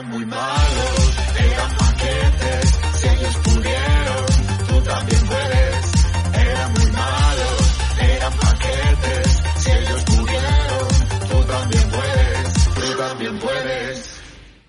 [0.00, 4.26] Eran muy malos, eran paquetes, si ellos pudieron,
[4.66, 5.92] tú también puedes.
[6.40, 10.88] Eran muy malos, eran paquetes, si ellos pudieron,
[11.28, 14.22] tú también puedes, tú también puedes.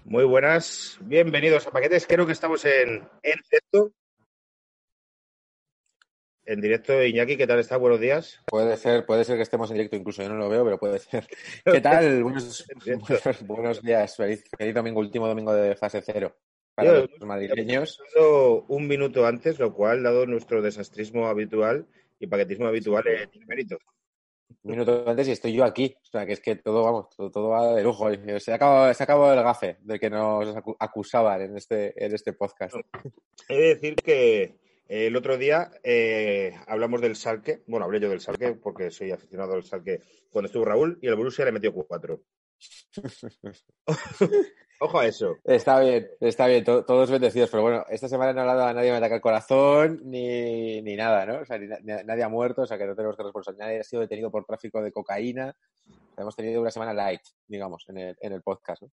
[0.03, 2.05] Muy buenas, bienvenidos a Paquetes.
[2.07, 3.93] Creo que estamos en, en directo.
[6.45, 7.77] En directo, Iñaki, ¿qué tal está?
[7.77, 8.39] Buenos días.
[8.47, 10.99] Puede ser, puede ser que estemos en directo, incluso yo no lo veo, pero puede
[10.99, 11.27] ser.
[11.65, 12.23] ¿Qué tal?
[12.23, 16.35] Buenos, buenos, buenos días, feliz, feliz domingo, último domingo de fase cero
[16.73, 17.99] para Yo- los madrileños.
[18.67, 21.85] Un minuto antes, lo cual, dado nuestro desastrismo habitual
[22.19, 23.77] y paquetismo habitual, eh, tiene mérito.
[24.63, 25.95] Un minuto antes y estoy yo aquí.
[26.01, 28.09] O sea, que es que todo, vamos, todo, todo va de lujo.
[28.39, 32.33] Se acaba, se acabó el gafe del que nos acu- acusaban en este, en este
[32.33, 32.75] podcast.
[33.47, 37.63] He de decir que el otro día eh, hablamos del Salque.
[37.67, 41.15] Bueno, hablé yo del Salque porque soy aficionado al Salque cuando estuvo Raúl y el
[41.15, 42.21] Borussia le metió 4.
[44.83, 45.37] Ojo a eso.
[45.43, 48.73] Está bien, está bien, to- todos bendecidos, pero bueno, esta semana no ha dado a
[48.73, 51.41] nadie me ataca el corazón ni, ni nada, ¿no?
[51.41, 53.67] O sea, ni na- ni- nadie ha muerto, o sea, que no tenemos que responsabilizar.
[53.67, 55.55] Nadie ha sido detenido por tráfico de cocaína.
[56.17, 58.89] Hemos tenido una semana light, digamos, en el, en el podcast, ¿no?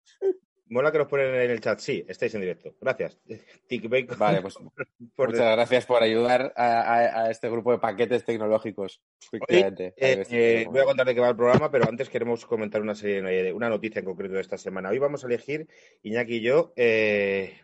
[0.68, 1.78] Mola que nos ponen en el chat.
[1.78, 2.74] Sí, estáis en directo.
[2.80, 3.18] Gracias.
[4.18, 4.54] Vale, pues
[5.16, 9.00] por muchas gracias por ayudar a, a- a este grupo de paquetes tecnológicos.
[9.32, 9.94] efectivamente.
[9.96, 12.94] Eh, eh, voy a contar de qué va el programa, pero antes queremos comentar una
[12.94, 14.90] serie, de- una noticia en concreto de esta semana.
[14.90, 15.68] Hoy vamos a elegir,
[16.02, 17.60] Iñaki y yo, eh,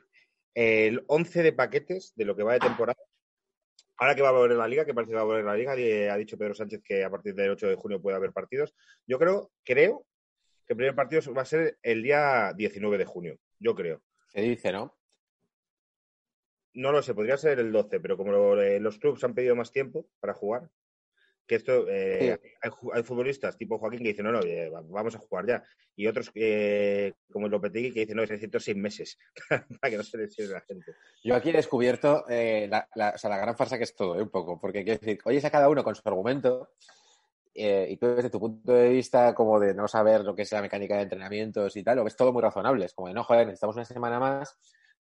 [0.54, 2.98] el 11 de paquetes de lo que va de temporada.
[3.96, 5.72] Ahora que va a volver la liga, que parece que va a volver la liga,
[5.72, 8.74] ha dicho Pedro Sánchez que a partir del 8 de junio puede haber partidos.
[9.06, 10.06] Yo creo, creo
[10.76, 13.38] que el primer partido va a ser el día 19 de junio.
[13.58, 14.02] Yo creo.
[14.28, 14.96] Se dice, ¿no?
[16.74, 19.54] No lo sé, podría ser el 12, pero como lo- eh, los clubes han pedido
[19.54, 20.70] más tiempo para jugar,
[21.46, 25.14] que esto, eh, hay, hay futbolistas tipo Joaquín que dicen, no, no, eh, va- vamos
[25.14, 25.62] a jugar ya.
[25.94, 29.18] Y otros eh, como el Lopetegui que dicen, no, necesito seis meses
[29.80, 30.94] para que no se lesione la gente.
[31.22, 34.18] Yo aquí he descubierto eh, la, la- o sea, la gran farsa que es todo,
[34.18, 34.22] ¿eh?
[34.22, 36.70] un poco, porque quiero decir, oyes a cada uno con su argumento
[37.54, 40.52] eh, y tú desde tu punto de vista como de no saber lo que es
[40.52, 42.86] la mecánica de entrenamientos y tal, lo ves todo muy razonable.
[42.86, 44.58] Es como de, no, joder, necesitamos una semana más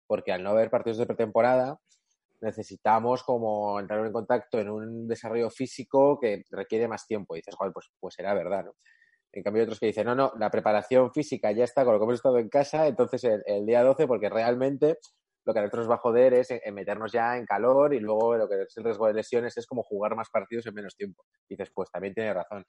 [0.07, 1.79] porque al no haber partidos de pretemporada
[2.41, 7.35] necesitamos como entrar en contacto en un desarrollo físico que requiere más tiempo.
[7.35, 8.71] Y dices, joder, pues, pues será verdad, ¿no?
[9.31, 11.99] En cambio hay otros que dicen, no, no, la preparación física ya está con lo
[11.99, 14.97] que hemos estado en casa, entonces el, día 12, porque realmente
[15.49, 17.91] lo que a nosotros nos va a joder es en, en meternos ya en calor
[17.95, 20.75] y luego lo que es el riesgo de lesiones es como jugar más partidos en
[20.75, 21.23] menos tiempo.
[21.47, 22.63] Y dices, pues también tiene razón.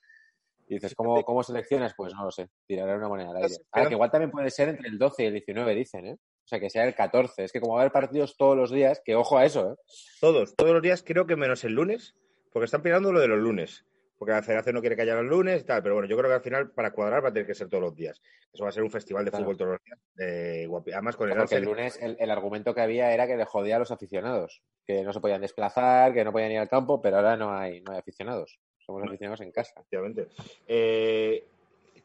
[0.66, 1.92] Y dices, ¿cómo, cómo seleccionas?
[1.94, 3.54] Pues no lo sé, tiraré una moneda al aire.
[3.70, 6.14] Ahora que igual también puede ser entre el 12 y el 19, dicen, ¿eh?
[6.14, 7.44] O sea, que sea el 14.
[7.44, 9.76] Es que como va a haber partidos todos los días, que ojo a eso, ¿eh?
[10.20, 12.14] Todos, todos los días creo que menos el lunes,
[12.52, 13.84] porque están peleando lo de los lunes.
[14.20, 16.28] Porque la federación no quiere que haya los lunes y tal, pero bueno, yo creo
[16.28, 18.20] que al final para cuadrar va a tener que ser todos los días.
[18.52, 19.46] Eso va a ser un festival de Claro.
[19.46, 19.98] fútbol todos los días.
[20.18, 23.46] eh, además con el Porque el lunes el, el argumento que había era que le
[23.46, 27.00] jodía a los aficionados, que no se podían desplazar, que no podían ir al campo,
[27.00, 28.60] pero ahora no hay, no hay aficionados.
[28.78, 29.72] Somos aficionados en casa.
[29.76, 30.26] Efectivamente.
[30.68, 31.46] Eh,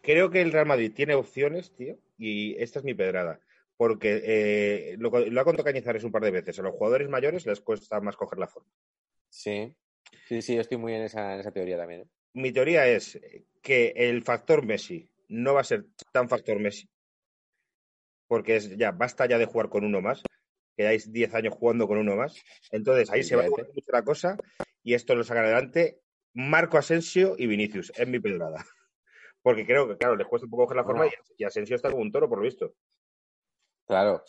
[0.01, 3.41] creo que el Real Madrid tiene opciones, tío, y esta es mi pedrada.
[3.75, 6.57] Porque eh, lo, lo ha contado Cañizares un par de veces.
[6.59, 8.69] A los jugadores mayores les cuesta más coger la forma.
[9.27, 9.75] Sí,
[10.27, 12.01] sí, sí, yo estoy muy en esa, en esa teoría también.
[12.01, 12.07] ¿eh?
[12.33, 13.19] Mi teoría es
[13.61, 16.89] que el factor Messi no va a ser tan factor Messi.
[18.27, 20.23] Porque es ya, basta ya de jugar con uno más.
[20.75, 22.35] Quedáis 10 años jugando con uno más.
[22.71, 24.38] Entonces ahí se va a mover mucho la cosa
[24.83, 26.01] y esto lo sacan adelante
[26.33, 27.91] Marco Asensio y Vinicius.
[27.95, 28.65] Es mi pedrada.
[29.41, 31.07] Porque creo que, claro, les cuesta un poco coger la forma
[31.38, 32.73] y Asensio está como un toro, por lo visto.
[33.85, 34.23] Claro.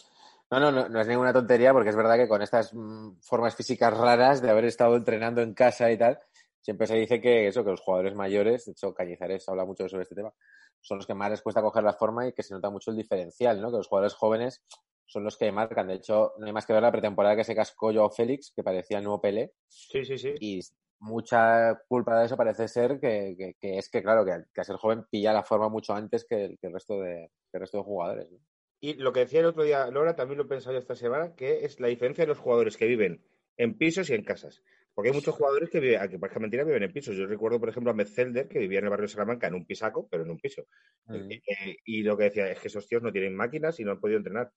[0.50, 3.56] No, no, no, no es ninguna tontería porque es verdad que con estas mm, formas
[3.56, 6.20] físicas raras de haber estado entrenando en casa y tal,
[6.60, 10.02] siempre se dice que eso, que los jugadores mayores, de hecho Cañizares habla mucho sobre
[10.04, 10.32] este tema,
[10.80, 12.96] son los que más les cuesta coger la forma y que se nota mucho el
[12.96, 13.70] diferencial, ¿no?
[13.72, 14.62] Que los jugadores jóvenes
[15.04, 15.88] son los que marcan.
[15.88, 18.62] De hecho, no hay más que ver la pretemporada que se cascó Joao Félix, que
[18.62, 20.32] parecía el nuevo Pelé, Sí, sí, sí.
[20.38, 20.60] y
[21.00, 24.64] mucha culpa de eso parece ser que, que- que es que, claro, que, que a
[24.64, 27.60] ser joven pilla la forma mucho antes que el, que el resto de que el
[27.60, 28.30] resto de jugadores.
[28.30, 28.38] ¿no?
[28.86, 31.34] Y lo que decía el otro día Laura, también lo he pensado yo esta semana,
[31.34, 33.20] que es la diferencia de los jugadores que viven
[33.56, 34.62] en pisos y en casas.
[34.94, 37.16] Porque hay muchos jugadores que viven, que parezca mentira, viven en pisos.
[37.16, 39.66] Yo recuerdo, por ejemplo, a Metzelder, que vivía en el barrio de Salamanca en un
[39.66, 40.68] pisaco, pero en un piso.
[41.06, 41.32] Mm.
[41.32, 43.98] Eh, y lo que decía es que esos tíos no tienen máquinas y no han
[43.98, 44.52] podido entrenar.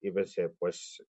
[0.00, 1.04] Y pensé, pues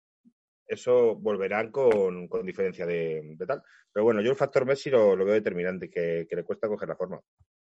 [0.67, 3.63] eso volverán con, con diferencia de, de tal.
[3.93, 6.89] Pero bueno, yo el factor Messi lo, lo veo determinante, que, que le cuesta coger
[6.89, 7.21] la forma.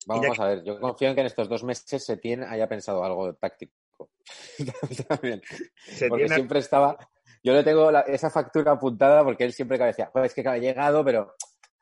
[0.07, 3.35] Vamos a ver, yo confío en que en estos dos meses Setién haya pensado algo
[3.35, 3.75] táctico.
[5.09, 5.43] También.
[5.87, 6.97] Se Porque tiene- siempre estaba.
[7.43, 10.61] Yo le tengo la- esa factura apuntada porque él siempre decía, "Joder, es que he
[10.61, 11.35] llegado, pero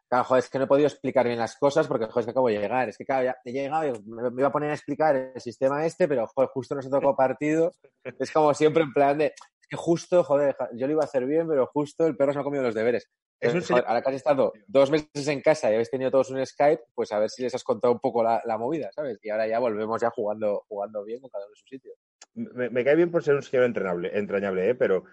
[0.06, 2.30] Claro, joder, es que no he podido explicar bien las cosas porque, joder, es que
[2.30, 2.88] acabo de llegar.
[2.88, 5.40] Es que, claro, ya he llegado y me, me iba a poner a explicar el
[5.40, 7.72] sistema este, pero, joder, justo nos ha tocado partido.
[8.18, 11.24] Es como siempre en plan de, es que justo, joder, yo lo iba a hacer
[11.24, 13.10] bien, pero justo el perro se ha comido los deberes.
[13.40, 16.82] Señor- ahora que has estado dos meses en casa y habéis tenido todos un Skype,
[16.94, 19.18] pues a ver si les has contado un poco la, la movida, ¿sabes?
[19.22, 21.92] Y ahora ya volvemos ya jugando, jugando bien con cada uno en su sitio.
[22.34, 24.74] Me, me cae bien por ser un señor entrenable, entrañable, ¿eh?
[24.74, 25.04] Pero,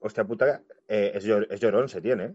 [0.00, 2.34] hostia puta, eh, es, llor- es llorón, se tiene,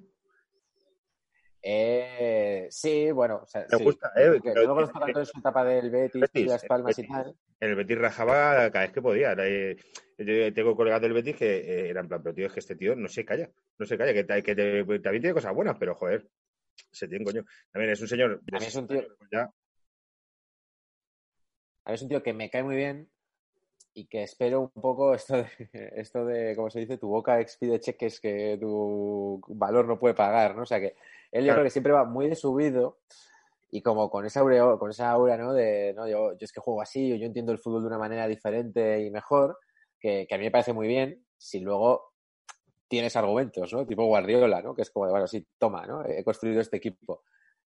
[1.63, 2.67] ¿eh?
[2.69, 3.83] Sí, bueno, o sea, Me sí.
[3.83, 4.29] gusta, ¿eh?
[4.33, 7.35] Porque no conozco tanto en su etapa del Betis, Betis, y Las Palmas y tal.
[7.59, 9.33] En el Betis rajaba cada vez que podía.
[9.39, 9.75] Eh,
[10.17, 12.75] yo tengo colegas del Betis que eh, eran en plan, pero tío, es que este
[12.75, 13.49] tío no se calla.
[13.79, 16.27] No se calla, que, ta- que te- también tiene cosas buenas, pero joder,
[16.91, 17.43] se tiene coño.
[17.71, 18.41] También es un señor.
[18.43, 19.53] de A mí es un tío- 60 años ya.
[21.85, 23.09] A mí es un tío que me cae muy bien
[23.93, 25.47] y que espero un poco esto de,
[25.95, 26.97] esto de ¿cómo se dice?
[26.97, 30.63] Tu boca expide cheques que tu valor no puede pagar, ¿no?
[30.63, 30.95] O sea que
[31.33, 31.55] él yo Claro.
[31.57, 32.99] creo que siempre va muy de subido
[33.71, 35.51] y como con esa aura, con esa aura, ¿no?
[35.53, 37.97] De, no, yo, yo es que juego así, o yo entiendo el fútbol de una
[37.97, 39.57] manera diferente y mejor,
[39.99, 42.13] que, que a mí me parece muy bien si luego
[42.87, 43.85] tienes argumentos, ¿no?
[43.87, 44.75] Tipo Guardiola, ¿no?
[44.75, 46.05] Que es como de, bueno, sí, toma, ¿no?
[46.05, 47.23] He construido este equipo.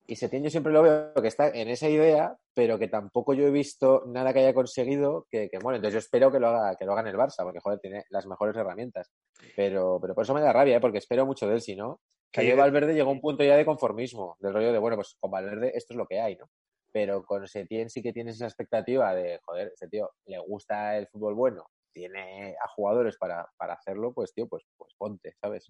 [0.09, 3.45] Y Setién yo siempre lo veo que está en esa idea, pero que tampoco yo
[3.45, 6.77] he visto nada que haya conseguido que, que bueno, entonces yo espero que lo haga,
[6.77, 9.11] que lo haga en el Barça, porque joder, tiene las mejores herramientas.
[9.53, 10.79] Pero, pero por eso me da rabia, ¿eh?
[10.79, 11.99] porque espero mucho de él, si no.
[12.31, 15.17] Que yo Valverde llegó a un punto ya de conformismo, del rollo de, bueno, pues
[15.19, 16.49] con Valverde esto es lo que hay, ¿no?
[16.93, 21.07] Pero con Setién sí que tienes esa expectativa de, joder, este tío le gusta el
[21.07, 25.69] fútbol bueno, tiene a jugadores para, para hacerlo, pues tío, pues, pues ponte, ¿sabes?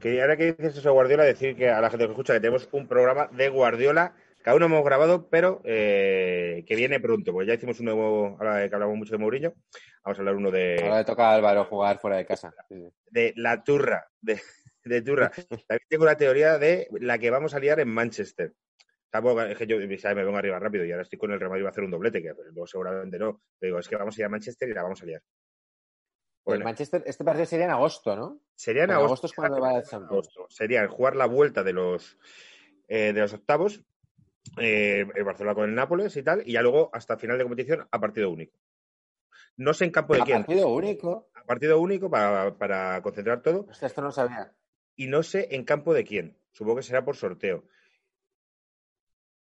[0.00, 2.68] Que ahora que dices eso Guardiola, decir que a la gente que escucha que tenemos
[2.72, 4.14] un programa de Guardiola.
[4.42, 8.68] Cada uno hemos grabado, pero eh, que viene pronto, porque ya hicimos un nuevo, ahora
[8.68, 9.54] que hablamos mucho de Mourinho,
[10.04, 12.54] vamos a hablar uno de, Ahora le toca a Álvaro jugar fuera de casa.
[13.10, 14.38] De la turra, de,
[14.84, 15.30] de turra.
[15.48, 18.52] También tengo la teoría de la que vamos a liar en Manchester.
[19.48, 20.16] Es que yo ¿sabes?
[20.16, 21.92] me vengo arriba rápido y ahora estoy con el Real Madrid va a hacer un
[21.92, 23.42] doblete, que luego seguramente no.
[23.60, 25.22] Pero digo, es que vamos a ir a Manchester y la vamos a liar.
[26.46, 28.38] El Bueno, Manchester, este partido sería en agosto, ¿no?
[28.54, 30.46] sería en agosto, agosto es cuando va el agosto.
[30.50, 32.18] Sería jugar la vuelta de los
[32.88, 33.80] eh, de los octavos,
[34.58, 37.88] eh, el Barcelona con el Nápoles y tal, y ya luego hasta final de competición
[37.90, 38.58] a partido único.
[39.56, 41.28] No sé en campo de A quién, partido único.
[41.34, 44.52] a partido único para, para concentrar todo, Hostia, esto no sabía.
[44.96, 46.36] y no sé en campo de quién.
[46.52, 47.64] Supongo que será por sorteo.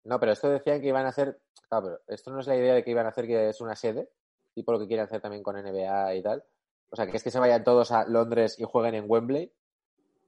[0.03, 1.39] No, pero esto decían que iban a hacer.
[1.67, 3.75] Claro, pero esto no es la idea de que iban a hacer que es una
[3.75, 4.09] sede,
[4.53, 6.43] tipo lo que quieren hacer también con NBA y tal.
[6.89, 9.51] O sea, que es que se vayan todos a Londres y jueguen en Wembley.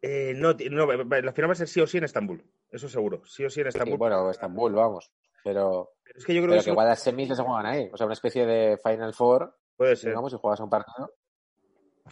[0.01, 3.25] Eh, no, no, la final va a ser sí o sí en Estambul, eso seguro,
[3.25, 3.97] sí o sí en Estambul.
[3.97, 5.11] bueno, Estambul, vamos.
[5.43, 7.89] Pero, Pero es que yo creo pero que igual las semis se juegan ahí.
[7.91, 10.09] O sea, una especie de Final Four, puede ser.
[10.11, 11.13] digamos, si juegas un partido.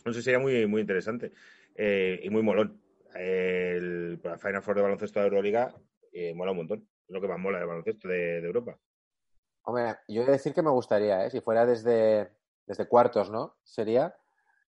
[0.03, 1.31] No sé, sería muy, muy interesante
[1.75, 2.81] eh, y muy molón.
[3.13, 5.73] El Final Four de baloncesto de Euroliga
[6.11, 6.87] eh, mola un montón.
[7.07, 8.77] Es lo que más mola de baloncesto de, de Europa.
[9.63, 11.29] Hombre, yo he de decir que me gustaría, ¿eh?
[11.29, 12.31] Si fuera desde,
[12.65, 13.57] desde cuartos, ¿no?
[13.63, 14.15] Sería.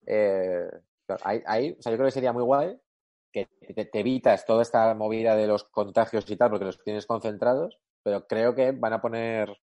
[0.07, 0.69] Eh,
[1.06, 2.80] claro, ahí, ahí, o sea, yo creo que sería muy guay
[3.31, 7.06] que te, te evitas toda esta movida de los contagios y tal, porque los tienes
[7.06, 9.57] concentrados, pero creo que van a poner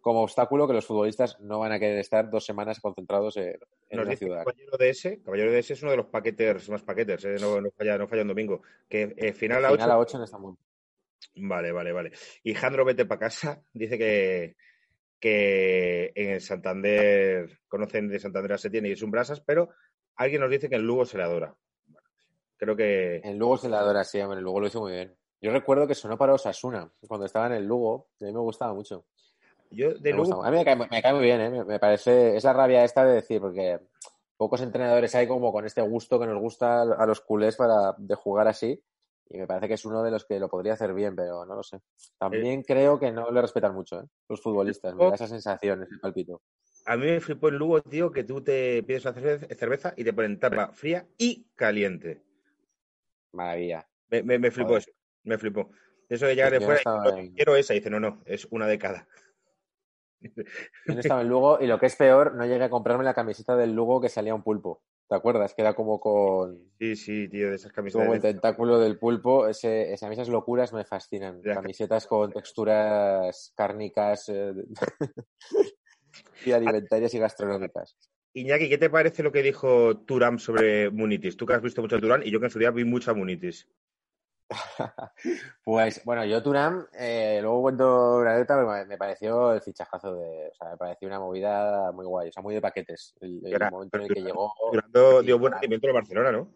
[0.00, 3.58] como obstáculo que los futbolistas no van a querer estar dos semanas concentrados en,
[3.88, 4.44] en una ciudad.
[4.44, 7.60] Caballero de ese, Caballero de ese es uno de los paqueters más paqueters, eh, no,
[7.60, 8.62] no falla, no falla un domingo.
[8.88, 9.92] Que eh, final a Final 8.
[9.92, 10.56] a 8 en Estambul.
[11.36, 12.12] Vale, vale, vale.
[12.42, 14.56] Y Jandro Vete para casa dice que,
[15.20, 19.70] que en Santander conocen de Santander a Setién y es un brasas, pero
[20.16, 21.54] alguien nos dice que en Lugo se le adora.
[21.86, 22.08] Bueno,
[22.56, 25.14] creo que En Lugo se la adora, sí, hombre, en Lugo lo hizo muy bien.
[25.42, 28.40] Yo recuerdo que sonó para Osasuna, cuando estaba en el Lugo, y a mí me
[28.40, 29.04] gustaba mucho.
[29.70, 31.50] yo de Me Lugo a mí me cae, me cae muy bien, ¿eh?
[31.50, 33.78] me, me parece, es la rabia esta de decir, porque
[34.36, 38.14] pocos entrenadores hay como con este gusto que nos gusta a los culés para, de
[38.14, 38.82] jugar así,
[39.30, 41.54] y me parece que es uno de los que lo podría hacer bien, pero no
[41.54, 41.80] lo sé.
[42.18, 44.04] También creo que no le respetan mucho, ¿eh?
[44.28, 46.42] los futbolistas, me da esa sensación, ese palpito.
[46.86, 50.12] A mí me flipó en Lugo, tío, que tú te pides una cerveza, y te
[50.12, 52.24] ponen tapa fría y caliente.
[53.32, 53.86] Maravilla.
[54.08, 54.82] Me, me, me flipó Joder.
[54.82, 54.90] eso.
[55.22, 55.70] Me flipó.
[56.08, 57.74] Eso de llegar Yo de no fuera y estaba "No, en- quiero esa.
[57.74, 59.06] Y dice, no, no, es una de cada.
[60.20, 63.14] Yo no estaba en Lugo, y lo que es peor, no llegué a comprarme la
[63.14, 64.82] camiseta del Lugo que salía un pulpo.
[65.10, 65.54] ¿Te acuerdas?
[65.54, 68.14] Que era como con, Sí, sí, tío, de esas como camisetas.
[68.14, 69.48] el tentáculo del pulpo.
[69.48, 71.42] Ese, ese- a mí esas locuras me fascinan.
[71.42, 74.54] Camisetas con texturas cárnicas eh,
[76.44, 77.96] y alimentarias y gastronómicas.
[78.34, 81.36] Iñaki, ¿qué te parece lo que dijo Turam sobre Munitis?
[81.36, 83.10] Tú que has visto mucho a Turán y yo que en su día vi mucho
[83.10, 83.68] a Munitis.
[85.64, 90.54] Pues bueno, yo Turam, eh, luego cuento una anécdota, me, pareció el fichajazo de, o
[90.54, 93.14] sea, me pareció una movida muy guay, o sea, muy de paquetes.
[93.20, 94.52] El, el Era- momento en el que llegó.
[95.22, 96.48] Dio buen rendimiento en el Barcelona, ¿no?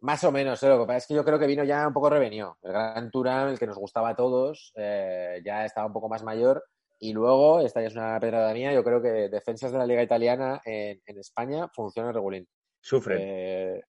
[0.00, 0.68] Más o menos, ¿eh?
[0.68, 2.58] lo que pasa es que yo creo que vino ya un poco revenido.
[2.62, 6.22] El Gran Turán, el que nos gustaba a todos, eh, ya estaba un poco más
[6.22, 6.62] mayor.
[6.98, 10.02] Y luego, esta ya es una pedrada mía, yo creo que defensas de la Liga
[10.02, 12.46] Italiana en, en España funcionan regulín.
[12.80, 13.82] Sufren.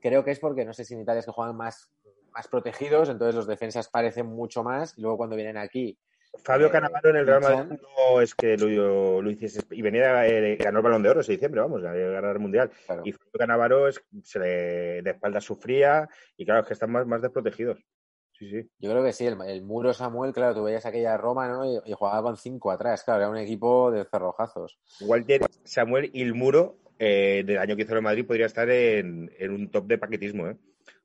[0.00, 1.90] Creo que es porque, no sé si en Italia es que juegan más,
[2.38, 4.96] más protegidos, entonces los defensas parecen mucho más.
[4.96, 5.98] Y luego cuando vienen aquí,
[6.44, 9.60] Fabio eh, Cannavaro en el Real Madrid no es que lo, lo hiciese.
[9.70, 12.70] Y venía, eh, ganó el balón de oro ese diciembre, vamos, a ganar el mundial.
[12.86, 16.92] claro, Y Fabio Cannavaro es, se le, de espalda sufría y claro, es que están
[16.92, 17.80] más, más desprotegidos.
[18.38, 18.70] Sí, sí.
[18.78, 21.64] yo creo que sí, el, el muro Samuel, claro, tú veías aquella Roma, ¿no?
[21.64, 24.78] Y, y jugaba con cinco atrás, claro, era un equipo de cerrojazos.
[25.00, 29.28] Walter Samuel y el muro eh, del año que hizo el Madrid podría estar en,
[29.36, 30.56] en un top de paquetismo, ¿eh?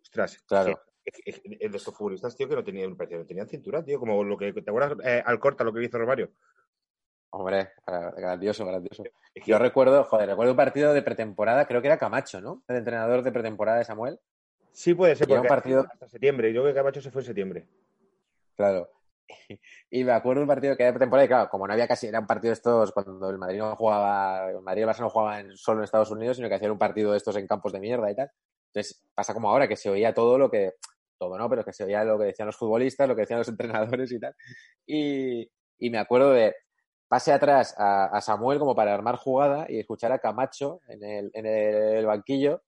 [0.03, 0.79] Ostras, Claro.
[1.05, 4.69] De estos futbolistas, tío, que no tenían, no tenían cintura, tío, como lo que te
[4.69, 6.31] acuerdas eh, al corta lo que hizo Romario.
[7.31, 9.03] Hombre, gra- grandioso, grandioso.
[9.45, 12.63] Yo recuerdo, joder, recuerdo un partido de pretemporada, creo que era Camacho, ¿no?
[12.67, 14.19] El entrenador de pretemporada de Samuel.
[14.71, 16.53] sí puede ser, porque un partido- hasta septiembre.
[16.53, 17.67] Yo creo que Camacho se fue en septiembre.
[18.55, 18.89] Claro.
[19.89, 22.07] Y me acuerdo un partido que era de pretemporada y claro, como no había casi,
[22.07, 24.99] era un partido de estos cuando el Madrid no jugaba, el Madrid y el Barça
[25.01, 27.71] no jugaban solo en Estados Unidos, sino que hacían un partido de estos en campos
[27.73, 28.31] de mierda y tal.
[28.73, 30.73] Entonces pasa como ahora, que se oía todo lo que,
[31.17, 33.47] todo no, pero que se oía lo que decían los futbolistas, lo que decían los
[33.49, 34.35] entrenadores y tal.
[34.85, 35.49] Y,
[35.79, 36.55] y me acuerdo de
[37.07, 41.31] pase atrás a, a Samuel como para armar jugada y escuchar a Camacho en el,
[41.33, 42.63] en el banquillo.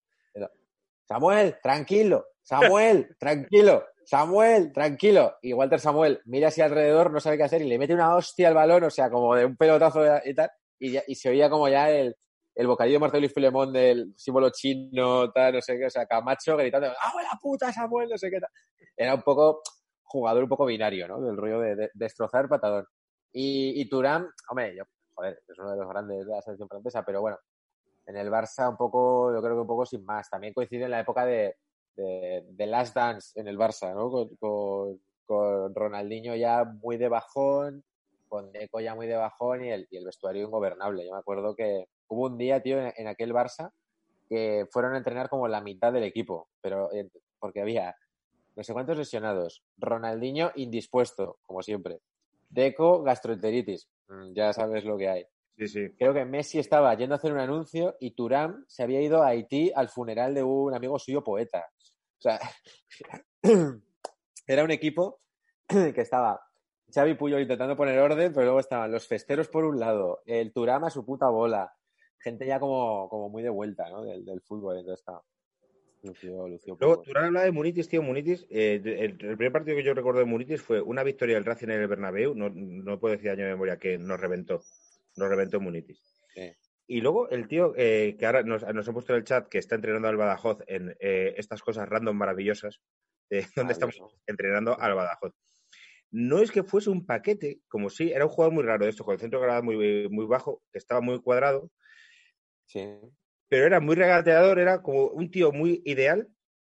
[1.08, 5.36] Samuel, tranquilo, Samuel, tranquilo, Samuel, tranquilo.
[5.42, 8.48] Y Walter Samuel mira hacia alrededor, no sabe qué hacer y le mete una hostia
[8.48, 10.50] al balón, o sea, como de un pelotazo y tal.
[10.80, 12.16] Y, ya- y se oía como ya el,
[12.56, 16.06] el bocadillo de Marcelo y Filemón del símbolo chino, tal, no sé qué, o sea,
[16.06, 18.10] Camacho gritando, ¡ah, la puta, Samuel!
[18.10, 18.50] No sé qué tal.
[18.96, 19.62] Era un poco
[20.04, 21.20] jugador un poco binario, ¿no?
[21.22, 22.86] Del rollo de, de- destrozar patadón.
[23.34, 24.84] Y, y Turán, hombre, yo,
[25.14, 27.38] joder, es uno de los grandes de la selección francesa, pero bueno,
[28.06, 30.30] en el Barça un poco, yo creo que un poco sin más.
[30.30, 31.58] También coincide en la época de,
[31.98, 34.10] de, de Last Dance en el Barça, ¿no?
[34.10, 37.84] Con, con, con Ronaldinho ya muy de bajón,
[38.30, 41.06] con Deco ya muy de bajón y el, y el vestuario ingobernable.
[41.06, 43.72] Yo me acuerdo que hubo un día, tío, en, en aquel Barça
[44.28, 47.10] que fueron a entrenar como la mitad del equipo, pero eh,
[47.40, 47.96] porque había
[48.56, 52.00] no sé cuántos lesionados, Ronaldinho indispuesto, como siempre,
[52.50, 55.26] Deco gastroenteritis, Mm, ya sabes lo que hay.
[55.58, 55.90] Sí, sí.
[55.98, 59.28] Creo que Messi estaba yendo a hacer un anuncio y Turán se había ido a
[59.28, 61.66] Haití al funeral de un amigo suyo poeta.
[62.18, 62.40] O sea,
[64.48, 65.22] era un equipo
[65.68, 66.42] que estaba
[66.94, 70.84] Xavi Puyol intentando poner orden, pero luego estaban los festeros por un lado, el Turán
[70.84, 71.74] a su puta bola,
[72.20, 74.04] gente ya como, como muy de vuelta ¿no?
[74.04, 74.78] del, del fútbol.
[74.78, 75.22] Entonces está.
[76.04, 77.02] Lució, lució Luego.
[77.02, 78.04] Turán hablaba de Munitis, tío.
[78.04, 81.46] Munitis, eh, el, el primer partido que yo recuerdo de Munitis fue una victoria del
[81.46, 82.36] Racing en el Bernabéu.
[82.36, 84.62] No, no puedo decir año de memoria que nos reventó.
[85.16, 86.00] Nos reventó Munitis.
[86.34, 86.52] Sí.
[86.88, 89.58] Y luego el tío eh, que ahora nos, nos ha puesto en el chat que
[89.58, 92.82] está entrenando al Badajoz en eh, estas cosas random maravillosas,
[93.30, 95.34] de donde estamos entrenando al Badajoz.
[96.12, 99.04] No es que fuese un paquete, como si era un jugador muy raro de esto,
[99.04, 101.72] con el centro de gravedad muy, muy bajo, que estaba muy cuadrado,
[102.66, 103.00] Sí.
[103.48, 106.28] pero era muy regateador, era como un tío muy ideal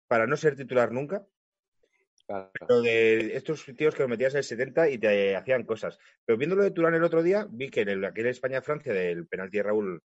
[0.08, 1.26] para no ser titular nunca,
[2.28, 2.50] Claro.
[2.54, 5.98] pero de estos tíos que lo metías en el 70 y te hacían cosas.
[6.26, 9.58] Pero viéndolo de Turán el otro día, vi que en el, aquel España-Francia del penalti
[9.58, 10.02] de Raúl,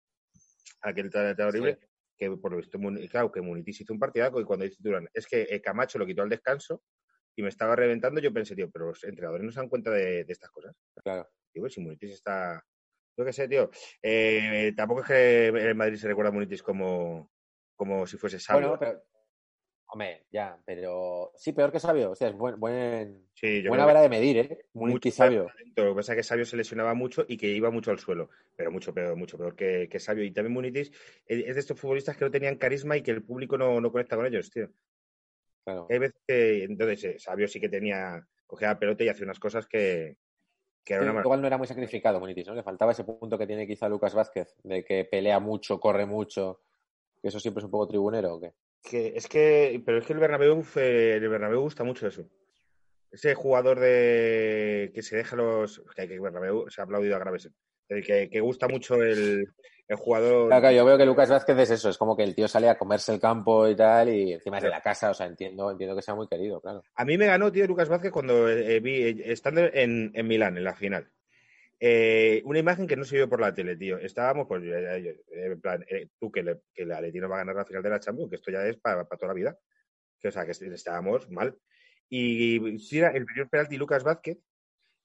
[0.81, 1.79] aquel tan horrible,
[2.17, 5.27] que por lo visto, claro, que Munitis hizo un partidazo y cuando dice Turán, es
[5.27, 6.83] que eh, Camacho lo quitó al descanso
[7.35, 10.23] y me estaba reventando, yo pensé, tío, pero los entrenadores no se dan cuenta de,
[10.23, 10.75] de estas cosas.
[11.03, 11.27] Claro.
[11.53, 12.63] Digo, si Munitis está...
[13.17, 13.69] Yo qué sé, tío.
[14.01, 17.29] Eh, tampoco es que el Madrid se recuerda a Munitis como,
[17.75, 18.69] como si fuese Sabio.
[18.69, 19.03] Bueno, pero.
[19.87, 21.31] Hombre, ya, pero.
[21.35, 22.09] Sí, peor que sabio.
[22.11, 24.65] O sea, es buen, buen, Sí, yo buena vara de medir, ¿eh?
[24.73, 25.45] Mucho sabio.
[25.45, 25.83] talento.
[25.83, 28.29] Lo que pasa es que Sabio se lesionaba mucho y que iba mucho al suelo.
[28.55, 30.23] Pero mucho peor, mucho peor que, que Sabio.
[30.23, 30.91] Y también Munitis
[31.27, 33.91] es es de estos futbolistas que no tenían carisma y que el público no, no
[33.91, 34.71] conecta con ellos, tío.
[35.63, 35.85] Claro.
[35.89, 39.39] Hay veces que, entonces, eh, Sabio sí que tenía, cogía la pelota y hacía unas
[39.39, 40.17] cosas que,
[40.83, 41.21] que era una.
[41.21, 42.55] Igual no era muy sacrificado, Munitis, ¿no?
[42.55, 46.61] Le faltaba ese punto que tiene quizá Lucas Vázquez, de que pelea mucho, corre mucho.
[47.21, 48.53] Que eso siempre es un poco tribunero, ¿o qué?
[48.81, 52.25] Que, es que, pero es que el Bernabéu, fue- el Bernabéu gusta mucho eso.
[53.11, 55.81] Ese jugador de que se deja los.
[55.95, 57.49] Que, que el Bernabéu se ha aplaudido a graves.
[57.89, 59.47] El que, que gusta mucho el,
[59.87, 60.47] el jugador.
[60.47, 62.69] Claro, claro, yo veo que Lucas Vázquez es eso, es como que el tío sale
[62.69, 65.69] a comerse el campo y tal, y encima es de la casa, o sea, entiendo,
[65.71, 66.83] entiendo que sea muy querido, claro.
[66.95, 70.57] A mí me ganó, tío, Lucas Vázquez cuando eh, vi, eh, estando en, en Milán,
[70.57, 71.09] en la final.
[71.85, 73.97] Eh, una imagen que no se vio por la tele, tío.
[73.97, 77.35] Estábamos, pues, eh, eh, en plan, eh, tú que, le, que el Atleti no va
[77.35, 79.33] a ganar la final de la Champions, que esto ya es para, para toda la
[79.33, 79.57] vida.
[80.17, 81.57] Que, o sea, que estábamos mal.
[82.07, 84.37] Y tira el primer penalti Lucas Vázquez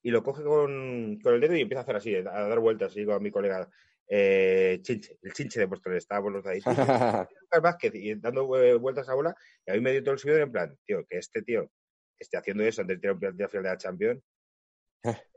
[0.03, 2.97] y lo coge con, con el dedo y empieza a hacer así, a dar vueltas,
[2.97, 3.69] y digo a mi colega,
[4.09, 6.61] eh, Chinche, el Chinche de Móstoles, estábamos los de ahí.
[7.41, 9.35] Lucas Vázquez y dando eh, vueltas a bola,
[9.67, 11.71] y a mí me dio todo el subido en plan, tío, que este tío
[12.19, 14.23] esté haciendo eso antes de tirar un final de la Champions,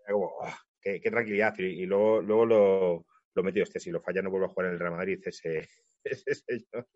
[0.08, 1.54] como, "Oh, qué, qué tranquilidad.
[1.60, 4.68] Y, y luego, luego lo, lo metió, este, si lo falla no vuelvo a jugar
[4.68, 5.68] en el Real Madrid, ese,
[6.04, 6.88] ese señor.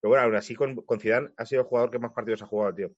[0.00, 2.46] Pero bueno, aún así con, con Zidane ha sido el jugador que más partidos ha
[2.46, 2.92] jugado, tío.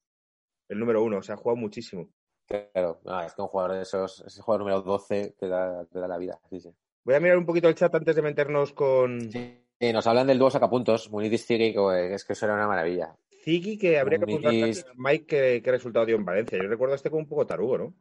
[0.68, 2.12] El número uno, o sea, ha jugado muchísimo.
[2.46, 5.98] Claro, no, es que un jugador de esos, ese jugador número 12 te da, te
[5.98, 6.38] da la vida.
[6.48, 6.70] Sí, sí.
[7.04, 10.38] Voy a mirar un poquito el chat antes de meternos con Sí, nos hablan del
[10.38, 13.14] dúo sacapuntos, Munitis Ziggy, que es que eso era una maravilla.
[13.44, 14.86] Ziggy, que habría que preguntarle Munitis.
[14.86, 16.58] a Mike qué, qué resultado dio en Valencia.
[16.58, 17.94] Yo recuerdo a este como un poco tarugo, ¿no?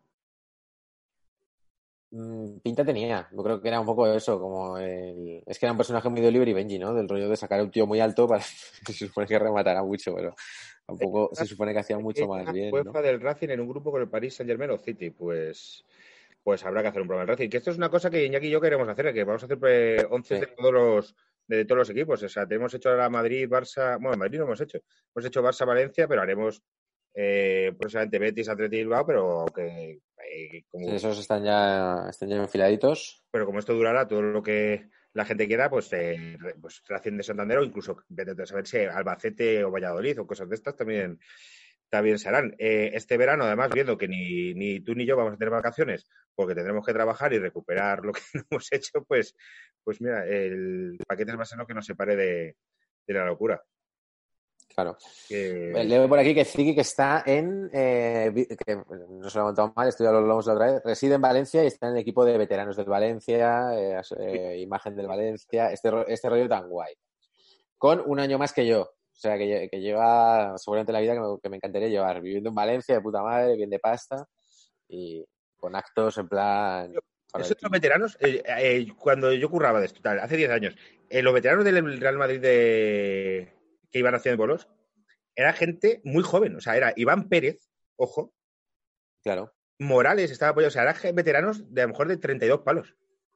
[2.17, 5.43] Mm, Pinta tenía, yo creo que era un poco eso, como el...
[5.45, 6.93] Es que era un personaje muy de Oliver y Benji, ¿no?
[6.93, 8.41] Del rollo de sacar a un tío muy alto para...
[8.85, 10.33] Se supone que rematara mucho, pero
[10.85, 13.01] tampoco se supone que hacía mucho más bien, ¿no?
[13.01, 15.83] Del Racing en un grupo con el Paris Saint Germain o City, pues
[16.43, 17.49] pues habrá que hacer un programa del Racing.
[17.49, 19.57] Que esto es una cosa que Iñaki y yo queremos hacer, que vamos a hacer
[19.67, 20.41] eh, 11 Sí.
[20.41, 21.15] de todos los
[21.47, 22.21] de todos los equipos.
[22.21, 24.77] O sea, tenemos hecho ahora Madrid, Barça, bueno, Madrid no hemos hecho.
[25.15, 26.61] Hemos hecho Barça, Valencia, pero haremos
[27.15, 32.35] eh, próximamente Betis, Atleti Bilbao, pero que eh, como, Sí, esos están ya, están ya
[32.35, 33.23] enfiladitos.
[33.31, 37.23] pero como esto durará todo lo que la gente quiera, pues, eh, pues Racing de
[37.23, 41.19] Santander o incluso vete a saber si Albacete o Valladolid o cosas de estas también,
[41.89, 42.53] también se harán.
[42.57, 46.05] Eh, este verano, además, viendo que ni, ni tú ni yo vamos a tener vacaciones
[46.35, 49.33] porque tendremos que trabajar y recuperar lo que no hemos hecho, pues,
[49.85, 52.57] pues mira, el paquete va a ser lo que nos separe de,
[53.07, 53.63] de la locura.
[54.75, 54.97] Claro.
[55.29, 57.69] Que- Leo por aquí que Ziggy que está en...
[57.73, 60.81] eh, que no se lo he montado mal, esto ya lo hablamos la otra vez.
[60.83, 64.95] Reside en Valencia y está en el equipo de veteranos del Valencia, eh, eh, imagen
[64.95, 66.93] del Valencia, este, este rollo tan guay.
[67.77, 68.81] Con un año más que yo.
[68.81, 72.21] O sea, que, que lleva seguramente la vida que me, que me encantaría llevar.
[72.21, 74.27] Viviendo en Valencia, de puta madre, bien de pasta
[74.89, 76.93] y con actos en plan...
[77.39, 80.75] Esos los veteranos, eh, eh, cuando yo curraba de esto, tal, hace 10 años,
[81.09, 83.51] eh, los veteranos del Real Madrid de...
[83.95, 84.67] que iban haciendo bolos,
[85.37, 86.53] era gente muy joven.
[86.57, 88.33] O sea, era Iván Pérez, ojo,
[89.23, 90.67] Claro, Morales estaba apoyado.
[90.67, 92.93] O sea, eran veteranos de a lo mejor de 32 palos.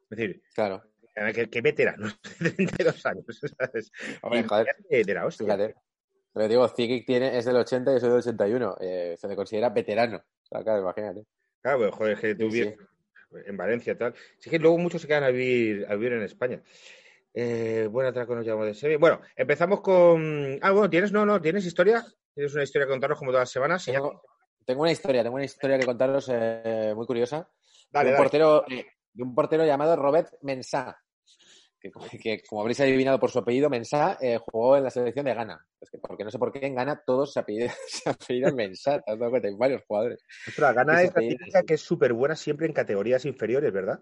[0.10, 0.84] Es decir, claro.
[1.16, 3.25] eh, ¿qué, qué veteranos de 32 años?
[3.58, 3.89] ¿sabes?
[4.22, 5.46] Hombre, joder, de, de la hostia.
[5.46, 5.75] fíjate.
[6.34, 8.78] Pero digo, Ziggy tiene, es del 80 y yo soy del 81.
[8.82, 10.17] Eh, se le considera veterano.
[10.17, 11.24] O sea, claro, imagínate.
[11.62, 12.76] Claro, pues, joder, es que tú Sí,
[13.45, 14.13] en Valencia tal.
[14.39, 16.62] Sí que luego muchos se quedan a vivir, a vivir en España.
[17.34, 18.98] Eh, buen atraco nos llamamos de serie.
[18.98, 20.58] Bueno, empezamos con.
[20.62, 21.12] Ah, bueno, ¿tienes?
[21.12, 22.06] No, no, ¿tienes historia?
[22.34, 23.86] ¿Tienes una historia que contarnos como todas las semanas?
[23.86, 24.22] Tengo,
[24.65, 27.50] tengo una historia, tengo una historia que contaros eh, muy curiosa.
[27.92, 28.24] Dale, de, un dale.
[28.24, 30.98] Portero, eh, de un portero llamado Robert Mensah,
[31.80, 35.34] que, que, como habréis adivinado por su apellido, Mensah eh, jugó en la selección de
[35.34, 35.65] Ghana.
[35.80, 39.02] Es que porque no sé por qué en Ghana todos se apellidan, se apellidan Mensah,
[39.02, 40.24] te has dado cuenta, hay varios jugadores.
[40.48, 44.00] Ostras, Esa es la típica que es súper buena siempre en categorías inferiores, ¿verdad?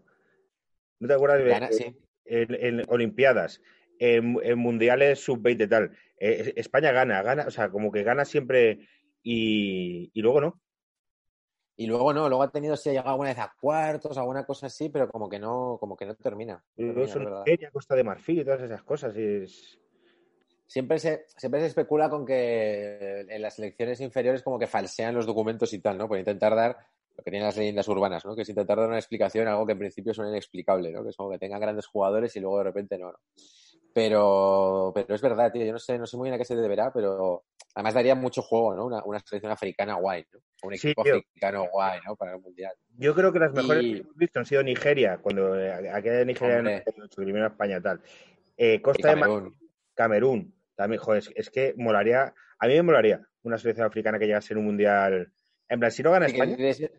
[0.99, 1.95] ¿No te acuerdas de Ghana, sí.
[2.27, 3.61] En, en Olimpiadas,
[3.99, 5.97] en, en Mundiales sub-20 tal?
[6.19, 8.87] Eh, España gana, gana, o sea, como que gana siempre
[9.23, 10.61] y, y luego no.
[11.79, 14.65] Y luego no, luego ha tenido, sí, ha llegado alguna vez a cuartos, alguna cosa
[14.65, 16.63] así, pero como que no, como que no termina.
[16.75, 17.43] No Y termina, son.
[17.45, 19.15] Nigeria, Costa de Marfil y todas esas cosas.
[19.15, 19.79] y es-
[20.65, 25.25] Siempre se, siempre se especula con que en las selecciones inferiores como que falsean los
[25.25, 26.07] documentos y tal, ¿no?
[26.09, 26.77] Por intentar dar
[27.17, 28.35] lo que tienen las leyendas urbanas, ¿no?
[28.35, 31.03] Que es intentar dar una explicación a algo que en principio suena inexplicable, ¿no?
[31.03, 33.17] Que es como que tengan grandes jugadores y luego de repente no, ¿no?
[33.93, 36.55] Pero, pero es verdad, tío, yo no sé, no sé muy bien a qué se
[36.55, 38.85] deberá, pero además daría mucho juego, ¿no?
[38.85, 40.39] Una, una selección africana guay, ¿no?
[40.63, 41.15] Un Sí, equipo tío.
[41.17, 42.15] africano guay, ¿no?
[42.15, 42.73] Para el mundial.
[42.95, 46.17] Yo creo que las mejores Y- que hemos visto han sido Nigeria, cuando eh, aquella
[46.17, 48.01] de Nigeria en el 98, eliminó a España tal.
[48.55, 49.57] Eh, Costa de Marfil, Camerún.
[49.95, 54.27] Camerún, también, joder, es, es que molaría, a mí me molaría una selección africana que
[54.27, 55.33] llegase en un mundial.
[55.69, 56.89] En plan, si no gana ¿Y qué España?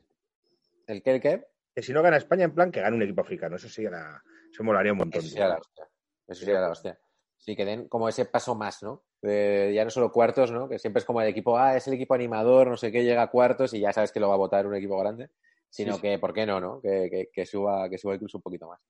[0.88, 1.46] ¿El qué, el qué?
[1.74, 3.55] que si no gana España, en plan, que gane un equipo africano.
[3.55, 4.20] Eso sí, era,
[4.51, 5.20] eso molaría un montón.
[5.20, 5.88] Eso sería la hostia.
[6.27, 6.98] Eso sería la hostia.
[7.37, 9.05] Sí, que den como ese paso más, ¿no?
[9.22, 10.68] Ya no solo cuartos, ¿no?
[10.68, 13.22] Que siempre es como el equipo, ah, es el equipo animador, no sé qué, llega
[13.22, 15.31] a cuartos y ya sabes que lo va a votar un equipo grande.
[15.70, 16.03] Sino Sí, sí.
[16.03, 16.81] que, ¿por qué no, no?
[16.81, 18.81] Que, que- que suba, que suba incluso un poquito más.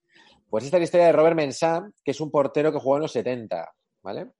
[0.48, 3.02] Pues esta es la historia de Robert Mensah, que es un portero que jugó en
[3.02, 3.70] los 70,
[4.02, 4.30] ¿vale?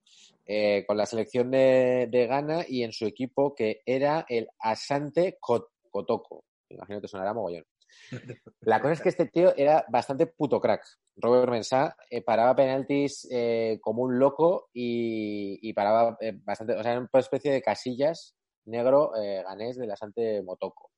[0.47, 5.37] Eh, con la selección de, de Ghana y en su equipo que era el Asante
[5.39, 6.45] Kot- Kotoko.
[6.71, 7.65] Imagino que te sonará mogollón.
[8.61, 10.85] La cosa es que este tío era bastante puto crack.
[11.17, 16.83] Robert Mensah eh, paraba penaltis eh, como un loco y, y paraba eh, bastante, o
[16.83, 20.91] sea, era una especie de casillas negro eh, ganés de la Sante Motoko.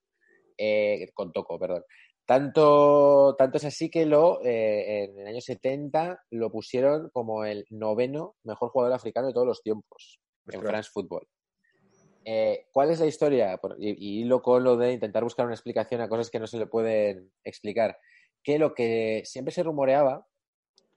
[0.59, 1.85] Eh, con Toco, perdón.
[2.27, 8.37] Tanto, tanto es así que lo, en el año 70 lo pusieron como el noveno
[8.45, 10.61] mejor jugador africano de todos los tiempos en.
[10.61, 11.27] France Football.
[12.25, 13.59] Eh, ¿Cuál es la historia?
[13.79, 16.59] Y, y hilo con lo de intentar buscar una explicación a cosas que no se
[16.59, 17.99] le pueden explicar.
[18.43, 20.27] Que lo que siempre se rumoreaba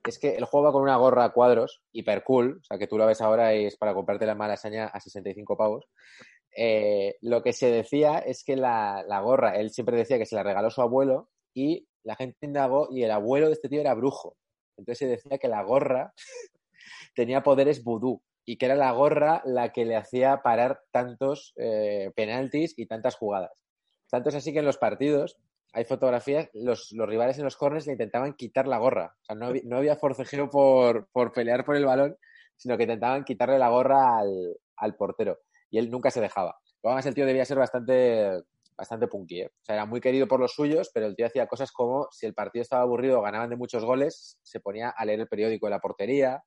[0.05, 2.87] es que el juego va con una gorra a cuadros, hiper cool, o sea, que
[2.87, 5.85] tú lo ves ahora y es para comprarte la malasaña a 65 pavos.
[6.55, 10.35] Eh, lo que se decía es que la, la gorra, él siempre decía que se
[10.35, 13.93] la regaló su abuelo y la gente indagó y el abuelo de este tío era
[13.93, 14.35] brujo.
[14.77, 16.13] Entonces se decía que la gorra
[17.15, 22.11] tenía poderes vudú y que era la gorra la que le hacía parar tantos eh,
[22.15, 23.63] penaltis y tantas jugadas.
[24.09, 25.37] Tanto es así que en los partidos
[25.73, 29.15] hay fotografías, los, los rivales en los corners le intentaban quitar la gorra.
[29.21, 32.15] O sea, no, no había forcejeo por, por pelear por el balón,
[32.55, 35.39] sino que intentaban quitarle la gorra al, al portero.
[35.71, 36.59] Y él nunca se dejaba.
[36.83, 38.43] Luego, Además, el tío debía ser bastante,
[38.77, 39.41] bastante punky.
[39.41, 39.47] ¿eh?
[39.47, 42.27] O sea, era muy querido por los suyos, pero el tío hacía cosas como si
[42.27, 45.65] el partido estaba aburrido o ganaban de muchos goles, se ponía a leer el periódico
[45.65, 46.43] de la portería,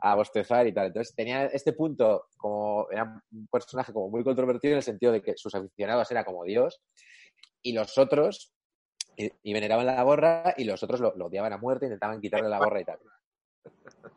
[0.00, 0.88] a bostezar y tal.
[0.88, 5.22] Entonces tenía este punto como era un personaje como muy controvertido en el sentido de
[5.22, 6.80] que sus aficionados era como Dios
[7.62, 8.52] y los otros
[9.16, 12.58] y, veneraban la gorra y los otros lo, lo odiaban a muerte, intentaban quitarle la
[12.58, 12.98] gorra y tal.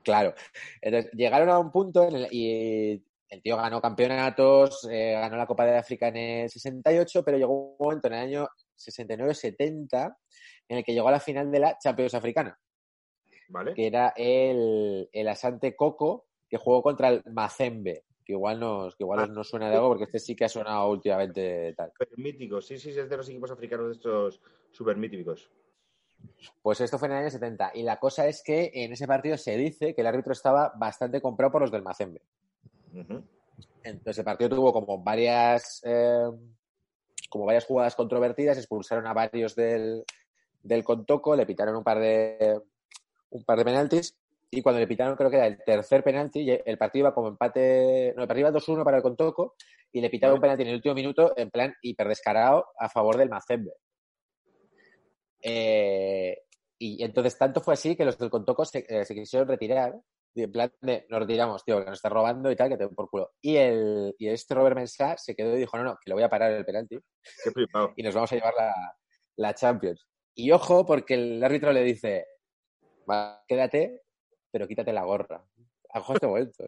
[0.04, 0.34] Claro.
[0.82, 5.48] Entonces llegaron a un punto en el, y el tío ganó campeonatos, eh, ganó la
[5.48, 10.16] Copa de África en el 68, pero llegó un momento en el año 69-70
[10.68, 12.58] en el que llegó a la final de la Champions Africana
[13.50, 13.74] ¿Vale?
[13.74, 19.04] que era el, el Asante Coco, que jugó contra el Mazembe, que igual nos, que
[19.04, 21.92] igual no suena de algo, porque este sí que ha sonado últimamente tal.
[21.92, 25.52] Super míticos, sí, sí, es de los equipos africanos de estos super míticos.
[26.62, 27.72] Pues esto fue en el año 70.
[27.76, 31.22] Y la cosa es que en ese partido se dice que el árbitro estaba bastante
[31.22, 32.22] comprado por los del Mazembe.
[33.84, 36.30] Entonces el partido tuvo como varias eh,
[37.30, 40.04] como varias jugadas controvertidas, expulsaron a varios del,
[40.64, 42.60] del Contoco, le pitaron un par de
[43.32, 44.18] un par de penaltis
[44.52, 48.14] y cuando le pitaron creo que era el tercer penalti, el partido iba como empate,
[48.16, 49.56] no, el partido iba 2-1 para el Contoco
[49.92, 53.30] y le pitaron un penalti en el último minuto en plan hiperdescarado a favor del
[53.30, 53.74] Mazembe.
[55.42, 56.38] Eh,
[56.80, 59.94] y entonces tanto fue así que los del Contoco se, eh, se quisieron retirar
[60.34, 62.88] y en plan de, nos retiramos, tío, que nos está robando y tal, que te
[62.88, 63.32] por culo.
[63.42, 66.24] Y, el, y este Robert Mensah se quedó y dijo, no, no, que le voy
[66.24, 66.98] a parar el penalti
[67.44, 67.52] Qué
[67.98, 68.74] y nos vamos a llevar la,
[69.38, 70.08] la Champions.
[70.36, 72.26] Y ojo, porque el árbitro le dice,
[73.10, 74.04] "Va, quédate,
[74.52, 75.44] pero quítate la gorra.
[75.94, 76.66] Ojo a este momento.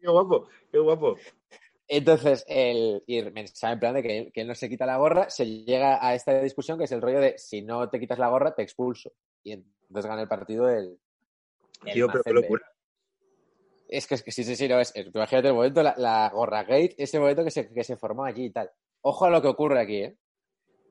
[0.00, 1.16] Qué guapo, qué guapo.
[1.88, 4.96] Entonces, el, y Mensah en plan de que él, que él no se quita la
[4.98, 8.18] gorra, se llega a esta discusión que es el rollo de si no te quitas
[8.18, 9.12] la gorra, te expulso.
[9.42, 10.98] Y entonces gana el partido el,
[11.86, 12.62] el Tío, pero qué locura.
[13.88, 16.30] Es que, es que sí, sí, sí, no, es, es- imagínate el momento, la, la
[16.32, 18.70] gorra gate, ese momento que se, que se formó allí y tal.
[19.02, 20.16] Ojo a lo que ocurre aquí, ¿eh?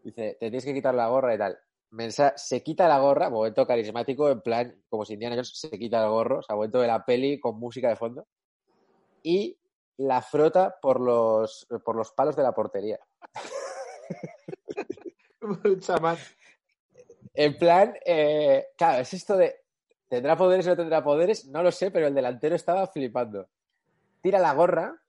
[0.03, 1.57] Dice, te tienes que quitar la gorra y tal.
[1.91, 6.03] Mensa se quita la gorra, momento carismático, en plan, como si Indiana Jones se quita
[6.03, 8.27] el gorro, o sea, momento de la peli con música de fondo,
[9.23, 9.57] y
[9.97, 12.99] la frota por los, por los palos de la portería.
[15.79, 16.17] Chamán.
[17.33, 19.55] En plan, eh, claro, es esto de,
[20.07, 21.47] ¿tendrá poderes o no tendrá poderes?
[21.47, 23.47] No lo sé, pero el delantero estaba flipando.
[24.21, 25.01] Tira la gorra,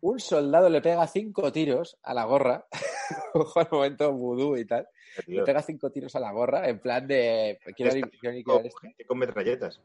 [0.00, 2.66] un soldado le pega cinco tiros a la gorra,
[3.34, 4.88] ojo al momento vudú y tal,
[5.26, 7.92] le pega cinco tiros a la gorra, en plan de, quiero,
[8.44, 9.14] con, esto.
[9.14, 9.80] metralletas.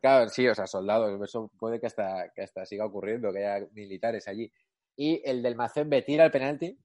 [0.00, 3.66] Claro, sí, o sea, soldados, eso puede que hasta, que hasta siga ocurriendo, que haya
[3.72, 4.50] militares allí.
[4.96, 6.78] Y el del Mazembe tira el penalti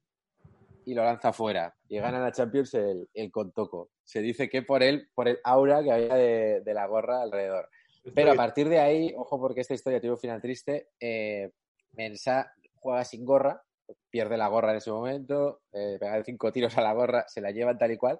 [0.86, 1.76] y lo lanza fuera.
[1.88, 3.92] Y gana la Champions el, el Contoco.
[4.04, 7.70] Se dice que por él, por el aura que había de, de la gorra alrededor.
[8.16, 11.52] Pero a partir de ahí, ojo porque esta historia tiene un final triste, eh,
[11.94, 13.62] Mensah juega sin gorra,
[14.10, 17.52] pierde la gorra en ese momento, eh, pega cinco tiros a la gorra, se la
[17.52, 18.20] llevan tal y cual,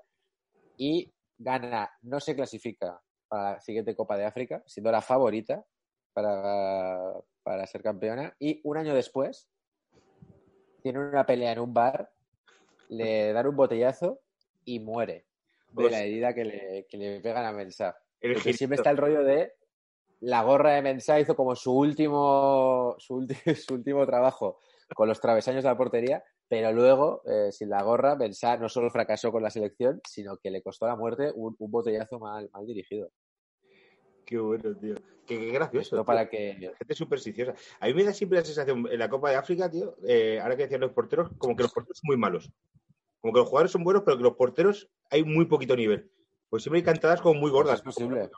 [0.78, 5.66] y gana, no se clasifica para la siguiente Copa de África, siendo la favorita
[6.14, 9.50] para, para ser campeona, y un año después
[10.84, 12.12] tiene una pelea en un bar,
[12.90, 14.22] le dan un botellazo
[14.66, 15.28] y muere
[15.72, 17.96] de la herida que le, que le pegan a Mensah.
[18.34, 19.54] Porque siempre está el rollo de
[20.20, 24.60] la gorra de Mensah hizo como su último, su, ulti- su último trabajo
[24.96, 28.90] con los travesaños de la portería, pero luego, eh, sin la gorra, Mensah no solo
[28.90, 32.66] fracasó con la selección, sino que le costó la muerte un, un botellazo mal, mal
[32.66, 33.12] dirigido.
[34.26, 34.96] Qué bueno, tío.
[35.26, 35.82] Qué, qué gracioso.
[35.82, 36.06] Esto tío.
[36.06, 36.74] para que...
[36.78, 37.54] Gente supersticiosa.
[37.80, 40.56] A mí me da siempre la sensación en la Copa de África, tío, eh, ahora
[40.56, 42.52] que decían los porteros, como que los porteros son muy malos.
[43.20, 46.12] Como que los jugadores son buenos, pero que los porteros hay muy poquito nivel.
[46.50, 47.76] Pues siempre hay cantadas como muy gordas.
[47.76, 48.30] Es posible.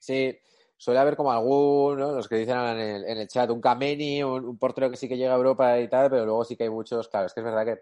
[0.00, 0.38] Sí,
[0.76, 4.44] suele haber como algunos, los que dicen en el, en el chat, un Kameni, un,
[4.44, 6.70] un portero que sí que llega a Europa y tal, pero luego sí que hay
[6.70, 7.80] muchos, claro, es que es verdad que,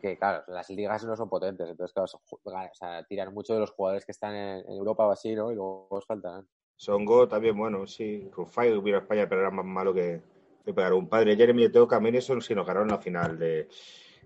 [0.00, 3.60] que claro, las ligas no son potentes, entonces, claro, son o sea, tiran mucho de
[3.60, 5.50] los jugadores que están en, en Europa o así, ¿no?
[5.50, 6.46] Y luego os faltan.
[6.76, 8.28] Songo también, bueno, sí.
[8.34, 10.20] Rufai hubiera España, pero era más malo que
[10.64, 11.36] le pegaron un padre.
[11.36, 13.68] Jeremy Teo Cameron sí nos ganaron la final de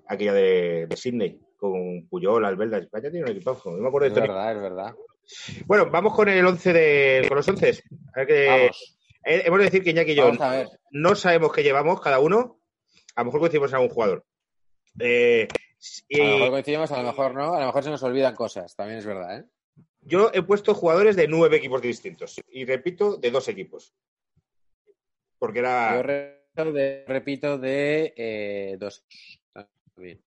[0.06, 2.78] aquella de, de Sydney con Puyol, Albelda.
[2.78, 3.72] España tiene un equipazo.
[3.72, 4.94] No me acuerdo de Es verdad, es verdad.
[5.66, 7.24] Bueno, vamos con el 11 de.
[7.28, 7.82] con los 11.
[8.14, 10.32] A ver que- Vamos, eh, hemos de decir que Iñaki y yo
[10.90, 12.60] no sabemos qué llevamos cada uno.
[13.14, 14.24] A lo mejor coincidimos en algún jugador.
[14.98, 15.48] Eh,
[16.08, 18.34] y A lo mejor coincidimos, a lo mejor no, a lo mejor se nos olvidan
[18.34, 19.44] cosas, también es verdad, ¿eh?
[20.00, 22.40] yo he puesto jugadores de nueve equipos distintos.
[22.48, 23.92] Y repito, de dos equipos.
[25.38, 25.96] Porque era.
[25.96, 29.04] Yo repito de, repito de eh, dos.
[29.54, 30.22] Ah, bien.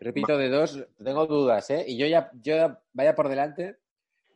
[0.00, 1.84] Repito de dos, tengo dudas, ¿eh?
[1.86, 3.76] Y yo ya, yo ya- vaya por delante,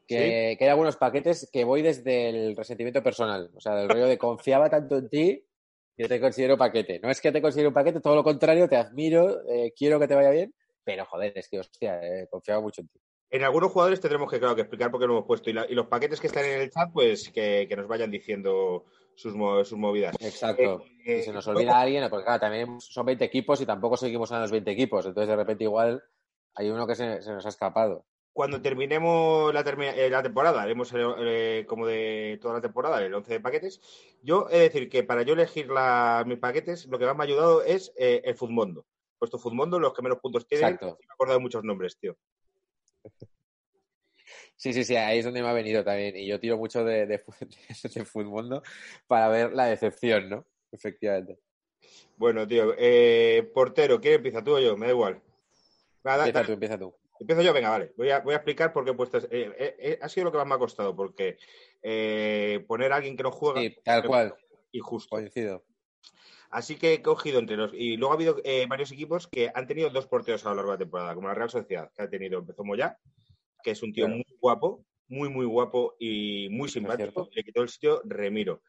[0.07, 3.51] que, que hay algunos paquetes que voy desde el resentimiento personal.
[3.55, 5.45] O sea, del rollo de confiaba tanto en ti
[5.97, 6.99] que te considero paquete.
[7.01, 10.09] No es que te considero un paquete, todo lo contrario, te admiro, eh, quiero que
[10.09, 10.53] te vaya bien,
[10.85, 13.01] pero joder, es que hostia, eh, confiaba mucho en ti.
[13.31, 15.49] En algunos jugadores tendremos que, claro, que explicar por qué lo hemos puesto.
[15.49, 18.11] Y, la- y los paquetes que están en el chat, pues que, que nos vayan
[18.11, 19.33] diciendo sus,
[19.69, 20.15] sus movidas.
[20.21, 20.85] Exacto.
[21.05, 23.97] Eh, Y se nos luego- olvida alguien, porque claro, también son 20 equipos y tampoco
[23.97, 25.05] seguimos a los 20 equipos.
[25.07, 26.03] Entonces, de repente, igual
[26.55, 28.05] hay uno que se, se nos ha escapado.
[28.35, 33.13] Cuando terminemos la, termi- eh, la temporada, haremos eh, como de toda la temporada el
[33.13, 33.81] 11 de paquetes.
[34.23, 37.25] Yo he de decir que para yo elegir la- mis paquetes, lo que más me
[37.25, 38.87] ha ayudado es eh, el Futmundo.
[39.19, 40.97] Puesto Futmundo, los que menos puntos tienen, Exacto.
[40.99, 42.17] me he acordado de muchos nombres, tío.
[44.63, 46.15] Sí, sí, sí, ahí es donde me ha venido también.
[46.17, 47.21] Y yo tiro mucho de, de,
[47.95, 48.63] de Futmundo
[49.09, 50.47] para ver la decepción, ¿no?
[50.71, 51.41] Efectivamente.
[52.17, 54.45] Bueno, tío, eh, portero, ¿quién empieza?
[54.45, 54.77] ¿Tú o yo?
[54.77, 55.21] Me da igual.
[56.07, 56.95] Va, da- Empieza da- tú, empieza tú.
[57.19, 57.93] Empiezo yo, venga, vale.
[57.97, 59.19] Voy a, voy a explicar por qué he puesto.
[59.19, 61.39] eh, eh, eh, ha sido lo que más me ha costado, porque
[62.69, 64.35] poner a alguien que no juega Sí, tal cual,
[64.71, 65.09] y justo.
[65.17, 65.65] coincido.
[66.51, 67.75] Así que he cogido entre los.
[67.75, 70.71] Y luego ha habido eh, varios equipos que han tenido dos porteros a lo largo
[70.71, 72.97] de la temporada, como la Real Sociedad, que ha tenido, empezó Moya,
[73.63, 74.17] que es un tío Claro.
[74.17, 77.29] muy guapo, muy, muy guapo y muy simpático.
[77.33, 78.63] Le quitó el sitio Remiro.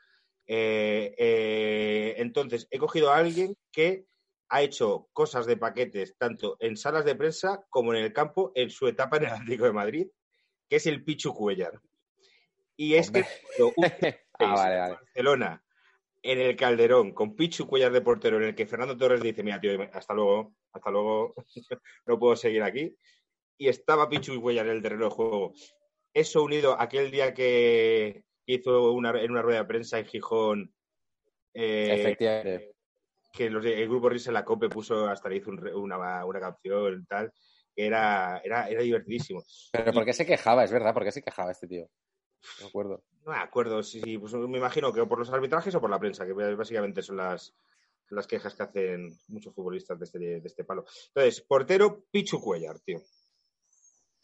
[0.45, 4.05] Eh, eh, entonces, he cogido a alguien que
[4.49, 8.69] ha hecho cosas de paquetes tanto en salas de prensa como en el campo en
[8.69, 10.07] su etapa en el Atlético de Madrid,
[10.69, 11.79] que es el Pichu Cuellar.
[12.75, 13.25] Y es Hombre.
[13.55, 13.73] que un
[14.39, 14.93] ah, vale, vale.
[14.95, 15.63] Barcelona
[16.23, 19.59] en el Calderón con Pichu Cuellar de portero en el que Fernando Torres dice, mira,
[19.59, 21.35] tío, hasta luego, hasta luego,
[22.05, 22.95] no puedo seguir aquí.
[23.57, 25.53] Y estaba Pichu Cuellar en el terreno de juego.
[26.13, 30.73] Eso unido a aquel día que hizo una, en una rueda de prensa en Gijón,
[31.53, 32.75] eh, Efectivamente.
[33.31, 36.39] que los el grupo Risa en la Cope puso, hasta le hizo un una, una
[36.39, 37.31] canción tal,
[37.75, 39.43] que era, era, era divertidísimo.
[39.71, 40.63] Pero ¿por qué se quejaba?
[40.63, 41.89] Es verdad, ¿por qué se quejaba este tío?
[42.59, 43.03] No me acuerdo.
[43.25, 45.99] No me acuerdo, sí, sí, pues me imagino que por los arbitrajes o por la
[45.99, 47.55] prensa, que básicamente son las,
[48.09, 50.85] las quejas que hacen muchos futbolistas de este, de este palo.
[51.07, 53.01] Entonces, portero Pichu Cuellar, tío.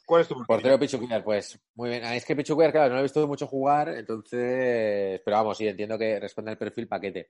[0.10, 0.48] ¿Cuál es tu portero?
[0.48, 2.04] Portero Pichu Cuellar, pues muy bien.
[2.04, 5.22] Ah, Es que Pichu Cuellar, claro, no lo he visto mucho jugar, entonces.
[5.24, 7.30] Pero vamos, sí, entiendo que responde al perfil paquete.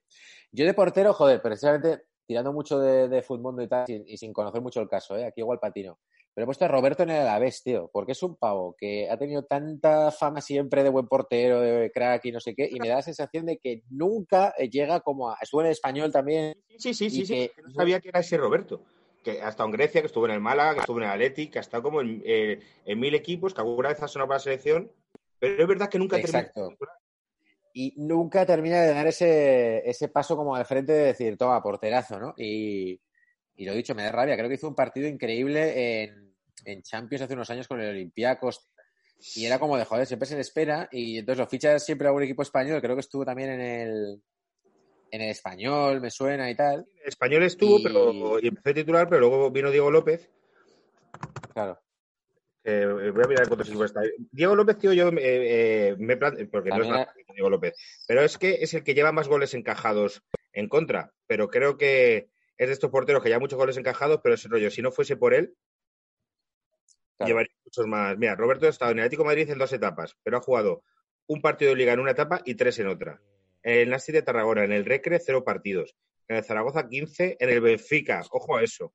[0.54, 4.62] Yo de portero, joder, precisamente tirando mucho de, de fútbol y tal, y sin conocer
[4.62, 5.26] mucho el caso, ¿eh?
[5.26, 6.00] aquí igual patino.
[6.34, 9.18] Pero he puesto a Roberto en el Alavés, tío, porque es un pavo que ha
[9.18, 12.88] tenido tanta fama siempre de buen portero, de crack y no sé qué, y me
[12.88, 15.38] da la sensación de que nunca llega como a.
[15.42, 16.56] Estuvo en el español también.
[16.78, 18.84] Sí, sí, sí, sí, que no sabía que era ese Roberto.
[19.24, 21.52] Que ha estado en Grecia, que estuvo en el Málaga, que estuvo en el Athletic,
[21.52, 24.38] que ha estado como en, eh, en mil equipos, que alguna vez ha sonado para
[24.38, 24.92] la selección,
[25.40, 26.78] pero es verdad que nunca Exacto.
[27.74, 32.20] y nunca termina de dar ese, ese paso como al frente de decir, toma, porterazo,
[32.20, 32.34] ¿no?
[32.38, 33.00] Y,
[33.56, 34.36] y lo dicho, me da rabia.
[34.38, 36.34] Creo que hizo un partido increíble en,
[36.66, 38.70] en Champions hace unos años con el Olympiacos.
[39.36, 40.88] Y era como de joder, siempre se le espera.
[40.92, 42.82] Y entonces lo fichas siempre a un equipo español.
[42.82, 44.24] Creo que estuvo también en el,
[45.12, 46.86] en el español, me suena y tal.
[47.02, 50.30] En español estuvo, Y- pero y empezó a titular, pero luego vino Diego López,
[51.54, 51.80] Claro.
[52.64, 54.02] eh, voy a mirar cuántos equipos está.
[54.32, 57.76] Diego López, tío, yo eh, eh, me plan- porque no es nada Diego López,
[58.08, 60.22] pero es que es el que lleva más goles encajados
[60.54, 64.36] en contra, pero creo que es de estos porteros que lleva muchos goles encajados, pero
[64.36, 65.56] ese rollo, si no fuese por él,
[67.18, 67.30] Claro.
[67.30, 68.18] llevaría muchos más.
[68.18, 70.84] Mira, Roberto ha estado en el Atlético de Madrid en dos etapas, pero ha jugado
[71.28, 73.22] un partido de liga en una etapa y tres en otra.
[73.64, 75.96] En el Nasti de Tarragona, en el Recre, cero partidos.
[76.28, 77.38] En el Zaragoza, 15.
[77.40, 78.94] En el Benfica, ojo a eso.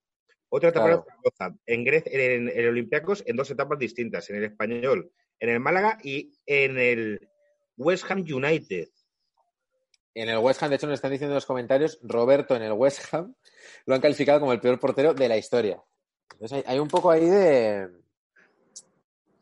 [0.48, 1.04] Otra etapa Claro.
[1.06, 1.60] en Zaragoza.
[1.66, 4.28] En, Gre- en el Olympiacos, en dos etapas distintas.
[4.30, 7.28] En el Español, en el Málaga y en el
[7.76, 8.88] West Ham United.
[10.14, 12.72] En el West Ham, de hecho, nos están diciendo en los comentarios, Roberto en el
[12.72, 13.34] West Ham
[13.86, 15.82] lo han calificado como el peor portero de la historia.
[16.34, 17.88] Entonces hay, hay un poco ahí de.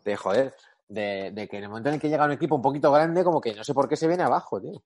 [0.04, 0.54] de joder.
[0.88, 3.24] De, de que en el momento en el que llega un equipo un poquito grande,
[3.24, 4.82] como que no sé por qué se viene abajo, tío.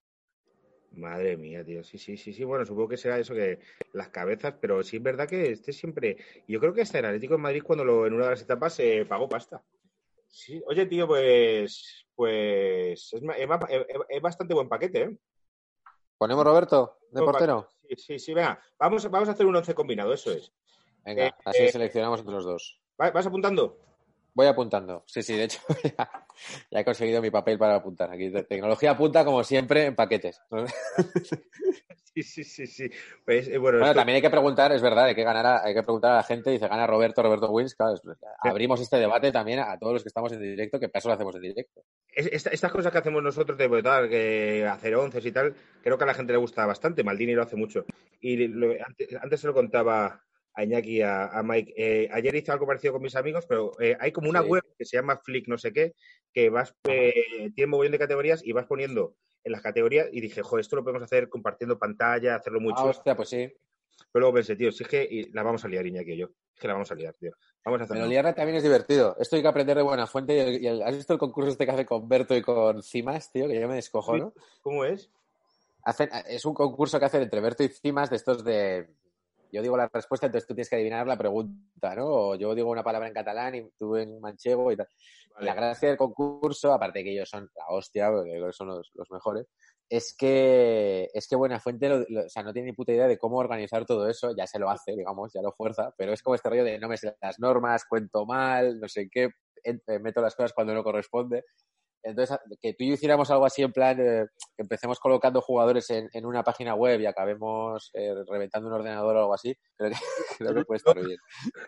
[0.91, 1.83] Madre mía, tío.
[1.83, 2.43] Sí, sí, sí, sí.
[2.43, 3.59] Bueno, supongo que será eso que
[3.93, 6.17] las cabezas, pero sí es verdad que este siempre.
[6.47, 8.73] Yo creo que hasta el Atlético de Madrid, cuando lo, en una de las etapas
[8.73, 9.63] se pagó pasta.
[10.27, 10.61] Sí.
[10.67, 12.05] Oye, tío, pues.
[12.15, 13.13] Pues.
[13.13, 13.21] Es,
[14.09, 15.17] es bastante buen paquete, ¿eh?
[16.17, 17.61] ¿Ponemos Roberto de Buen portero?
[17.63, 17.95] paquete.
[17.95, 18.33] Sí, sí, sí.
[18.33, 20.51] Venga, vamos, vamos a hacer un once combinado, eso es.
[21.05, 22.81] Venga, Eh, así eh, seleccionamos entre los dos.
[22.99, 23.77] Va- ¿Vas apuntando?
[24.37, 25.03] Voy apuntando.
[25.07, 25.59] Sí, sí, de hecho
[25.97, 26.09] ya,
[26.71, 28.11] ya he conseguido mi papel para apuntar.
[28.11, 30.39] Aquí te- tecnología apunta como siempre en paquetes.
[32.13, 32.89] Sí, sí, sí, sí.
[33.23, 35.63] Pues, eh, bueno, Bueno, esto- también hay que preguntar, es verdad, hay que ganar, a-
[35.63, 38.01] hay que preguntar a la gente, dice gana Roberto, Roberto wins, claro, es-
[38.39, 41.35] abrimos este debate también a todos los que estamos en directo, que paso lo hacemos
[41.35, 41.83] en directo.
[42.11, 45.95] es- esta- estas cosas que hacemos nosotros de votar, que hacer onces y tal, creo
[45.99, 47.03] que a la gente le gusta bastante.
[47.03, 47.85] Maldini lo hace mucho.
[48.19, 50.23] Y lo- antes, antes se lo contaba
[50.57, 51.73] a Iñaki a, a Mike.
[51.77, 54.47] eh, ayer hice algo parecido con mis amigos, pero eh, hay como una Sí.
[54.49, 55.93] web que se llama Flick no sé qué,
[56.33, 60.41] que vas, eh, tiene montón de categorías y vas poniendo en las categorías y dije,
[60.41, 63.53] joder, esto lo podemos hacer compartiendo pantalla, hacerlo muy Ah, hostia, pues sí.
[64.11, 66.27] Pero luego pensé, tío, si es que y la vamos a liar, Iñaki y yo.
[66.55, 67.31] Es que la vamos a liar, tío.
[67.63, 68.09] Vamos a Pero hacerlo.
[68.09, 69.15] liarla también es divertido.
[69.19, 70.35] Esto hay que aprender de buena fuente.
[70.35, 72.81] Y el- y el- ¿Has visto el concurso este que hace con Berto y con
[72.81, 73.47] Cimas, tío?
[73.47, 74.33] Que yo me descojono.
[74.61, 75.11] ¿Cómo es?
[75.83, 78.87] Hacen, es un concurso que hacen entre Berto y Cimas de estos de...
[79.51, 82.05] Yo digo la respuesta, entonces tú tienes que adivinar la pregunta, ¿no?
[82.07, 84.87] O yo digo una palabra en catalán y tú en manchego y tal.
[85.35, 85.45] Vale.
[85.45, 88.67] La gracia del concurso, aparte de que ellos son la hostia, porque creo que son
[88.67, 89.45] los, los mejores,
[89.89, 93.17] es que es que Buenafuente lo- lo- o sea, no tiene ni puta idea de
[93.17, 96.35] cómo organizar todo eso, ya se lo hace, digamos, ya lo fuerza, pero es como
[96.35, 99.29] este rollo de no me sé las normas, cuento mal, no sé qué,
[99.63, 101.43] eh, meto las cosas cuando no corresponde.
[102.07, 105.89] Entonces, que tú y yo hiciéramos algo así en plan, eh, que empecemos colocando jugadores
[105.89, 109.91] en, en una página web y acabemos eh, reventando un ordenador o algo así, creo
[109.91, 109.97] que,
[110.37, 111.19] creo que puede estar bien.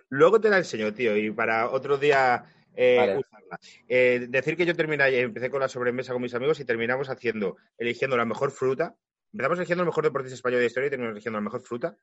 [0.10, 3.18] Luego te la enseño, tío, y para otro día eh, Vale.
[3.18, 3.60] usarla.
[3.88, 7.58] Eh, decir que yo terminé, empecé con la sobremesa con mis amigos y terminamos haciendo,
[7.78, 8.96] eligiendo la mejor fruta.
[9.34, 11.98] Empezamos eligiendo el mejor deportista español de historia y terminamos eligiendo la mejor fruta,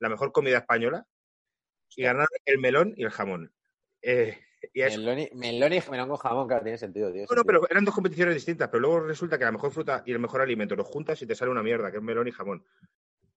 [0.00, 1.06] la mejor comida española
[1.96, 3.52] y ganaron el melón y el jamón.
[4.02, 4.38] Eh,
[4.74, 7.24] y eso, Melón y, melón y melón con jamón, claro, tiene sentido, tío.
[7.26, 10.18] bueno, pero eran dos competiciones distintas, pero luego resulta que la mejor fruta y el
[10.18, 12.64] mejor alimento los juntas y te sale una mierda, que es melón y jamón.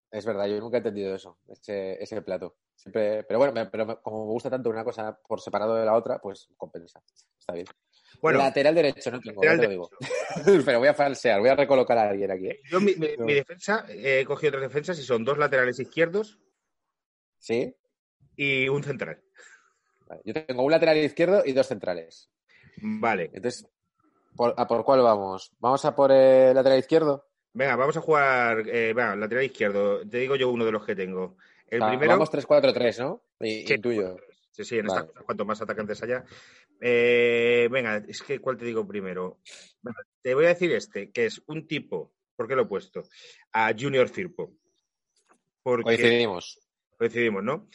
[0.10, 2.57] Es verdad, yo nunca he entendido eso, ese, ese plato.
[2.75, 5.93] Siempre, pero bueno, me- pero como me gusta tanto una cosa por separado de la
[5.95, 7.01] otra, pues compensa.
[7.39, 7.65] Está bien.
[8.21, 9.89] Bueno, lateral derecho no tengo, ya lateral te lo digo.
[10.65, 12.47] pero voy a falsear, voy a recolocar a alguien aquí.
[12.47, 12.60] ¿eh?
[12.69, 13.25] yo mi, mi- No.
[13.25, 16.39] mi defensa, eh, he cogido tres defensas y son dos laterales izquierdos
[17.39, 17.73] ¿Sí?
[18.36, 19.21] y un central.
[20.12, 22.30] Vale, Yo tengo un lateral izquierdo y dos centrales.
[22.82, 23.32] Vale.
[23.34, 23.65] Entonces,
[24.36, 25.52] ¿por, ¿a por cuál vamos?
[25.60, 27.28] ¿Vamos a por el lateral izquierdo?
[27.54, 28.60] Venga, vamos a jugar.
[28.67, 30.08] Eh, venga, lateral izquierdo.
[30.08, 31.38] Te digo yo uno de los que tengo.
[31.67, 32.12] El primero.
[32.12, 33.24] Vamos 3-4-3, ¿no?
[33.39, 33.74] Y, Sí.
[33.74, 34.17] intuyo.
[34.52, 35.00] Sí, sí, en Vale.
[35.00, 36.26] estas cosas, cuanto más atacantes haya.
[36.82, 39.39] Eh, venga, es que, ¿cuál te digo primero?
[39.82, 43.04] Venga, te voy a decir este, que es un tipo, ¿por qué lo he puesto?
[43.54, 44.52] A Junior Firpo.
[45.63, 46.60] Porque Coincidimos.
[46.97, 47.69] coincidimos, ¿no?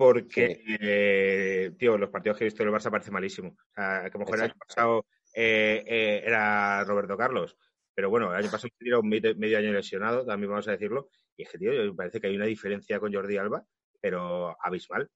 [0.00, 3.50] Porque, eh, tío, los partidos que he visto del Barça parece malísimo.
[3.50, 7.54] O sea, que a lo mejor el año pasado eh, eh, era Roberto Carlos.
[7.94, 11.10] Pero bueno, el año pasado tuvieron medio, medio año lesionado, también vamos a decirlo.
[11.36, 13.62] Y es que, tío, me parece que hay una diferencia con Jordi Alba,
[14.00, 15.06] pero abismal.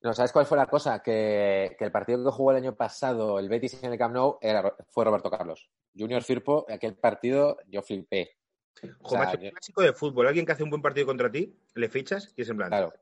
[0.00, 1.02] No, ¿sabes cuál fue la cosa?
[1.02, 4.38] Que, que el partido que jugó el año pasado el Betis en el Camp Nou
[4.40, 5.68] era, fue Roberto Carlos.
[5.94, 8.38] Junior Firpo, aquel partido yo flipé.
[8.82, 11.06] O Jo, sea, macho, yo- un clásico de fútbol, alguien que hace un buen partido
[11.06, 12.92] contra ti, le fichas y es en plan, claro.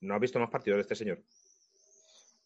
[0.00, 1.18] No has visto más partidos de este señor.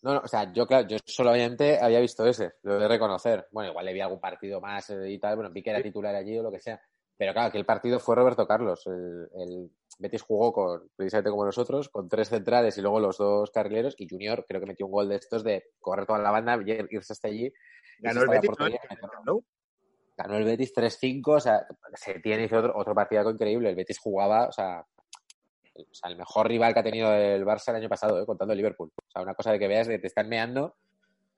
[0.02, 3.46] No, no, o sea, yo, claro, yo solamente había visto ese, lo de reconocer.
[3.52, 6.14] Bueno, igual le vi algún partido más eh, y tal, bueno, vi que era titular
[6.14, 6.80] allí o lo que sea.
[7.16, 8.84] Pero claro, aquel partido fue Roberto Carlos.
[8.86, 13.50] El, el Betis jugó con, precisamente como nosotros, con tres centrales y luego los dos
[13.52, 13.94] carrileros.
[13.98, 16.58] Y Junior creo que metió un gol de estos de correr toda la banda,
[16.90, 17.52] irse hasta allí.
[18.00, 18.50] Ganó el Betis,
[19.24, 19.44] ¿no?
[20.16, 23.70] ganó el Betis 3-5, o sea, se tiene hizo otro, otro partidaco increíble.
[23.70, 24.84] El Betis jugaba, o sea,
[25.74, 28.52] o sea, el mejor rival que ha tenido el Barça el año pasado, eh, contando
[28.52, 28.90] el Liverpool.
[28.96, 30.76] O sea, una cosa de que veas de que te están meando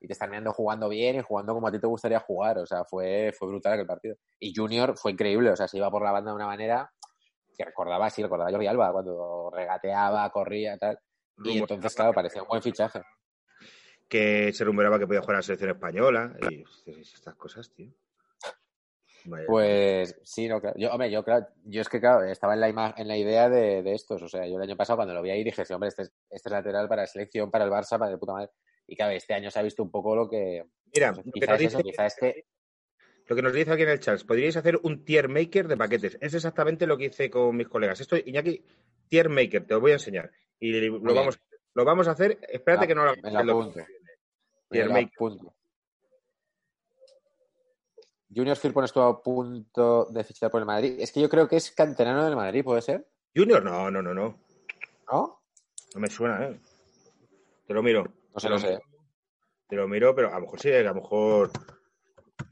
[0.01, 2.59] y te están meando jugando bien y jugando como a ti te gustaría jugar.
[2.59, 4.17] O sea, fue, fue brutal aquel partido.
[4.39, 6.91] Y Junior fue increíble, o sea, se iba por la banda de una manera
[7.57, 10.99] que recordaba, sí, recordaba a Jordi Alba cuando regateaba, corría, tal.
[11.45, 13.01] Y entonces, claro, parecía un buen fichaje.
[14.09, 16.65] Que se rumoraba que podía jugar a la selección española y
[17.01, 17.93] estas cosas, tío.
[19.27, 19.47] Vaya.
[19.47, 20.77] Pues sí, no, claro.
[20.79, 23.49] Yo, hombre, yo, claro, yo es que, claro, estaba en la, ima- en la idea
[23.49, 24.23] de, de estos.
[24.23, 26.13] O sea, yo el año pasado cuando lo vi ahí dije, sí, hombre, este es,
[26.31, 28.51] este es lateral para la selección, para el Barça, para de puta madre.
[28.87, 30.65] Y claro, este año se ha visto un poco lo que...
[30.95, 32.45] Mira, pues, lo que, quizá nos es eso, dice, quizá es que...
[33.27, 36.19] lo que nos dice aquí en el chat, podríais hacer un tier maker de paquetes.
[36.21, 38.01] Es exactamente lo que hice con mis colegas.
[38.01, 38.63] Esto, Iñaki,
[39.09, 40.31] tier maker, te lo voy a enseñar.
[40.61, 41.15] Y lo bien.
[41.15, 41.41] vamos,
[41.73, 42.39] lo vamos a hacer.
[42.47, 43.87] Espérate que no lo lo me
[44.71, 45.11] Tier lo maker.
[48.35, 50.97] Junior Firpo estuvo a punto de fichar por el Madrid.
[50.99, 53.07] Es que yo creo que es canterano del Madrid, ¿puede ser?
[53.35, 54.39] Junior, no, no, no, no.
[55.11, 55.41] ¿No?
[55.95, 56.61] No me suena, ¿eh?
[57.67, 58.05] Te lo miro.
[58.35, 58.79] No sé, lo no sé.
[59.69, 61.51] Te lo miro, pero a lo mejor sí, a lo mejor.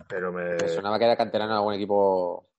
[0.09, 0.55] Pero me.
[0.55, 2.52] Me sonaba que era canterano de algún equipo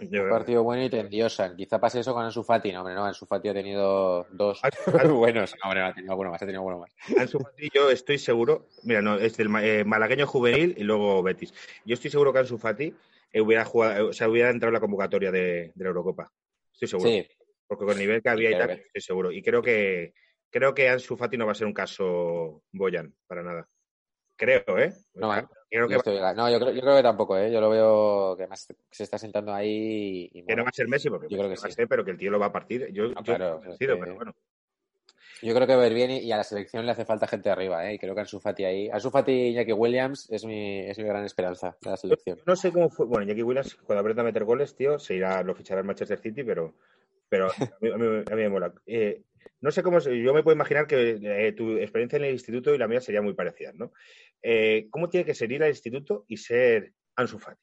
[0.00, 1.54] Un partido bueno y tendiosa.
[1.56, 2.72] Quizá pase eso con Ansu Fati.
[2.72, 3.04] No, hombre, no.
[3.04, 4.78] Ansu Fati ha tenido dos Ansu
[5.16, 5.54] buenos.
[5.62, 6.42] No, hombre, no, ha tenido alguno más.
[6.42, 6.94] Ha tenido alguno más.
[7.18, 11.52] Ansu Fati, yo estoy seguro, mira, no, es del eh, malagueño juvenil y luego Betis.
[11.84, 12.94] Yo estoy seguro que Ansu Fati
[13.32, 16.32] eh, hubiera jugado, o sea, hubiera entrado en la convocatoria de, de la Eurocopa.
[16.72, 17.10] Estoy seguro.
[17.10, 17.26] Sí,
[17.66, 19.32] Porque con el nivel que había y tal, estoy seguro.
[19.32, 20.14] Y creo que
[20.50, 23.68] creo que Ansu Fati no va a ser un caso Boyan, para nada.
[24.38, 24.94] Creo, ¿eh?
[25.14, 25.32] No.
[25.70, 27.52] Creo yo que, estoy- no, yo creo, yo creo que tampoco, ¿eh?
[27.52, 30.88] Yo lo veo que además se está sentando ahí y, que no va a ser
[30.88, 31.72] Messi, porque Yo creo que va a sí.
[31.72, 32.90] ser, pero que el tío lo va a partir.
[32.92, 34.34] Yo, claro, que- pero bueno.
[35.42, 37.88] Yo creo que ver bien y, y a la selección le hace falta gente arriba,
[37.88, 37.94] ¿eh?
[37.94, 38.88] Y creo que Ansu Fati ahí.
[38.90, 42.38] Ansu Fati y Iñaki Williams es mi, es mi gran esperanza de la selección.
[42.38, 43.06] Yo no sé cómo fue.
[43.06, 46.18] Bueno, Jackie Williams, cuando aprenda a meter goles, tío, se irá, lo fichará el Manchester
[46.18, 46.74] City, pero,
[47.28, 48.72] pero a, mí, a mí- a mí me mola.
[48.86, 49.22] Eh,
[49.60, 50.00] no sé cómo.
[50.00, 53.22] Yo me puedo imaginar que eh, tu experiencia en el instituto y la mía sería
[53.22, 53.92] muy parecida, ¿no?
[54.42, 57.60] Eh, ¿Cómo tiene que ser ir al instituto y ser Ansu Fati?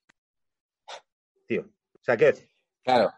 [1.48, 1.62] Tío.
[1.62, 2.50] O sea, ¿qué decir?
[2.84, 3.12] Claro,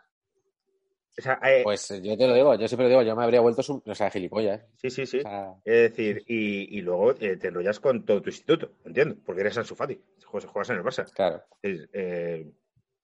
[1.17, 3.41] O sea, eh, pues yo te lo digo, yo siempre lo digo, yo me habría
[3.41, 4.65] vuelto, su- o sea, gilipollas.
[4.77, 5.17] sí, sí, sí.
[5.19, 9.15] O sea, Es decir, y, y luego eh, te enrollas con todo tu instituto, entiendo,
[9.25, 11.11] porque eres Ansu Fati, juegas en el Barça.
[11.11, 11.43] claro.
[11.61, 12.51] Es, eh,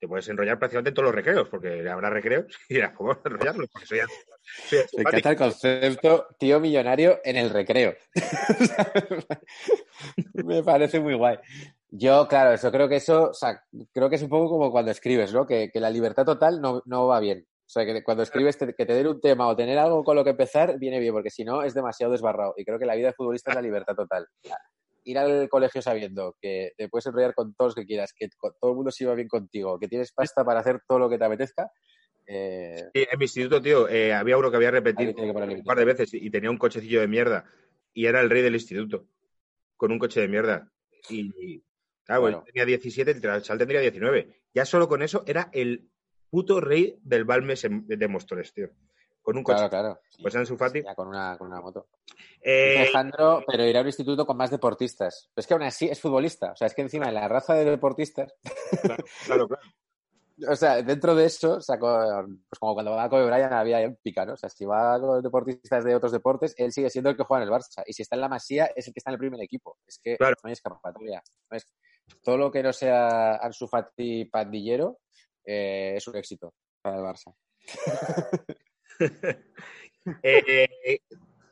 [0.03, 3.69] te puedes enrollar prácticamente en todos los recreos, porque habrá recreos y dirás, ¿cómo enrollarlos?
[3.71, 3.99] Porque soy,
[4.97, 7.95] Me encanta el concepto tío millonario en el recreo.
[10.33, 11.37] Me parece muy guay.
[11.89, 14.91] Yo, claro, eso creo que eso, o sea, creo que es un poco como cuando
[14.91, 15.47] escribes, ¿no?
[15.47, 17.47] Que, que la libertad total no, no va bien.
[17.65, 20.17] O sea, que cuando escribes te- que te den un tema o tener algo con
[20.17, 22.55] lo que empezar, viene bien, porque si no es demasiado desbarrado.
[22.57, 24.27] Y creo que la vida de futbolista es la libertad total.
[25.03, 28.71] Ir al colegio sabiendo que te puedes enrollar con todos los que quieras, que todo
[28.71, 31.25] el mundo se va bien contigo, que tienes pasta para hacer todo lo que te
[31.25, 31.71] apetezca,
[32.25, 35.77] eh, Sí, en mi instituto, tío, eh, había uno que había repetido que un par
[35.77, 37.45] de veces y tenía un cochecillo de mierda
[37.93, 39.07] y era el rey del instituto,
[39.75, 40.71] con un coche de mierda.
[41.09, 41.61] Y,
[42.05, 42.37] claro, Bueno.
[42.39, 44.41] él tenía 17, el chaval tendría 19.
[44.53, 45.89] Ya solo con eso era el
[46.29, 48.69] puto rey del Balmes de Móstoles, tío.
[49.23, 49.55] Con un coche.
[49.57, 49.99] claro, claro.
[50.21, 50.83] Pues Ansu Fati.
[50.83, 51.87] Ya con una, con una moto.
[52.41, 55.29] Eh, Alejandro, pero irá a un instituto con más deportistas.
[55.33, 56.51] Pero es que aún así es futbolista.
[56.51, 58.33] O sea, es que encima de la raza de deportistas,
[59.25, 59.59] claro, claro.
[60.49, 63.95] o sea, dentro de eso, sacó, pues como cuando va a Kobe Bryant había un
[63.95, 64.33] pica, ¿no?
[64.33, 67.23] O sea, si va con los deportistas de otros deportes, él sigue siendo el que
[67.23, 67.81] juega en el Barça.
[67.85, 69.77] Y si está en la Masía, es el que está en el primer equipo.
[69.87, 70.35] Es que Claro.
[70.43, 71.23] no hay escapatoria.
[71.49, 71.67] No es-
[72.21, 74.99] todo lo que no sea Ansu Fati pandillero
[75.45, 77.33] eh, es un éxito para el Barça.
[80.21, 80.99] Eh,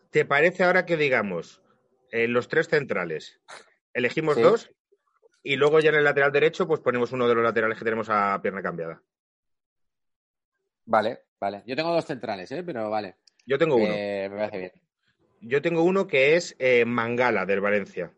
[0.09, 1.61] ¿Te parece ahora que digamos
[2.11, 3.39] eh, los tres centrales?
[3.93, 4.41] Elegimos Sí.
[4.41, 4.71] dos
[5.41, 8.09] y luego ya en el lateral derecho pues ponemos uno de los laterales que tenemos
[8.09, 9.01] a pierna cambiada.
[10.85, 11.63] Vale, vale.
[11.65, 12.61] Yo tengo dos centrales, ¿eh?
[12.63, 13.15] Pero vale.
[13.45, 13.93] Yo tengo uno.
[13.93, 14.71] Eh, me parece bien.
[15.39, 18.11] Yo tengo uno que es eh, Mangala del Valencia.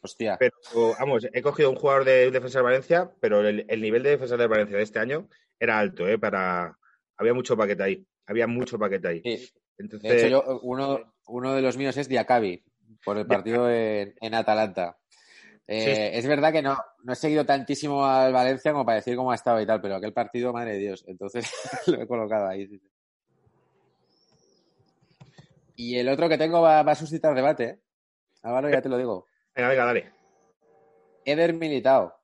[0.00, 0.36] Hostia.
[0.38, 0.54] Pero
[0.98, 4.36] vamos, he cogido un jugador de defensa del Valencia, pero el, el nivel de defensa
[4.36, 6.18] del Valencia de este año era alto, ¿eh?
[6.18, 6.78] Para...
[7.16, 8.06] Había mucho paquete ahí.
[8.32, 9.22] Había mucho paquete ahí.
[9.22, 9.52] Sí.
[9.78, 12.64] Entonces, De hecho, yo, uno, uno de los míos es Diacabi,
[13.04, 14.98] por el partido en, en Atalanta.
[15.66, 16.18] Eh, Sí.
[16.18, 19.36] Es verdad que no, no he seguido tantísimo al Valencia como para decir cómo ha
[19.36, 21.04] estado y tal, pero aquel partido, madre de Dios.
[21.06, 21.50] Entonces
[21.86, 22.66] lo he colocado ahí.
[22.66, 22.88] sí, sí.
[25.76, 27.64] Y el otro que tengo va, va a suscitar debate.
[27.64, 27.80] ¿eh?
[28.42, 29.26] Álvaro, ya te lo digo.
[29.54, 30.12] venga, venga, dale.
[31.24, 32.14] Eder Militao.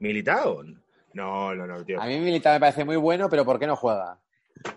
[0.00, 0.62] ¿Militao?
[1.12, 2.00] No, no, no, tío.
[2.00, 4.20] A mí Militao me parece muy bueno, pero ¿por qué no juega?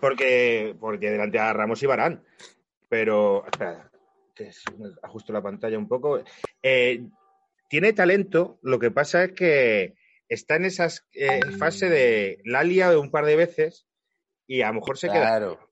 [0.00, 2.22] Porque, porque delante a Ramos y Barán.
[2.88, 3.90] Pero, espera,
[5.02, 6.22] ajusto la pantalla un poco.
[6.62, 7.02] Eh,
[7.68, 9.94] tiene talento, lo que pasa es que
[10.28, 10.88] está en esa
[11.58, 13.86] fase de la lia un par de veces
[14.46, 15.20] y a lo mejor se queda.
[15.20, 15.70] Claro.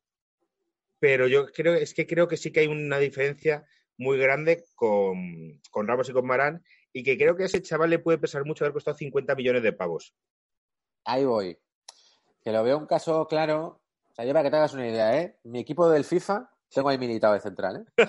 [0.98, 3.66] Pero yo creo, es que creo que sí que hay una diferencia
[3.98, 7.90] muy grande con, con Ramos y con Barán y que creo que a ese chaval
[7.90, 10.14] le puede pesar mucho haber costado 50 millones de pavos.
[11.04, 11.58] Ahí voy.
[12.42, 13.82] Que lo veo un caso claro.
[14.16, 15.36] O sea, yo para que te hagas una idea, ¿eh?
[15.44, 18.06] Mi equipo del FIFA tengo ahí militado de central, ¿eh?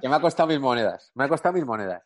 [0.00, 1.10] que, me ha, ha costado mil monedas.
[1.14, 2.02] Me ha costado mil monedas.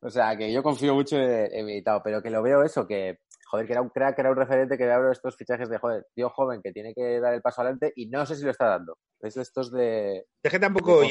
[0.00, 3.18] O sea, que yo confío mucho en, en militado, pero que lo veo eso, que,
[3.46, 6.06] joder, que era un crack, que era un referente, que abro estos fichajes de, joder,
[6.14, 8.66] tío joven que tiene que dar el paso adelante y no sé si lo está
[8.66, 8.96] dando.
[9.20, 10.26] Es de estos de...
[10.42, 11.02] Es que de tampoco.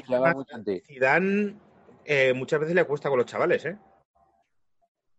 [0.87, 1.55] Zidane
[2.03, 3.77] eh, muchas veces le cuesta con los chavales, ¿eh?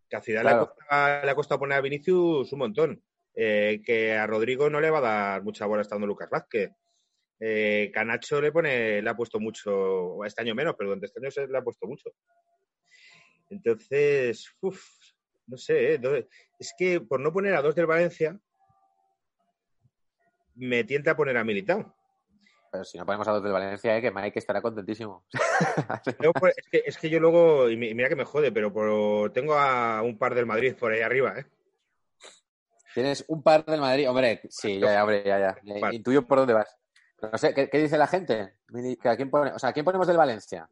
[0.08, 0.60] Que a Zidane Claro.
[0.62, 3.02] le, cuesta, le ha costado poner a Vinicius un montón.
[3.38, 6.70] Eh, que a Rodrigo no le va a dar mucha bola estando Lucas Vázquez.
[7.38, 11.30] Eh, Canacho le pone, le ha puesto mucho, este año menos, pero durante este año
[11.30, 12.10] se le ha puesto mucho.
[13.50, 14.82] Entonces, uf,
[15.46, 16.28] no sé, ¿eh?
[16.58, 18.38] Es que por no poner a dos del Valencia,
[20.54, 21.94] me tienta a poner a Militao.
[22.72, 24.00] Pero si no ponemos a dos del Valencia, ¿eh?
[24.02, 25.24] que Mike estará contentísimo.
[26.40, 29.32] Pues, es, que, es que yo luego, y mi- mira que me jode, pero por-
[29.32, 31.46] tengo a un par del Madrid por ahí arriba, ¿eh?
[32.96, 34.08] Tienes un par del Madrid.
[34.08, 35.92] Hombre, sí, ya, ya, hombre, ya, ya.
[35.92, 36.74] Intuyo por dónde vas.
[37.20, 38.54] No sé, ¿qué, qué dice la gente?
[39.02, 40.66] ¿Que ¿A quién pone, o sea, ¿a quién ponemos del Valencia?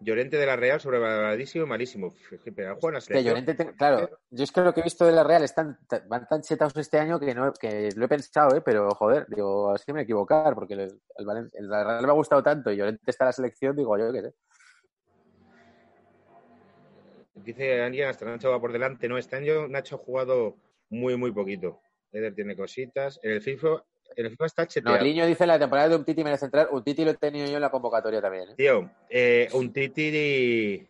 [0.00, 2.14] Llorente de la Real, sobrevaloradísimo y malísimo.
[2.30, 3.22] En la Que.
[3.22, 5.78] Llorente, te- claro, yo es que lo que he visto de la Real están
[6.08, 8.62] van tan chetados este año que no que lo he pensado, ¿eh?
[8.64, 10.80] pero joder, digo, es que me equivocar, porque el,
[11.18, 13.76] el, Valen- el la Real me ha gustado tanto y Llorente está en la selección,
[13.76, 14.34] digo yo qué sé.
[17.34, 19.06] Dice alguien, hasta Nacho va por delante.
[19.08, 20.56] No, este año Nacho ha jugado
[20.90, 21.80] muy, muy poquito.
[22.12, 23.18] Eder tiene cositas.
[23.22, 23.84] En el FIFA,
[24.16, 24.96] en el FIFA está No, cheteado.
[24.98, 27.46] el niño dice la temporada de un Titi merece entrar, un Titi lo he tenido
[27.46, 28.54] yo en la convocatoria también, ¿eh?
[28.56, 30.86] Tío, eh, un Titi.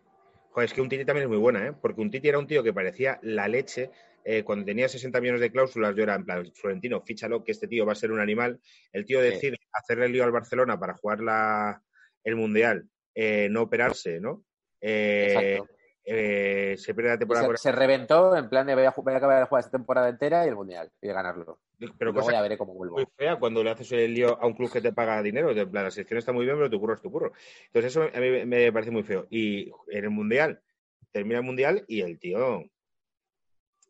[0.50, 1.72] Joder, es que un Titi también es muy buena, ¿eh?
[1.80, 3.90] Porque un Titi era un tío que parecía la leche.
[4.24, 7.68] Eh, cuando tenía 60 millones de cláusulas, yo era en plan, Florentino, fíchalo, que este
[7.68, 8.58] tío va a ser un animal.
[8.92, 9.26] El tío Sí.
[9.26, 11.80] decide hacerle el lío al Barcelona para jugar la,
[12.24, 14.44] el Mundial, eh, no operarse, ¿no?
[14.80, 15.75] Eh, Exacto.
[16.06, 17.44] Eh, se pierde la Y temporada.
[17.44, 19.76] se, por- se reventó en plan de voy a, voy a acabar de jugar esta
[19.76, 21.58] temporada entera y el Mundial y de ganarlo.
[21.78, 22.96] pero y luego cosa ya veré cómo vuelvo.
[22.96, 25.50] muy fea cuando le haces el lío a un club que te paga dinero.
[25.50, 27.32] En plan, la selección está muy bien, pero tu curro es tu curro.
[27.66, 29.26] Entonces, eso a mí me parece muy feo.
[29.30, 30.62] Y en el Mundial,
[31.10, 32.64] termina el Mundial y el tío.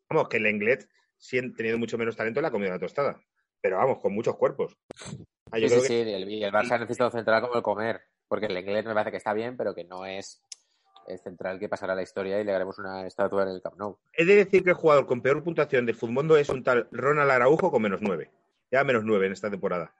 [0.08, 3.20] Vamos, que el Englet, sí, teniendo mucho menos talento, le ha comido la tostada.
[3.60, 4.76] Pero vamos, con muchos cuerpos.
[5.50, 7.62] Ah, yo Sí, creo sí, que sí, el, el Barça necesita un central como el
[7.62, 10.42] comer, porque el inglés me parece que está bien, pero que no es
[11.22, 13.96] central que pasará a la historia y le haremos una estatua en el Camp Nou.
[14.12, 17.30] He de decir que el jugador con peor puntuación del Futmundo es un tal Ronald
[17.30, 18.30] Araujo con menos nueve.
[18.70, 19.92] Ya menos nueve en esta temporada.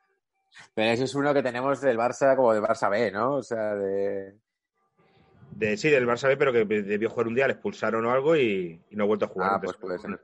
[0.75, 3.35] Pero ese es uno que tenemos del Barça como del Barça B, ¿no?
[3.37, 4.35] O sea, de...
[5.53, 8.37] De, sí, del Barça B, pero que debió jugar un día, le expulsaron o algo
[8.37, 9.51] y, y no ha vuelto a jugar.
[9.55, 10.21] Ah, pues puede ser.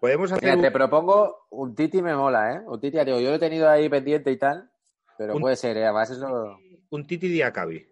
[0.00, 2.62] Podemos hacer Mira, te propongo un Titi me mola, ¿eh?
[2.66, 4.70] Un Titi, digo, yo lo he tenido ahí pendiente y tal,
[5.16, 5.84] pero Un- puede ser, ¿eh?
[5.84, 6.58] Además eso...
[6.90, 7.86] un Titi Diacabi.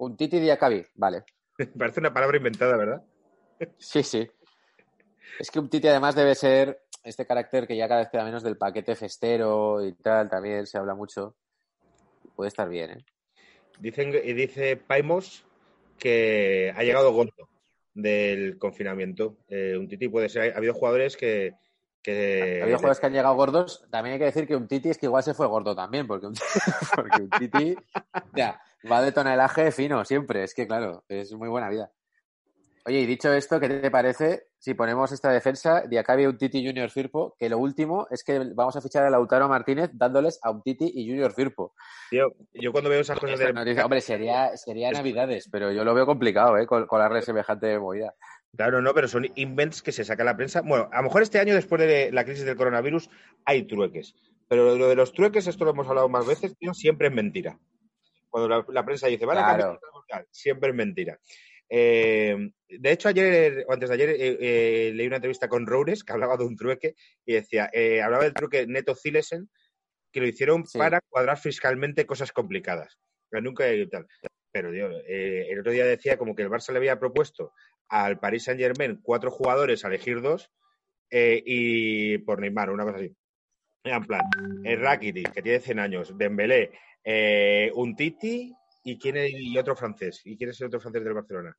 [0.00, 1.24] Un Titi Diacabi, vale.
[1.78, 3.02] Parece una palabra inventada, ¿verdad?
[3.76, 4.26] Sí, sí.
[5.38, 8.42] Es que un Titi además debe ser este carácter que ya cada vez queda menos
[8.42, 11.36] del paquete festero y tal, también se habla mucho.
[12.34, 13.04] Puede estar bien, ¿eh?
[13.78, 15.44] Dicen, y dice Paimos
[15.98, 17.50] que ha llegado gordo
[17.92, 19.36] del confinamiento.
[19.48, 20.54] Eh, un Titi puede ser.
[20.54, 21.56] Ha habido jugadores que.
[22.02, 23.86] que Ha habido jugadores que han llegado gordos.
[23.90, 26.26] También hay que decir que un Titi es que igual se fue gordo también, porque
[26.26, 26.34] un,
[26.96, 27.76] porque un Titi
[28.34, 28.58] ya,
[28.90, 30.44] va de tonelaje fino siempre.
[30.44, 31.90] Es que, claro, es muy buena vida.
[32.86, 36.66] Oye, y dicho esto, ¿qué te parece si ponemos esta defensa de Acabi un Titi
[36.66, 37.36] Junior Firpo?
[37.38, 40.90] Que lo último es que vamos a fichar a Lautaro Martínez dándoles a un Titi
[40.94, 41.74] y Junior Firpo.
[42.08, 43.52] Tío, yo cuando veo esas cosas de.
[43.52, 46.66] noticia- hombre, sería, sería Navidades, pero yo lo veo complicado, ¿eh?
[46.66, 48.14] Colarle semejante movida.
[48.56, 50.62] Claro, no, pero son invents que se saca la prensa.
[50.62, 53.10] Bueno, a lo mejor este año, después de la crisis del coronavirus,
[53.44, 54.14] hay trueques.
[54.48, 57.58] Pero lo de los trueques, esto lo hemos hablado más veces, tío, siempre es mentira.
[58.30, 59.58] Cuando la, la prensa dice, van a Claro.
[59.64, 61.18] cambiar el mundial, siempre es mentira.
[61.68, 66.02] Eh, de hecho, ayer o antes de ayer eh, eh, leí una entrevista con Roures
[66.02, 69.50] que hablaba de un trueque y decía, eh, hablaba del truque Neto Zilesen,
[70.12, 70.78] que lo hicieron Sí.
[70.78, 72.98] para cuadrar fiscalmente cosas complicadas.
[73.28, 74.06] Pero nunca tal.
[74.52, 77.52] Pero tío, eh, el otro día decía como que el Barça le había propuesto
[77.88, 80.50] al Paris Saint Germain cuatro jugadores a elegir dos
[81.12, 83.14] y por Neymar, una cosa así.
[83.82, 84.22] En plan,
[84.64, 86.70] eh, Rakitic, que tiene 100 años, Dembélé,
[87.02, 88.54] eh, un Titi
[88.84, 90.20] y, quién es- y otro francés.
[90.24, 91.56] ¿Y quién es el otro francés del Barcelona?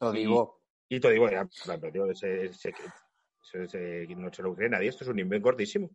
[0.00, 0.62] Lo digo.
[0.88, 4.88] Y todo digo, ya, pero, tío, ese- ese- ese- ese- no se lo cree nadie,
[4.88, 5.90] esto es un invento gordísimo.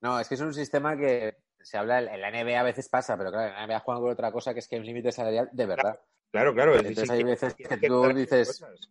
[0.00, 3.16] No, es que es un sistema que se habla, en la NBA a veces pasa,
[3.16, 5.12] pero claro, en la NBA juegan con otra cosa que es que hay un límite
[5.12, 5.98] salarial de verdad.
[6.30, 6.74] Claro, claro.
[6.74, 8.90] es Entonces hay veces que tú dices- cosas.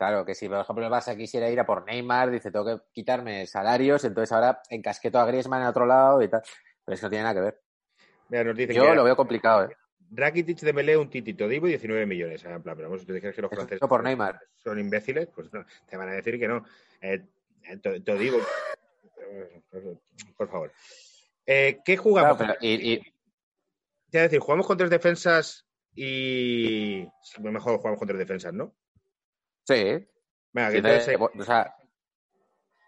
[0.00, 2.82] Claro, que si por ejemplo el Barça quisiera ir a por Neymar, dice, tengo que
[2.90, 6.40] quitarme salarios, entonces ahora encasqueto a Griezmann en otro lado y tal.
[6.86, 7.60] Pero eso no tiene nada que ver.
[8.30, 9.76] Mira, nos dicen Yo que lo veo complicado, ¿eh?
[10.12, 12.42] Rakitic de Melé, un titito, Divo, 19 millones.
[12.42, 14.40] En plan, pero vamos, tú dices que los franceses por Neymar.
[14.56, 16.64] son imbéciles, pues no, te van a decir que no.
[17.02, 17.22] Eh,
[17.64, 18.38] eh, te, te digo,
[20.38, 20.72] por favor.
[21.44, 22.38] Eh, ¿Qué Claro, jugamos?
[22.38, 23.02] pero- y, y-
[24.12, 27.06] Es decir, jugamos con tres defensas y.
[27.22, 28.74] sí, Mejor jugamos con tres defensas, ¿no?
[29.74, 30.08] Sí,
[30.52, 30.78] Venga, que
[31.12, 31.74] eh, o sea,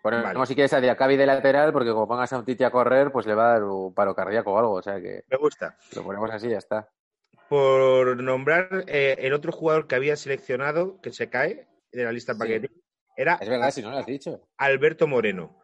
[0.02, 0.46] ponemos Vale.
[0.46, 3.26] si quieres a Diacabi de lateral, porque como pongas a un Titi a correr, pues
[3.26, 5.76] le va a dar un paro cardíaco o algo, o sea que me gusta.
[5.94, 6.88] lo ponemos así y ya está.
[7.48, 12.32] Por nombrar eh, el otro jugador que había seleccionado, que se cae de la lista
[12.32, 12.38] Sí.
[12.38, 12.70] paquete,
[13.16, 14.48] era Es verdad, si no lo has dicho.
[14.56, 15.58] Alberto Moreno,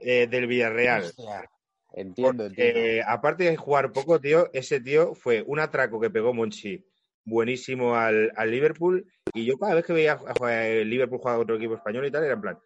[0.00, 1.02] eh, del Villarreal.
[1.04, 1.50] Hostia,
[1.92, 2.80] Entiendo, Porque, entiendo.
[2.80, 6.86] eh, aparte de jugar poco, tío, ese tío fue un atraco que pegó Monchi
[7.28, 9.06] buenísimo al, al Liverpool.
[9.34, 12.06] Y yo cada vez que veía a jugar el Liverpool jugar a otro equipo español
[12.06, 12.58] y tal, era en plan,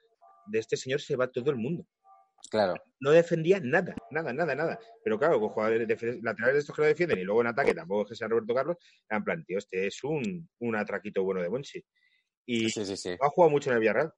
[0.46, 1.86] de este señor se va todo el mundo.
[2.50, 2.74] Claro.
[3.00, 4.78] No defendía nada, nada, nada, nada.
[5.02, 5.88] Pero claro, con jugadores
[6.22, 8.54] laterales de estos que lo defienden y luego en ataque tampoco es que sea Roberto
[8.54, 8.76] Carlos,
[9.08, 11.84] era en plan, tío, este es un, un atraquito bueno de Monchi.
[12.46, 13.16] y Sí, sí, sí.
[13.20, 14.12] ha jugado mucho en el Villarreal.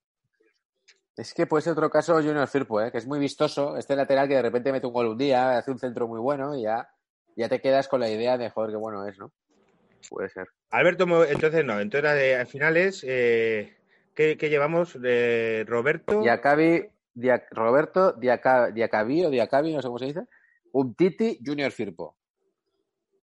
[1.16, 2.90] Es que puede ser otro caso Junior Firpo, ¿eh?
[2.90, 3.76] que es muy vistoso.
[3.76, 6.56] Este lateral que de repente mete un gol un día, hace un centro muy bueno
[6.56, 6.88] y ya,
[7.36, 9.32] ya te quedas con la idea de, joder, qué bueno es, ¿no?
[10.10, 10.48] Puede ser.
[10.70, 13.76] Alberto, entonces no, entonces al final es, eh,
[14.14, 14.98] ¿qué, qué llevamos?
[15.02, 20.22] Eh, Roberto, Diacabi, Dia- Roberto Diaca- Diacabi o Diacabi, no sé cómo se dice.
[20.72, 22.16] Umtiti, Junior Firpo.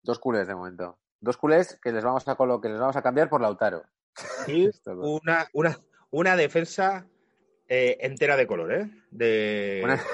[0.04, 1.00] Dos culés de momento.
[1.20, 3.84] Dos culés que les vamos a que les vamos a cambiar por Lautaro.
[4.48, 4.70] y
[5.02, 5.78] una, una,
[6.12, 7.08] una defensa
[7.68, 8.90] eh, entera de color, ¿eh?
[9.12, 9.82] De...
[9.84, 10.02] Una-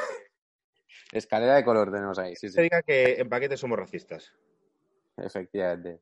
[1.11, 4.33] Escalera de color tenemos ahí, sí, se diga que en paquete somos racistas.
[5.17, 5.99] Efectivamente.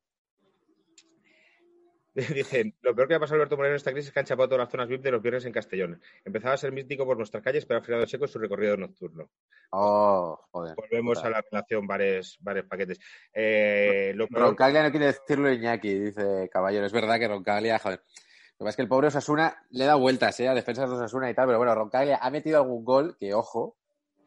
[2.36, 4.50] Dicen, lo peor que ha pasado Alberto Moreno en esta crisis es que han chapado
[4.50, 6.02] todas las zonas VIP de los viernes en Castellón.
[6.26, 9.30] Empezaba a ser mítico por nuestras calles, pero ha frenado seco su recorrido nocturno.
[9.72, 10.76] Oh, joder.
[10.76, 13.00] Volvemos a la relación bares, bares paquetes.
[13.34, 16.86] Eh, lo peor- Roncaglia no quiere decirlo Iñaki, dice Caballero.
[16.86, 18.00] Es verdad que Roncaglia, joder.
[18.00, 20.48] Lo que pasa es que el pobre Osasuna le da vueltas, ¿eh?
[20.50, 23.78] A defensas de Osasuna y tal, pero bueno, Roncaglia ha metido algún gol, que ojo,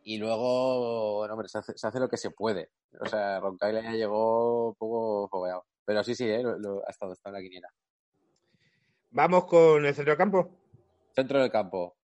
[0.02, 2.70] y luego, bueno, hombre, se hace, se hace lo que se puede.
[3.00, 5.64] O sea, Roncaglia ya llegó un poco fogueado.
[5.84, 6.42] Pero sí, sí, ¿eh?
[6.42, 7.68] Lo, lo- ha estado, está en la quiniela.
[9.10, 10.50] Vamos con el centro del campo.
[11.14, 11.96] Centro del campo.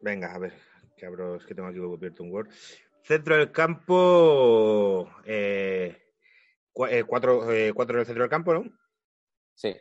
[0.00, 0.54] Venga, a ver,
[0.96, 2.48] que abro, es que tengo aquí abierto un Word.
[3.02, 5.96] Centro del campo, eh,
[6.90, 8.64] eh, cuatro, eh, cuatro en el centro del campo, ¿no?
[9.54, 9.74] Sí.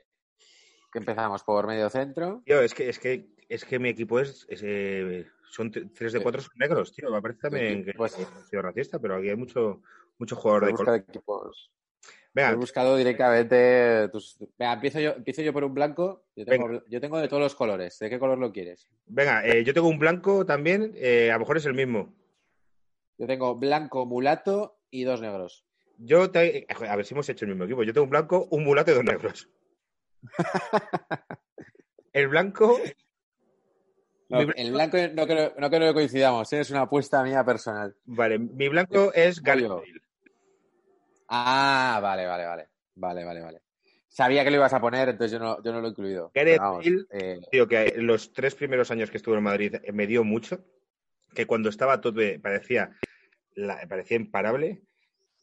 [0.91, 2.41] Que empezamos por medio centro.
[2.45, 6.21] Tío, es que, es que, es que mi equipo es, es, eh, son tres de
[6.21, 7.09] cuatro son negros, tío.
[7.11, 9.81] Me parece también que Pues- he sido racista, pero aquí hay mucho,
[10.19, 10.95] mucho jugador de color.
[10.95, 11.71] equipos.
[12.37, 14.09] Venga, He buscado directamente.
[14.09, 16.25] tus- Venga, empiezo yo, empiezo yo por un blanco.
[16.35, 17.97] Yo tengo, yo tengo de todos los colores.
[17.97, 18.87] ¿De qué color lo quieres?
[19.07, 22.13] venga, eh, yo tengo un blanco también, eh, a lo mejor es el mismo.
[23.17, 25.65] Yo tengo blanco, mulato y dos negros.
[25.97, 27.81] Yo te- a ver si hemos hecho el mismo equipo.
[27.81, 29.49] Yo tengo un blanco, un mulato y dos negros.
[32.13, 32.79] El blanco,
[34.29, 36.59] No, Mi blanco- el blanco no creo, no creo que coincidamos, ¿eh?
[36.59, 37.95] es una apuesta mía personal.
[38.05, 39.41] vale, mi blanco es.
[39.41, 39.67] Bale.
[41.27, 42.67] Ah, vale, vale, vale.
[42.95, 43.61] Vale, vale, vale.
[44.07, 46.31] Sabía que lo ibas a poner, entonces yo no, yo no lo he incluido.
[46.33, 49.91] Gareth Pero vamos, eh, Tío, que los tres primeros años que estuve en Madrid eh,
[49.91, 50.65] me dio mucho,
[51.35, 52.97] que cuando estaba todo parecía,
[53.53, 54.81] la- parecía imparable,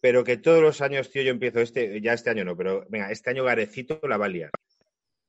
[0.00, 3.10] pero que todos los años, tío, yo empiezo este, ya este año no, pero venga,
[3.12, 4.50] este año Garecito la va a liar.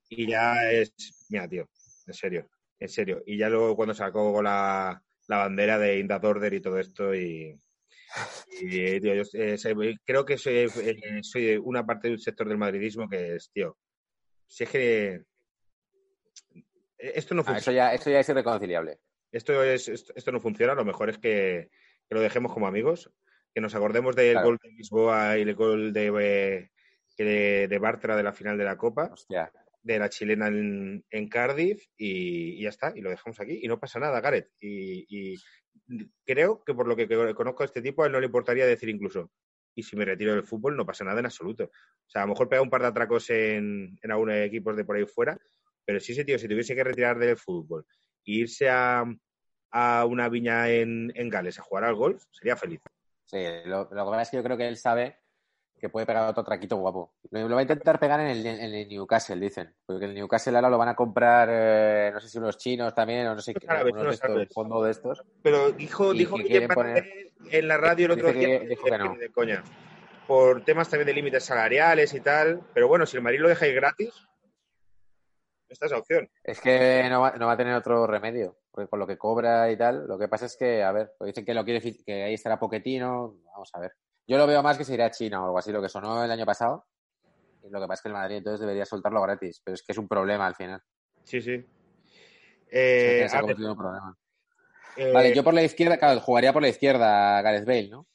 [0.09, 1.67] Y ya es, mira, tío,
[2.07, 2.49] en serio,
[2.79, 3.21] en serio.
[3.25, 7.59] Y ya luego cuando sacó la, la bandera de Inda Order y todo esto y...
[8.61, 9.57] y, tío, yo, eh,
[10.05, 13.77] creo que soy, eh, soy una parte del sector del madridismo que es, tío,
[14.47, 15.21] si es que
[16.97, 17.59] esto no ah, funciona.
[17.59, 18.99] eso, ya, eso ya es irreconciliable.
[19.31, 21.69] Esto, es, esto, esto no funciona, lo mejor es que,
[22.07, 23.11] que lo dejemos como amigos,
[23.53, 24.47] que nos acordemos del Claro.
[24.47, 26.69] gol de Lisboa y el gol de, eh,
[27.17, 29.51] de, de Bartra de la final de la Copa, Hostia.
[29.81, 33.67] de la chilena en, en Cardiff y, y ya está, y lo dejamos aquí y
[33.67, 34.51] no pasa nada, Gareth.
[34.59, 35.37] Y, y
[36.25, 38.89] creo que por lo que conozco a este tipo, a él no le importaría decir
[38.89, 39.31] incluso,
[39.75, 41.65] y si me retiro del fútbol no pasa nada en absoluto.
[41.65, 44.95] O sea, a lo mejor pega un par de atracos en, algunos equipos de por
[44.95, 45.37] ahí fuera,
[45.83, 47.85] pero si ese tío se tuviese que retirar del fútbol
[48.25, 49.05] e irse a,
[49.71, 52.81] a una viña en, en Gales a jugar al golf, sería feliz.
[53.25, 55.19] Sí, lo que pasa es que yo creo que él sabe
[55.79, 57.13] que puede pegar otro traquito guapo.
[57.31, 59.73] Lo, lo va a intentar pegar en el, en el Newcastle, dicen.
[59.85, 63.27] Porque el Newcastle ahora lo van a comprar, eh, no sé si unos chinos también,
[63.27, 65.23] o no sé qué, unos de fondo de estos.
[65.43, 68.59] Pero dijo, Y dijo que poner- Barré en la radio el otro Dice que- día
[68.69, 69.15] dijo que no.
[69.15, 69.63] de coña.
[70.27, 72.61] Por temas también de límites salariales y tal.
[72.73, 74.13] Pero bueno, si el Madrid lo deja ir gratis,
[75.69, 76.29] esta es la opción.
[76.43, 79.69] Es que no va, no va a tener otro remedio, porque con lo que cobra
[79.71, 82.23] y tal, lo que pasa es que, a ver, pues dicen que lo quiere que
[82.23, 83.91] ahí estará Poquetino, vamos a ver.
[84.27, 86.23] Yo lo veo más que se irá a China o algo así, lo que sonó
[86.23, 86.85] el año pasado.
[87.63, 89.91] Y lo que pasa es que el Madrid entonces debería soltarlo gratis, pero es que
[89.91, 90.81] es un problema al final.
[91.23, 91.65] Sí, sí.
[92.69, 94.17] Eh, se ha a ver, convertido en un problema.
[94.97, 98.07] eh, Vale, yo por la izquierda, claro, jugaría por la izquierda Gareth Bale, ¿no?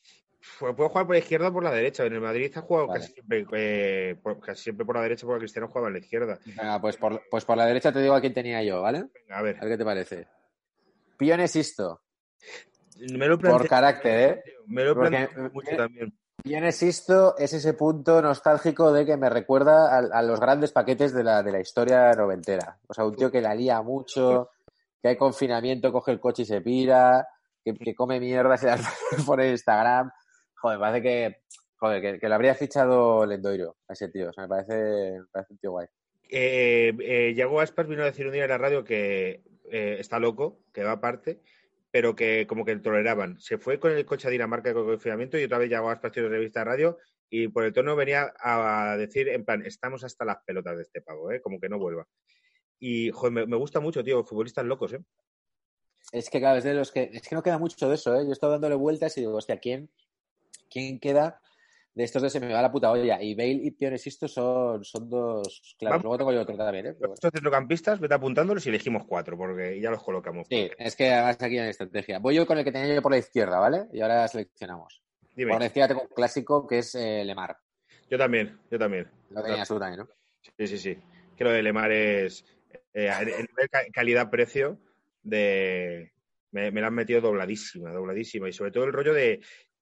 [0.59, 2.05] Pues puedo jugar por la izquierda o por la derecha.
[2.05, 3.01] En el Madrid ha jugado Vale.
[3.01, 6.39] casi, siempre, eh, por, casi siempre por la derecha porque Cristiano jugaba en la izquierda.
[6.45, 9.05] Venga, pues por, pues por la derecha te digo a quién tenía yo, ¿vale?
[9.15, 9.57] Venga, a ver.
[9.57, 10.29] A ver qué te parece.
[11.17, 12.03] Pione Sisto,
[13.01, 14.43] Me lo he por carácter, ¿eh?
[14.67, 16.13] Me lo planteado mucho también.
[16.43, 21.13] Pione Sisto es ese punto nostálgico de que me recuerda a, a los grandes paquetes
[21.13, 22.79] de la, de la historia noventera.
[22.87, 24.51] O sea, un tío que la lía mucho,
[25.03, 27.27] que hay confinamiento, coge el coche y se pira,
[27.65, 28.81] que, que come mierda, se las
[29.27, 30.11] pone en Instagram.
[30.55, 31.37] Joder, me parece que,
[31.77, 34.31] joder, que, que lo habría fichado Lendoiro a ese tío.
[34.31, 35.87] O sea, me parece, me parece un tío guay.
[36.31, 40.19] Eh, eh, Yago Aspas vino a decir un día en la radio que eh, está
[40.19, 41.43] loco, que va aparte,
[41.91, 43.39] pero que como que toleraban.
[43.41, 46.61] Se fue con el coche a Dinamarca con confinamiento y otra vez Aspas tiene revista
[46.61, 50.77] de radio y por el tono venía a decir en plan, estamos hasta las pelotas
[50.77, 51.41] de este pago, ¿eh?
[51.41, 52.07] como que no vuelva.
[52.81, 55.05] Y, joder, me, gusta mucho, tío, futbolistas locos, ¿eh?
[56.13, 57.11] Es que, claro, es de los que.
[57.13, 58.25] Es que no queda mucho de eso, ¿eh?
[58.25, 59.91] Yo estoy dándole vueltas y digo, hostia, ¿quién,
[60.71, 61.43] quién queda
[61.95, 62.33] de estos dos?
[62.33, 63.23] Se me va la puta olla.
[63.23, 65.77] Y Bale y Pionesisto son, son dos.
[65.79, 66.05] Claro, Vamos.
[66.05, 66.95] luego tengo yo otro también, ¿eh?
[66.99, 67.15] Pero.
[67.15, 70.47] Estos centrocampistas, vete apuntándolos y elegimos cuatro, porque ya los colocamos.
[70.49, 72.19] Sí, es que además aquí hay estrategia.
[72.19, 73.87] Voy yo con el que tenía yo por la izquierda, ¿vale?
[73.93, 75.03] Y ahora seleccionamos.
[75.35, 75.53] Dime.
[75.53, 77.57] Por la izquierda tengo un clásico que es eh, Lemar.
[78.11, 79.09] Yo también, yo también.
[79.31, 80.09] Lo tenías tú también, ¿no?
[80.59, 80.99] Sí, sí, sí.
[81.37, 82.45] Que lo de Lemar es
[82.93, 84.79] eh, en calidad-precio
[85.23, 86.13] de
[86.53, 88.49] me, me la han metido dobladísima, dobladísima.
[88.49, 89.41] Y sobre todo el rollo de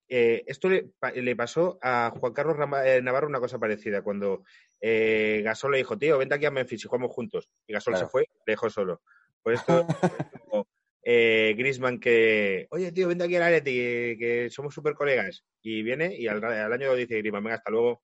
[0.09, 4.45] eh, esto le, pa- le pasó a Juan Carlos eh, Navarro una cosa parecida cuando
[4.81, 7.49] eh, Gasol le dijo, tío, vente aquí a Memphis y jugamos juntos.
[7.67, 8.07] Y Gasol Claro.
[8.07, 9.03] se fue, le dejó solo.
[9.43, 9.87] Pues esto es
[10.49, 10.67] como
[11.03, 13.73] eh, Griezmann que, oye, tío, vente aquí al Atleti,
[14.19, 15.45] que, somos súper colegas.
[15.63, 18.03] Y viene y al, al año dice Griezmann, venga, hasta luego.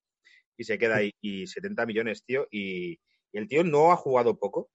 [0.57, 1.13] Y se queda ahí.
[1.21, 2.47] Y 70 millones, tío.
[2.51, 2.93] Y,
[3.33, 4.71] y el tío no ha jugado poco.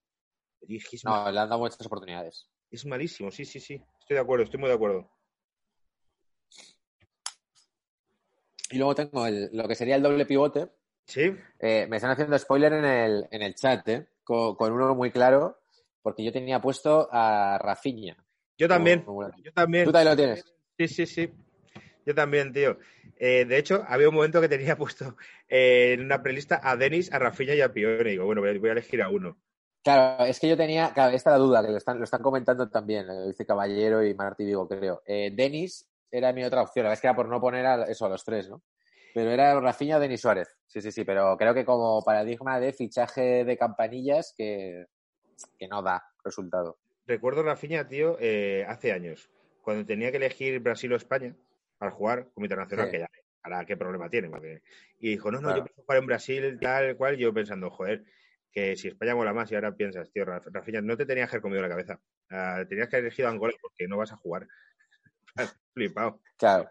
[0.68, 2.48] Y No, le han dado muchas oportunidades.
[2.70, 3.82] es malísimo, sí, sí, sí.
[4.00, 5.10] Estoy de acuerdo, estoy muy de acuerdo.
[8.70, 10.68] Y luego tengo el- lo que sería el doble pivote.
[11.06, 11.34] ¿Sí?
[11.58, 14.06] Eh, me están haciendo spoiler en el, en el chat, ¿eh?
[14.22, 15.58] Con, con uno muy claro,
[16.02, 18.16] porque yo tenía puesto a Rafinha.
[18.56, 19.02] Yo también.
[19.02, 19.84] Como- como- Yo también.
[19.86, 20.44] Tú también lo tienes.
[20.78, 21.30] Sí, sí, sí.
[22.06, 22.78] Yo también, tío.
[23.16, 25.16] Eh, de hecho, había un momento que tenía puesto
[25.48, 28.08] eh, en una prelista a Denis, a Rafinha y a Pione.
[28.08, 29.36] Y digo, bueno, voy a, voy a elegir a uno.
[29.82, 32.20] Claro, es que yo tenía, claro, esta es la duda, que lo están, lo están
[32.22, 35.02] comentando también, lo dice Caballero y Martí Vigo, creo.
[35.06, 37.84] Eh, Denis era mi otra opción, la verdad es que era por no poner a,
[37.84, 38.62] eso a los tres, ¿no?
[39.14, 40.56] Pero era Rafinha o Denis Suárez.
[40.66, 44.86] Sí, sí, sí, pero creo que como paradigma de fichaje de campanillas que,
[45.58, 46.78] que no da resultado.
[47.06, 49.30] Recuerdo Rafinha, tío, eh, hace años,
[49.62, 51.34] cuando tenía que elegir Brasil o España
[51.78, 52.92] para jugar como internacional, Sí.
[52.92, 53.08] que ya,
[53.42, 54.28] ¿para qué problema tiene?
[54.30, 54.62] Porque-
[55.00, 55.56] Y dijo, no, no, Claro.
[55.58, 57.16] yo pienso jugar en Brasil, tal cual.
[57.16, 58.04] Yo pensando, joder,
[58.52, 61.36] que si España mola más y ahora piensas, tío, Raf- Rafinha, no te tenías que
[61.36, 62.00] haber comido la cabeza.
[62.30, 64.46] Ah, tenías que haber elegido Angola porque no vas a jugar.
[65.72, 66.20] Flipado.
[66.36, 66.70] Claro,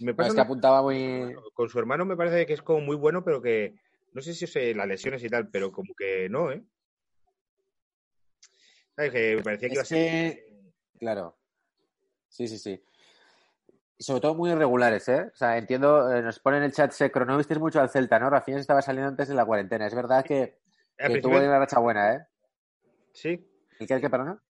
[0.00, 1.34] Me no, pasa es que apuntaba muy...
[1.54, 3.74] con su hermano me parece que es como muy bueno, pero que
[4.12, 6.62] no sé si es las lesiones y tal, pero como que no, ¿eh?
[8.94, 9.12] ¿Sabes?
[9.12, 10.34] Que me parecía que iba a ser.
[10.34, 10.62] que,
[10.98, 11.38] claro.
[12.28, 12.82] Sí, sí, sí.
[13.96, 15.30] Y sobre todo muy irregulares, ¿eh?
[15.32, 18.18] O sea, entiendo, eh, nos pone en el chat, Secro, no visteis mucho al Celta,
[18.18, 18.28] ¿no?
[18.28, 19.86] Rafinha se estaba saliendo antes de la cuarentena.
[19.86, 20.58] Es verdad que,
[20.98, 22.26] que tuvo una racha buena, ¿eh?
[23.12, 23.48] Sí,
[23.78, 24.42] ¿El que, el que, perdona?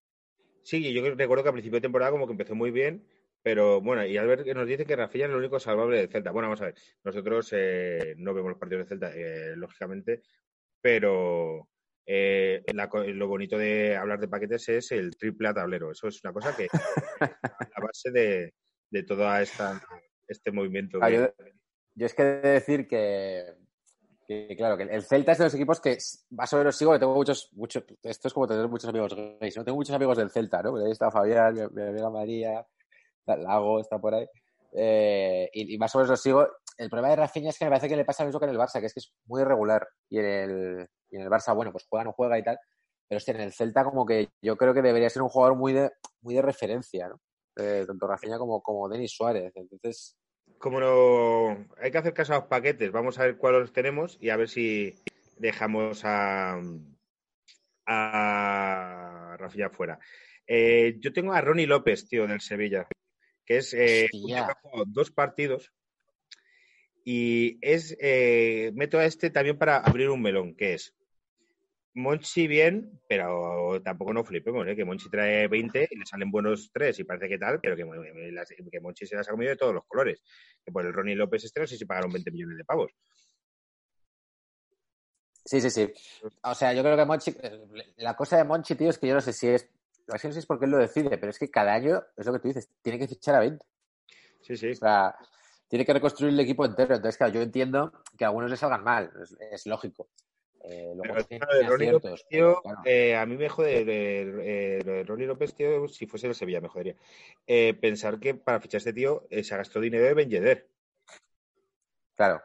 [0.63, 3.07] sí, yo recuerdo que a principio de temporada como que empezó muy bien,
[3.43, 6.30] pero bueno, y Albert que nos dice que Rafinha es lo único salvable del Celta.
[6.30, 6.74] Bueno, vamos a ver,
[7.05, 10.22] nosotros eh, no vemos los partidos del Celta, eh, lógicamente,
[10.80, 11.68] pero
[12.07, 15.90] eh, la lo bonito de hablar de paquetes es el triple a tablero.
[15.93, 16.66] Eso es una cosa que
[17.20, 17.28] a
[17.76, 18.55] la base de,
[18.90, 18.99] de
[19.43, 19.80] esta
[20.26, 20.99] este movimiento.
[21.01, 21.28] Ah, que- yo,
[21.95, 23.45] yo es que he de decir que,
[24.26, 25.99] que, claro, que el Celta es de los equipos que
[26.30, 29.57] más o menos sigo, que tengo muchos, muchos, esto es como tener muchos amigos gays,
[29.57, 29.64] ¿no?
[29.64, 30.70] Tengo muchos amigos del Celta, ¿no?
[30.70, 32.66] Porque ahí está Fabián, mi, mi amiga María,
[33.27, 34.27] Lago está por ahí,
[34.73, 36.47] eh, y, más o menos los sigo.
[36.79, 38.53] El problema de Rafinha es que me parece que le pasa lo mismo que en
[38.53, 41.70] el Barça, que es que es muy irregular, y en el, en el Barça, bueno,
[41.70, 42.59] pues juega, no juega y tal,
[43.09, 45.73] pero que en el Celta como que yo creo que debería ser un jugador muy
[45.73, 45.91] de,
[46.23, 47.20] muy de referencia, ¿no?
[47.57, 50.16] Eh, tanto Rafinha como, como Denis Suárez, entonces...
[50.59, 54.31] como no hay que hacer caso a los paquetes, vamos a ver cuáles tenemos y
[54.31, 54.95] a ver si
[55.37, 56.59] dejamos a,
[57.87, 59.99] a Rafinha fuera.
[60.47, 62.87] Eh, yo tengo a Ronnie López, tío, del Sevilla,
[63.45, 64.09] que es eh,
[64.86, 65.72] dos partidos
[67.05, 70.95] y es eh, meto a este también para abrir un melón, que es
[71.95, 74.76] Monchi bien, pero tampoco no flipemos, ¿eh?
[74.76, 77.84] que Monchi trae 20 y le salen buenos 3 y parece que tal, pero que,
[78.70, 80.22] que Monchi se las ha comido de todos los colores.
[80.64, 82.93] Que por el Ronnie López no sé si pagaron 20 millones de pavos.
[85.45, 85.93] Sí, sí, sí.
[86.45, 87.34] O sea, yo creo que Monchi,
[87.97, 89.68] la cosa de Monchi, tío, es que yo no sé si es,
[90.09, 92.32] no sé si es porque él lo decide, pero es que cada año, es lo
[92.32, 93.64] que tú dices, tiene que fichar a 20.
[94.40, 94.70] Sí, sí.
[94.70, 95.14] O sea,
[95.68, 96.94] tiene que reconstruir el equipo entero.
[96.94, 100.09] Entonces, claro, yo entiendo que a algunos les salgan mal, es, es lógico.
[100.64, 102.80] Eh, luego Pero tema de Ronnie aciertos, López, pero, tío, claro.
[102.84, 106.61] eh, a mí me jode, eh, lo de Ronnie López, tío, si fuese el Sevilla,
[106.61, 106.94] me jodería.
[107.46, 110.68] Eh, pensar que para fichar a este tío se gastó dinero de Ben Yedder.
[112.14, 112.42] Claro.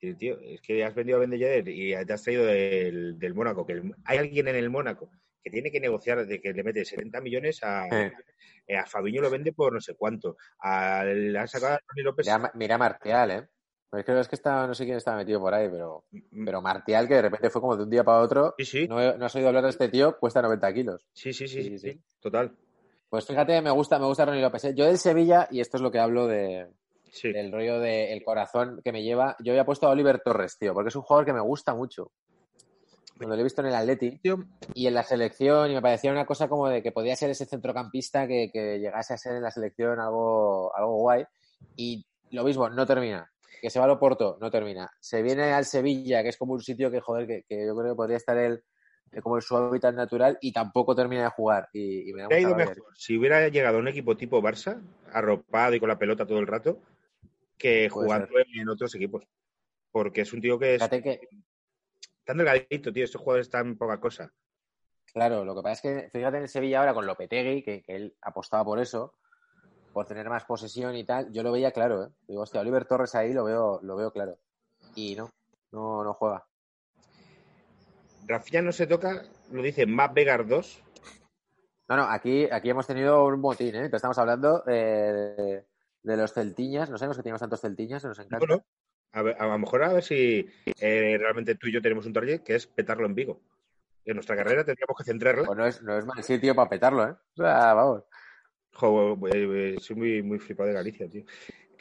[0.00, 3.34] Y, tío, es que has vendido a Ben Yedder y te has traído del, del
[3.34, 5.10] Mónaco, que el- hay alguien en el Mónaco
[5.42, 8.12] que tiene que negociar de que le mete 70 millones a, Eh.
[8.76, 10.36] a Fabiño lo vende por no sé cuánto.
[10.58, 12.26] Al, han sacado a Ronnie López.
[12.26, 13.48] Mira, mira Martial, ¿eh?
[13.90, 16.06] Pues creo que es que está, no sé quién estaba metido por ahí, pero,
[16.46, 18.98] pero Martial, que de repente fue como de un día para otro, Sí, sí, no,
[19.02, 21.06] he- no has oído hablar de este tío, cuesta 90 kilos.
[21.12, 22.56] sí, sí, sí, Sí, sí, total.
[23.10, 24.64] Pues fíjate, me gusta, me gusta Ronnie López.
[24.64, 24.72] ¿eh?
[24.74, 26.68] Yo del Sevilla, y esto es lo que hablo de,
[27.22, 30.88] del rollo del corazón que me lleva, yo había puesto a Oliver Torres, tío, porque
[30.88, 32.12] es un jugador que me gusta mucho.
[33.22, 34.20] Cuando lo he visto en el Atleti
[34.74, 37.46] y en la selección y me parecía una cosa como de que podía ser ese
[37.46, 41.24] centrocampista que, que llegase a ser en la selección algo, algo guay
[41.76, 43.30] y lo mismo, no termina.
[43.60, 44.90] Que se va al Oporto, no termina.
[44.98, 47.92] Se viene al Sevilla, que es como un sitio que, joder, que, que yo creo
[47.92, 48.64] que podría estar él
[49.12, 51.68] eh, como en su hábitat natural y tampoco termina de jugar.
[51.72, 54.82] Y, y me da mucha ido mejor si hubiera llegado a un equipo tipo Barça,
[55.12, 56.80] arropado y con la pelota todo el rato,
[57.56, 59.24] que Puede jugando en otros equipos.
[59.92, 61.28] Porque es un tío que es Fíjate que,
[62.24, 63.04] tan delgadito, tío.
[63.04, 64.32] Estos jugadores están poca cosa.
[65.12, 67.96] Claro, lo que pasa es que fíjate en el Sevilla ahora con Lopetegui, que, que
[67.96, 69.14] él apostaba por eso,
[69.92, 72.08] por tener más posesión y tal, yo lo veía claro, ¿eh?
[72.26, 74.38] Digo, hostia, Oliver Torres ahí lo veo, lo veo claro.
[74.94, 75.30] Y no,
[75.70, 76.46] no, no juega.
[78.26, 80.82] Rafinha no se toca, lo dice Matt Vegar 2.
[81.88, 83.90] No, no, aquí, aquí hemos tenido un motín, ¿eh?
[83.90, 85.66] Te estamos hablando eh, de,
[86.02, 88.64] de los celtiñas, no sabemos que tenemos tantos celtiñas, nos encanta.
[89.12, 90.46] A, ver- a lo mejor a ver si
[90.80, 93.40] eh, realmente tú y yo tenemos un target que es petarlo en Vigo.
[94.04, 95.44] En nuestra carrera tendríamos que centrarla.
[95.44, 97.12] Pues no es, no es mal sitio para petarlo, ¿eh?
[97.12, 98.02] O sea, vamos.
[98.74, 101.24] Jo, eh, eh, soy muy, muy flipado de Galicia, tío.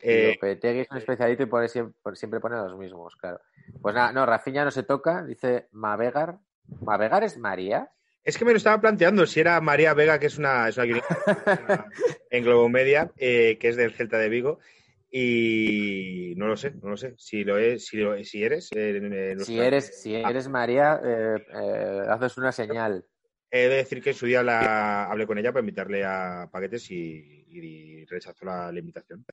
[0.04, 3.40] Eh, es un especialito y pone siempre, siempre pone a los mismos, claro.
[3.82, 6.40] Pues nada, no, Rafinha no se toca, dice Mavegar.
[6.82, 7.92] ¿Mavegar es María?
[8.24, 10.86] es que me lo estaba planteando si era María Vega, que es una, es una
[12.30, 14.60] en Globo Media, eh, que es del Celta de Vigo.
[15.12, 17.14] Y no lo sé, no lo sé.
[17.18, 18.70] Si lo es, si, lo- si eres.
[18.74, 23.06] eh, eh, Si nuestra- eres, si eres María, eh, eh, haces una señal.
[23.52, 26.90] He de decir que en su día la hablé con ella para invitarle a paquetes
[26.92, 29.26] y, y rechazó la, la invitación.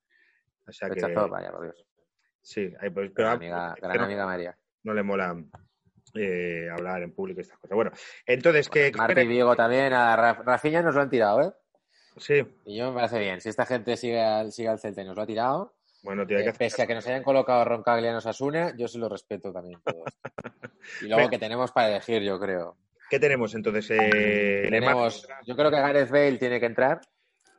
[0.67, 1.87] O sea que Rechazó, vaya, por Dios.
[2.43, 4.59] sí, pues, Gran amiga, que gran no, amiga María.
[4.83, 5.37] no le mola
[6.15, 7.77] eh, hablar en público y estas cosas.
[7.77, 7.93] Bueno,
[8.27, 11.53] entonces que Marta y Diego también, a Ra- Rafinha nos lo han tirado, ¿eh?
[12.21, 13.41] Sí, Y yo me parece bien.
[13.41, 16.39] Si esta gente sigue al, sigue al Celta y nos lo ha tirado, bueno, tío,
[16.39, 19.09] hay que eh, pese a que nos hayan colocado Roncaglia y Osasuna, yo se lo
[19.09, 19.81] respeto también.
[19.85, 20.05] todo.
[21.03, 21.31] Y luego Venga.
[21.31, 22.77] que tenemos para elegir, yo creo.
[23.11, 23.91] ¿Qué tenemos entonces?
[23.91, 27.01] Eh, Tenemos, yo creo que Gareth Bale tiene que entrar,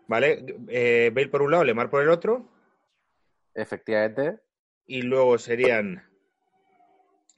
[0.08, 0.44] ¿vale?
[0.68, 2.50] Eh, Bale por un lado, Lemar por el otro.
[3.54, 4.40] efectivamente.
[4.88, 6.04] Y luego serían.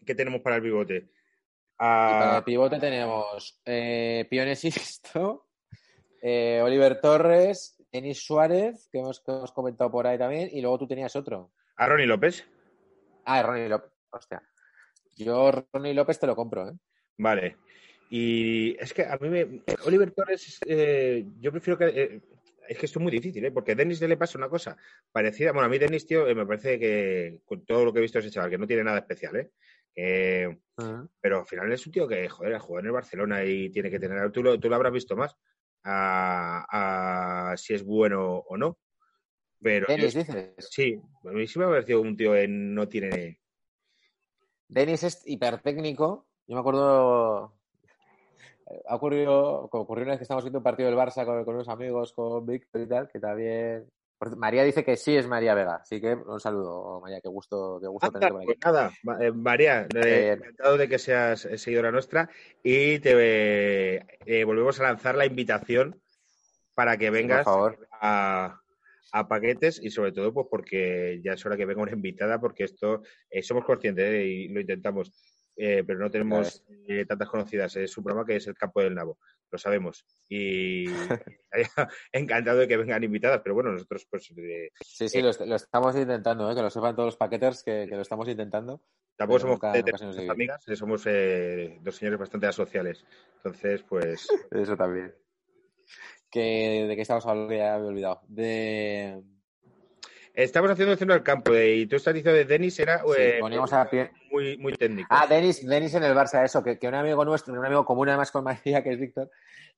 [0.05, 0.95] ¿Qué tenemos para el bigote?
[0.97, 5.47] Y para Ah, el pivote tenemos eh, Pione Sisto,
[6.21, 10.77] eh, Oliver Torres, Denis Suárez, que hemos, que hemos comentado por ahí también, y luego
[10.79, 11.51] tú tenías otro.
[11.75, 12.47] a Ronnie López.
[13.25, 13.91] Ah, Ronnie López.
[14.11, 14.41] Hostia.
[15.17, 16.73] Yo Ronnie López te lo compro, ¿eh?
[17.17, 17.57] Vale.
[18.09, 19.61] Y es que a mí me.
[19.85, 21.85] Oliver Torres, eh, yo prefiero que.
[21.87, 22.21] eh,
[22.67, 23.51] es que esto es muy difícil, ¿eh?
[23.51, 24.77] Porque a Denis le pasa una cosa
[25.11, 25.51] parecida.
[25.51, 28.25] Bueno, a mí Denis, tío, me parece que con todo lo que he visto de
[28.25, 29.51] ese chaval, que no tiene nada especial, ¿eh?
[29.93, 30.57] Que-
[31.19, 33.99] pero al final es un tío que, joder, juega en el Barcelona y tiene que
[33.99, 34.31] tener.
[34.31, 35.35] Tú lo, tú lo habrás visto más.
[35.83, 38.77] A, a si es bueno o no.
[39.61, 40.53] Pero yo- Denis, dices.
[40.69, 43.39] sí, a mí sí me ha parecido un tío que no tiene.
[44.67, 46.27] Denis es hipertécnico.
[46.47, 47.53] Yo me acuerdo.
[48.87, 51.67] Ha ocurrido, ocurrió una vez que estábamos viendo un partido del Barça con, con unos
[51.67, 53.89] amigos, con Víctor y tal, que también.
[54.37, 57.87] María dice que sí es María Vega, así que un saludo, María, qué gusto, qué
[57.87, 58.45] gusto Anda, tenerte por aquí.
[58.45, 62.29] pues nada, eh, María, eh, encantado de que seas eh, seguidora nuestra
[62.63, 63.13] y te
[64.25, 65.99] eh, volvemos a lanzar la invitación
[66.75, 67.87] para que vengas por favor.
[67.91, 68.61] a,
[69.11, 72.65] a paquetes y sobre todo pues porque ya es hora que venga una invitada porque
[72.65, 73.01] esto
[73.41, 75.11] somos conscientes y lo intentamos
[75.63, 78.95] eh, pero no tenemos eh, tantas conocidas es un programa que es el campo del
[78.95, 79.19] nabo
[79.51, 80.85] lo sabemos y
[82.11, 85.55] encantado de que vengan invitadas pero bueno nosotros pues eh, Sí, sí, lo, est- lo
[85.55, 86.55] estamos intentando, ¿eh?
[86.55, 88.81] que lo sepan todos los paqueters que, que lo estamos intentando.
[89.15, 93.05] Tampoco somos nunca- de- de- amigas, eh, somos eh, dos señores bastante asociales.
[93.37, 95.13] Entonces, pues, Eso también.
[96.29, 97.53] Que, ¿De qué estamos hablando?
[97.53, 98.21] Ya me he olvidado.
[98.27, 99.21] De.
[100.33, 103.13] Estamos haciendo el centro del campo eh, y tú estás diciendo de Denis era Sí,
[103.17, 104.11] eh, poníamos a pie.
[104.31, 105.07] muy, muy técnico.
[105.11, 108.09] Ah, Denis, Denis en el Barça, eso, que, que un amigo nuestro, un amigo común
[108.09, 109.29] además con María, que es Víctor,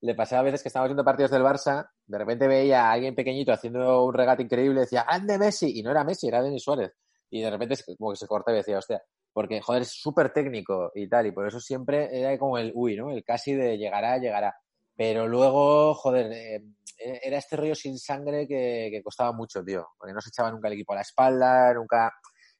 [0.01, 3.15] le pasaba a veces que estábamos viendo partidos del Barça, de repente veía a alguien
[3.15, 5.79] pequeñito haciendo un regate increíble, decía, ¡grande Messi!
[5.79, 6.91] Y no era Messi, era Denis Suárez.
[7.29, 9.01] Y de repente es como que se corta y decía, hostia,
[9.31, 12.95] porque, joder, es súper técnico y tal, y por eso siempre era como el uy,
[12.95, 13.09] ¿no?
[13.11, 14.55] El casi de llegará, llegará.
[14.95, 16.63] Pero luego, joder, eh,
[16.97, 20.67] era este rollo sin sangre que, que costaba mucho, tío, porque no se echaba nunca
[20.67, 22.11] el equipo a la espalda, nunca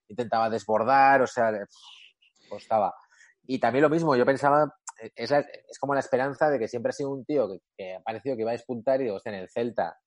[0.08, 1.52] intentaba desbordar, o sea,
[2.50, 2.94] costaba.
[3.46, 6.68] Y también lo mismo, yo pensaba, eh, es, la- es como la esperanza de que
[6.68, 9.34] siempre ha sido un tío que, que ha parecido que iba a despuntar y hostia,
[9.34, 9.98] en el Celta,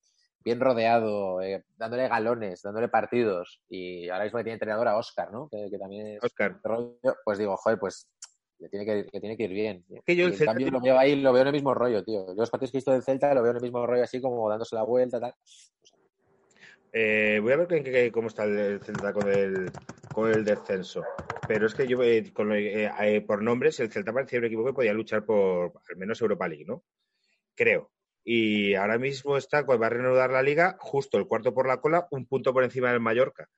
[0.41, 5.31] bien rodeado, eh, dándole galones, dándole partidos, y ahora mismo que tiene entrenador a Oscar,
[5.33, 5.49] ¿no?
[5.49, 6.61] Que, que también es Oscar.
[6.63, 8.09] rollo, pues digo, joder, pues
[8.59, 9.85] le tiene que, tiene que ir bien.
[10.05, 11.53] que yo Y el en Celta cambio tiene- lo veo ahí, lo veo en el
[11.55, 12.27] mismo rollo, tío.
[12.29, 14.21] Yo los partidos que he visto del Celta lo veo en el mismo rollo así
[14.21, 15.35] como dándose la vuelta, tal.
[16.93, 19.71] Eh, voy a ver que- que- cómo está el, el Celta con el,
[20.13, 21.03] con el descenso.
[21.47, 24.65] Pero es que yo, eh, con, eh, eh, por nombres, el Celta parecía un equipo
[24.65, 26.83] que podía luchar por al menos Europa League, ¿no?
[27.55, 27.91] Creo.
[28.25, 31.81] Y ahora mismo está, pues va a reanudar la liga, justo el cuarto por la
[31.81, 33.49] cola, un punto por encima del Mallorca.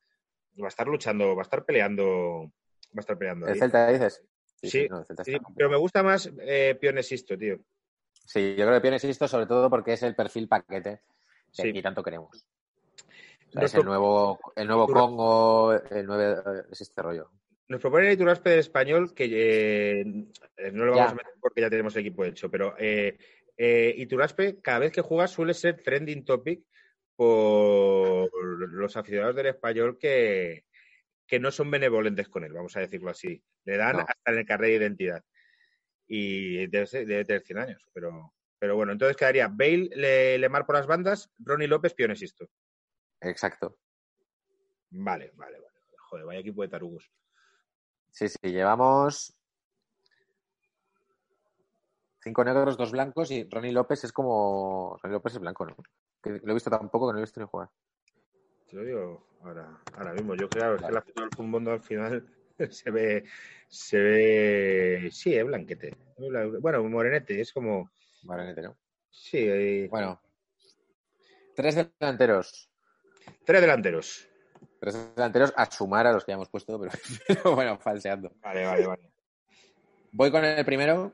[0.60, 2.50] Va a estar luchando, va a estar peleando,
[2.88, 3.46] va a estar peleando.
[3.46, 3.58] ¿El ahí.
[3.60, 4.24] Celta dices?
[4.62, 5.06] Sí, no,
[5.56, 7.58] pero me gusta más eh, Pionesisto, tío.
[8.12, 11.00] Sí, yo creo que Piones esto sobre todo porque es el perfil paquete
[11.56, 11.68] que Sí.
[11.68, 12.28] aquí tanto queremos.
[12.36, 17.30] O sea, Nos es el nuevo, el nuevo Congo, el nuevo, es este rollo.
[17.68, 20.04] Nos propone el Iturraspe de español que eh,
[20.72, 21.10] no lo vamos Ya.
[21.10, 23.16] a meter porque ya tenemos el equipo hecho, pero eh,
[23.56, 26.62] eh, Iturraspe cada vez que juega suele ser trending topic
[27.16, 28.30] por
[28.70, 30.64] los aficionados del español que,
[31.28, 33.40] que no son benevolentes con él, vamos a decirlo así.
[33.64, 34.00] Le dan No.
[34.00, 35.24] hasta en el carnet de identidad.
[36.06, 40.74] Y debe, debe tener 100 años, pero, pero bueno, entonces quedaría Bale, Le- Lemar por
[40.74, 42.48] las bandas, Ronnie López, Pionesisto.
[43.20, 43.78] Exacto.
[44.90, 45.76] Vale, vale, vale.
[46.08, 47.12] Joder, vaya equipo de tarugos.
[48.10, 49.34] Sí, sí, llevamos
[52.22, 54.98] cinco negros, dos blancos y Ronnie López es como.
[55.02, 55.76] Ronnie López es blanco, ¿no?
[56.22, 57.68] Que lo he visto tampoco que no lo he visto ni jugar.
[58.68, 60.34] Te lo digo ahora, ahora mismo.
[60.34, 62.26] Yo creo es que la foto del fútbol al final
[62.70, 63.24] se ve,
[63.68, 65.96] se ve, sí, es blanquete.
[66.60, 67.90] Bueno, morenete, es como,
[68.24, 68.76] Maranete, ¿no?
[69.10, 70.20] sí, eh, Bueno.
[71.54, 72.70] Tres delanteros.
[73.44, 74.28] tres delanteros.
[74.78, 76.92] Tres delanteros a sumar a los que ya hemos puesto, pero,
[77.26, 78.30] pero bueno, falseando.
[78.42, 79.02] Vale, vale, vale.
[80.12, 81.12] Voy con el primero.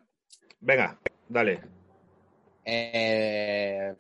[0.60, 0.98] Venga,
[1.28, 1.60] dale.
[2.64, 3.94] Eh,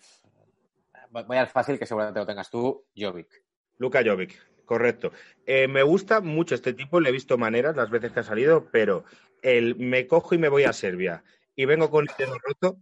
[1.10, 3.43] voy al fácil, que seguramente lo tengas tú, Jovic.
[3.78, 5.12] Luka Jovic, correcto.
[5.46, 8.68] Eh, me gusta mucho este tipo, le he visto maneras las veces que ha salido,
[8.70, 9.04] pero
[9.42, 11.22] el me cojo y me voy a Serbia
[11.56, 12.78] y vengo con el dedo roto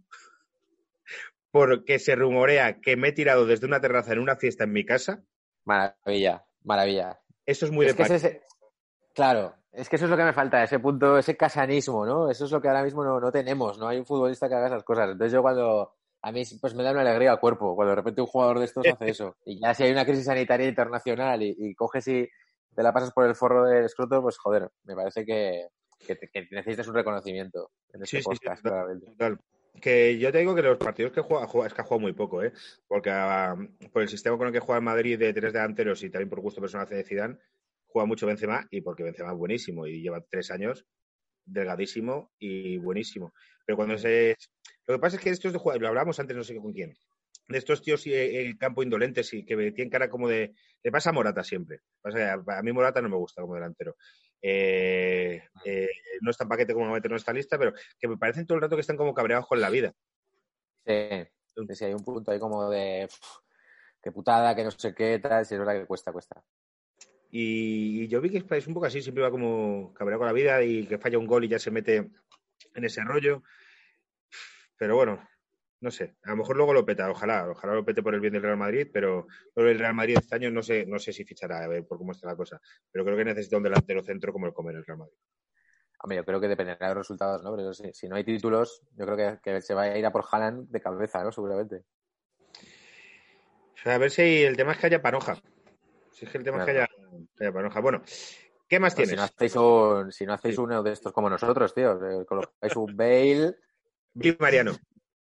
[1.51, 4.85] porque se rumorea que me he tirado desde una terraza en una fiesta en mi
[4.85, 5.21] casa.
[5.65, 7.19] Maravilla, maravilla.
[7.45, 8.41] Eso es muy Es de que ese-
[9.13, 12.29] claro, es que eso es lo que me falta, ese punto, ese casanismo, ¿no?
[12.29, 14.67] Eso es lo que ahora mismo no, no tenemos, no hay un futbolista que haga
[14.67, 15.11] esas cosas.
[15.11, 18.21] Entonces yo cuando, a mí pues me da una alegría al cuerpo, cuando de repente
[18.21, 19.35] un jugador de estos hace eso.
[19.45, 22.29] Y ya si hay una crisis sanitaria internacional y, y coges y
[22.73, 25.67] te la pasas por el forro del escroto, pues joder, me parece que,
[26.07, 29.01] que, necesitas un reconocimiento en este Sí, sí, sí, podcast, total.
[29.01, 29.39] Total.
[29.81, 32.13] Que yo te digo que los partidos que juega, juega- es que ha jugado muy
[32.13, 32.53] poco, ¿eh?
[32.87, 33.57] Porque ah,
[33.91, 36.39] por el sistema con el que juega el Madrid de tres delanteros y también por
[36.39, 37.37] gusto personal de Zidane,
[37.87, 40.85] juega mucho Benzema y porque Benzema es buenísimo y lleva tres años
[41.43, 43.33] delgadísimo y buenísimo.
[43.65, 44.37] Pero cuando se...
[44.87, 46.93] Lo que pasa es que estos de lo hablamos antes no sé con quién,
[47.47, 50.53] de estos tíos eh, en campo indolentes y que tienen cara como de...
[50.81, 51.81] Le pasa a Morata siempre.
[52.03, 53.95] A, mí Morata no me gusta como delantero.
[54.41, 55.89] Eh, eh,
[56.21, 58.61] no es tan paquete como normalmente no está lista, pero que me parecen todo el
[58.61, 59.93] rato que están como cabreados con la vida.
[60.85, 61.09] Sí,
[61.45, 63.37] sí, sí, hay un punto ahí como de "Uf,
[64.01, 66.43] qué putada, que no sé qué, tal, si es verdad que cuesta, cuesta.
[67.31, 70.33] Y, y yo vi que es un poco así, siempre va como cabreado con la
[70.33, 72.09] vida y que falla un gol y ya se mete
[72.75, 73.43] en ese rollo.
[74.77, 75.27] Pero bueno,
[75.81, 78.33] no sé, a lo mejor luego lo peta, ojalá, ojalá lo pete por el bien
[78.33, 81.63] del Real Madrid, pero del Real Madrid este año no sé, no sé si fichará,
[81.63, 82.59] a ver por cómo está la cosa,
[82.91, 85.15] pero creo que necesita un delantero centro como el comer el Real Madrid.
[85.99, 87.55] Hombre, yo creo que dependerá de los resultados, ¿no?
[87.55, 90.11] Pero si, si no hay títulos, yo creo que, que se va a ir a
[90.11, 91.31] por Haaland de cabeza, ¿no?
[91.31, 91.83] Seguramente.
[93.73, 95.35] O sea, a ver si el tema es que haya panoja.
[96.11, 97.25] Si es que el tema es que haya, Claro.
[97.37, 97.79] que haya panoja.
[97.79, 98.01] Bueno,
[98.67, 99.11] ¿qué más Pues tienes?
[99.11, 102.75] si no hacéis un, si no hacéis uno de estos como nosotros, tío, eh, colocáis
[102.75, 103.55] un Bale,
[104.13, 104.73] Viv Mariano.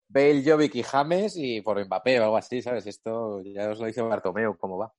[0.09, 2.87] Bale, Jovic y James y por Mbappé o algo así, ¿sabes?
[2.87, 4.93] Esto ya os lo dice Bartomeu, cómo va.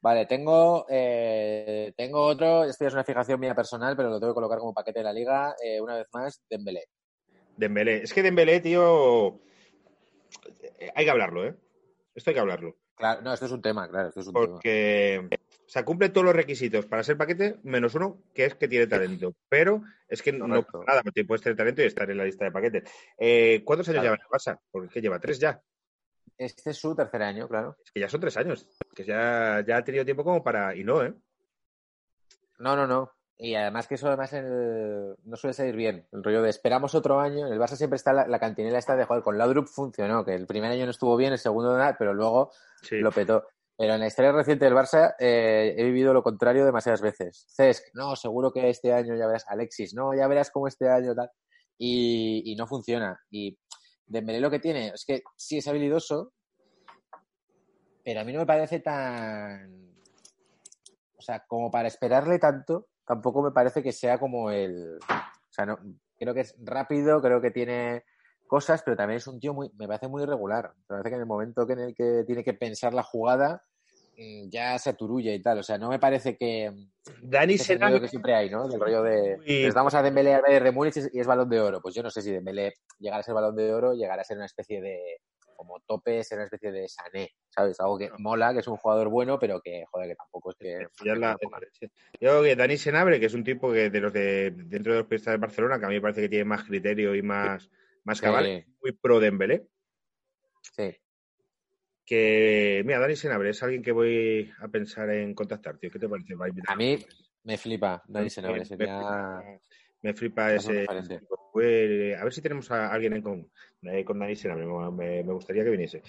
[0.00, 4.32] Vale, tengo, eh, tengo otro, esto ya es una fijación mía personal, pero lo tengo
[4.32, 6.84] que colocar como paquete de la liga, eh, una vez más, Dembélé.
[7.56, 8.02] Dembélé.
[8.02, 9.40] Es que Dembélé, tío,
[10.78, 11.54] eh, hay que hablarlo, ¿eh?
[12.14, 12.76] Esto hay que hablarlo.
[12.94, 14.60] Claro, no, esto es un tema, claro, esto es un tema.
[15.66, 18.86] O sea, cumple todos los requisitos para ser paquete, menos uno, que es que tiene
[18.86, 19.34] talento.
[19.48, 22.44] Pero es que no pasa nada, porque puedes tener talento y estar en la lista
[22.44, 22.84] de paquete.
[23.18, 24.14] Eh, ¿Cuántos años Claro.
[24.16, 24.60] lleva en el Barça?
[24.70, 25.60] Porque es que lleva tres ya.
[26.36, 27.76] Este es su tercer año, claro.
[27.84, 28.66] Es que ya son tres años.
[28.94, 30.74] Que ya, ya ha tenido tiempo como para.
[30.74, 31.14] Y no, ¿eh?
[32.58, 33.10] No, no, no.
[33.36, 36.06] Y además que eso además el- no suele salir bien.
[36.12, 37.46] El rollo de esperamos otro año.
[37.46, 40.34] En el Barça siempre está la, la cantinela esta de joder, con Laudrup funcionó, que
[40.34, 42.52] el primer año no estuvo bien, el segundo nada, pero luego
[42.82, 42.98] Sí.
[42.98, 43.48] lo petó.
[43.76, 47.46] Pero en la historia reciente del Barça eh, he vivido lo contrario demasiadas veces.
[47.48, 49.44] Cesc, no, seguro que este año ya verás.
[49.48, 51.30] Alexis, no, ya verás cómo este año tal.
[51.76, 53.20] Y, y no funciona.
[53.30, 53.58] Y
[54.06, 56.32] Dembélé lo que tiene es que sí es habilidoso,
[58.04, 59.94] pero a mí no me parece tan...
[61.16, 64.98] O sea, como para esperarle tanto, tampoco me parece que sea como el...
[64.98, 65.78] O sea, no,
[66.18, 68.04] creo que es rápido, creo que tiene
[68.54, 70.70] cosas, pero también es un tío muy, me parece muy irregular.
[70.76, 73.64] Me parece que en el momento que en el que tiene que pensar la jugada,
[74.16, 75.58] mm, ya se aturulla y tal.
[75.58, 76.70] O sea, no me parece que.
[77.20, 78.68] Dani ese miedo Senabre, que siempre hay, ¿no?
[78.68, 79.36] Del rollo de.
[79.38, 81.80] Muy- Les damos a Dembélé al Bayern de Múnich y es balón de oro.
[81.82, 84.36] Pues yo no sé si Dembélé llegará a ser balón de oro, llegará a ser
[84.36, 85.00] una especie de.
[85.56, 87.78] Como tope, ser una especie de Sané, ¿sabes?
[87.80, 90.86] Algo que mola, que es un jugador bueno, pero que, joder, que tampoco es que.
[91.04, 91.88] ya es la- Yo
[92.20, 95.06] creo que Dani Senabre, que es un tipo que de los de dentro de los
[95.08, 97.68] periodistas de Barcelona, que a mí me parece que tiene más criterio y más,
[98.04, 98.24] más Sí.
[98.24, 99.66] cabal, muy pro Dembélé.
[100.76, 100.96] Sí.
[102.06, 105.90] Que, mira, Dani Senabre es alguien que voy a pensar en contactar, tío.
[105.90, 106.34] ¿Qué te parece?
[106.66, 106.98] A mí
[107.44, 108.86] me flipa Dani Senabre, me sería.
[108.98, 109.60] flipa-
[110.02, 110.84] Me flipa ese.
[111.50, 113.50] Pues, a ver si tenemos a alguien en común
[113.84, 114.66] eh, con Dani Senabre.
[114.92, 116.02] Me, gustaría que viniese.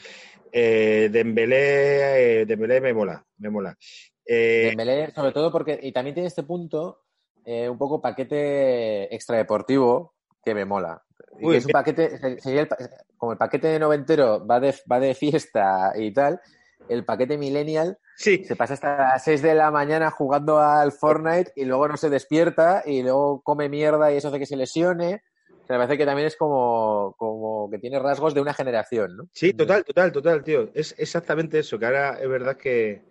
[0.51, 3.77] Eh, Dembélé, eh, Dembélé me mola, me mola.
[4.25, 7.05] Eh, Dembélé, sobre todo porque, y también tiene este punto,
[7.45, 11.01] eh, un poco paquete extradeportivo que me mola.
[11.41, 12.69] Uy, es un paquete, sería el
[13.17, 16.39] como el paquete de noventero va de, va de fiesta y tal,
[16.87, 21.51] el paquete millennial sí, se pasa hasta las 6 de la mañana jugando al Fortnite
[21.55, 25.21] y luego no se despierta y luego come mierda y eso hace que se lesione.
[25.63, 29.17] O sea, me parece que también es como, como que tiene rasgos de una generación,
[29.17, 29.29] ¿no?
[29.33, 30.69] Sí, total, total, total, tío.
[30.75, 33.01] Es exactamente eso, que ahora es verdad que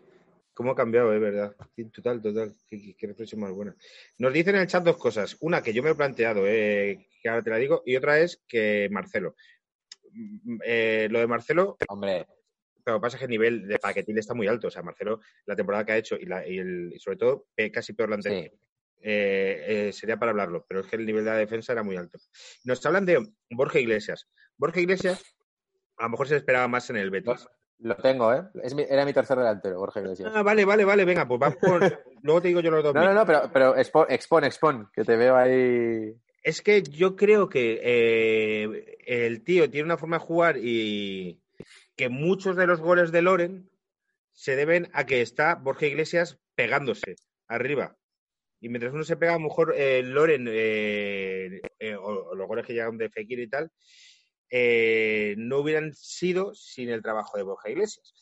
[0.55, 1.55] cómo ha cambiado, es verdad.
[1.77, 2.55] Sí, total, total.
[2.69, 3.75] Qué, qué- reflexión más buena.
[4.19, 5.37] Nos dicen en el chat dos cosas.
[5.41, 8.43] Una que yo me he planteado, eh, que ahora te la digo, y otra es
[8.49, 9.35] que Marcelo.
[10.13, 12.27] Mm, eh, lo de Marcelo, Hombre,
[12.87, 14.69] que pasa que el nivel de paquetil está muy alto.
[14.69, 17.49] O sea, Marcelo, la temporada que ha hecho y, la- y el, y sobre todo,
[17.57, 18.51] eh, casi peor la anterior.
[18.53, 18.59] sí.
[19.07, 21.97] eh, eh, sería para hablarlo, pero es que el nivel de la defensa era muy
[21.97, 22.19] alto.
[22.65, 24.29] Nos hablan de Borja Iglesias.
[24.57, 25.23] Borja Iglesias,
[25.99, 27.47] a lo mejor se esperaba más en el Betis.
[27.81, 28.43] Lo tengo, ¿eh?
[28.62, 30.31] Es mi- era mi tercer delantero, Borja Iglesias.
[30.35, 31.81] Ah, vale, vale, vale, venga, pues vamos con...
[32.22, 32.95] Luego te digo yo los dos.
[32.95, 36.14] No, no, no, pero, pero expo- expon, expon, que te veo ahí.
[36.43, 41.41] Es que yo creo que eh, el tío tiene una forma de jugar y
[41.97, 43.70] que muchos de los goles de Loren
[44.33, 47.16] se deben a que está Borja Iglesias pegándose
[47.49, 47.97] arriba.
[48.61, 52.47] Y mientras uno se pega, a lo mejor eh, Loren, eh, eh, o, o los
[52.49, 53.70] goles que llegan de Fekir y tal,
[54.51, 58.14] eh, no hubieran sido sin el trabajo de Borja Iglesias.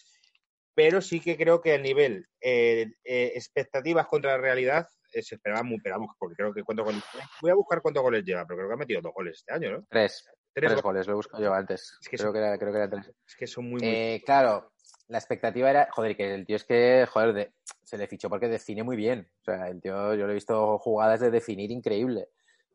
[0.74, 5.62] Pero sí que creo que a nivel eh, eh, expectativas contra la realidad se esperaba
[5.62, 7.02] muy, pero vamos, porque creo que cuántos goles.
[7.42, 9.70] Voy a buscar cuántos goles lleva, pero creo que ha metido dos goles este año,
[9.72, 9.86] ¿no?
[9.90, 10.24] Tres.
[10.54, 11.06] Tres Tres goles.
[11.06, 11.98] lo busco yo antes.
[12.00, 13.10] Es que creo, son- que era, creo que era tres.
[13.26, 14.22] Es que son muy, muy.
[14.24, 14.72] Claro,
[15.08, 17.52] la expectativa era, joder, que el tío es que, joder, de-
[17.82, 19.30] se le fichó porque define muy bien.
[19.42, 22.28] O sea, el tío, yo lo he visto jugadas de definir increíble.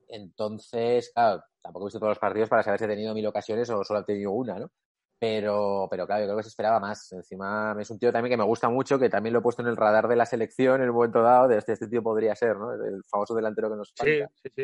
[0.07, 3.69] Entonces, claro, tampoco he visto todos los partidos para saber si ha tenido mil ocasiones
[3.69, 4.71] o solo ha tenido una, ¿no?
[5.19, 7.11] Pero, pero claro, yo creo que se esperaba más.
[7.11, 9.67] Encima es un tío también que me gusta mucho, que también lo he puesto en
[9.67, 12.55] el radar de la selección en un momento dado, de este, este tío podría ser,
[12.55, 12.71] ¿no?
[12.73, 14.31] El famoso delantero que nos sí, falta.
[14.35, 14.63] sí, sí.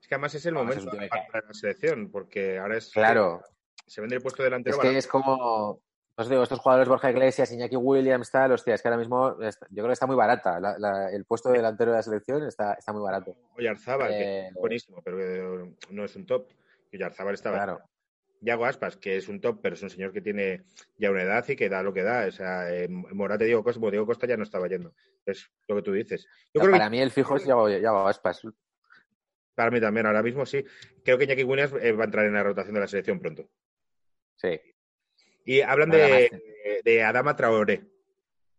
[0.00, 2.90] Es que además es el Además, momento es para la selección, porque ahora es.
[2.92, 3.42] Claro,
[3.86, 4.76] Se vende el puesto delantero.
[4.76, 5.82] Es que es como,
[6.18, 9.66] pues digo, estos jugadores Borja Iglesias, Iñaki Williams, tal, hostia, es que ahora mismo está-
[9.70, 10.58] yo creo que está muy barata.
[10.58, 13.36] La- la- el puesto de delantero de la selección está, está muy barato.
[13.56, 16.48] Oyarzábal, que Eh, es buenísimo, pero no es un top.
[16.92, 17.58] Oyarzábal estaba.
[17.58, 17.80] Claro.
[18.40, 20.64] Yago Aspas, que es un top, pero es un señor que tiene
[20.96, 22.26] ya una edad y que da lo que da.
[22.26, 24.94] O sea, eh, Morata y Diego Costa, bueno, Diego Costa ya no estaba yendo.
[25.24, 26.26] Es lo que tú dices.
[26.52, 28.42] Yo creo para que mí el fijo es Yago, Yago Aspas.
[29.54, 30.64] para mí también, ahora mismo sí.
[31.04, 33.48] Creo que Iñaki Williams eh, va a entrar en la rotación de la selección pronto.
[34.36, 34.60] Sí.
[35.48, 37.82] Y hablan de, de Adama Traoré.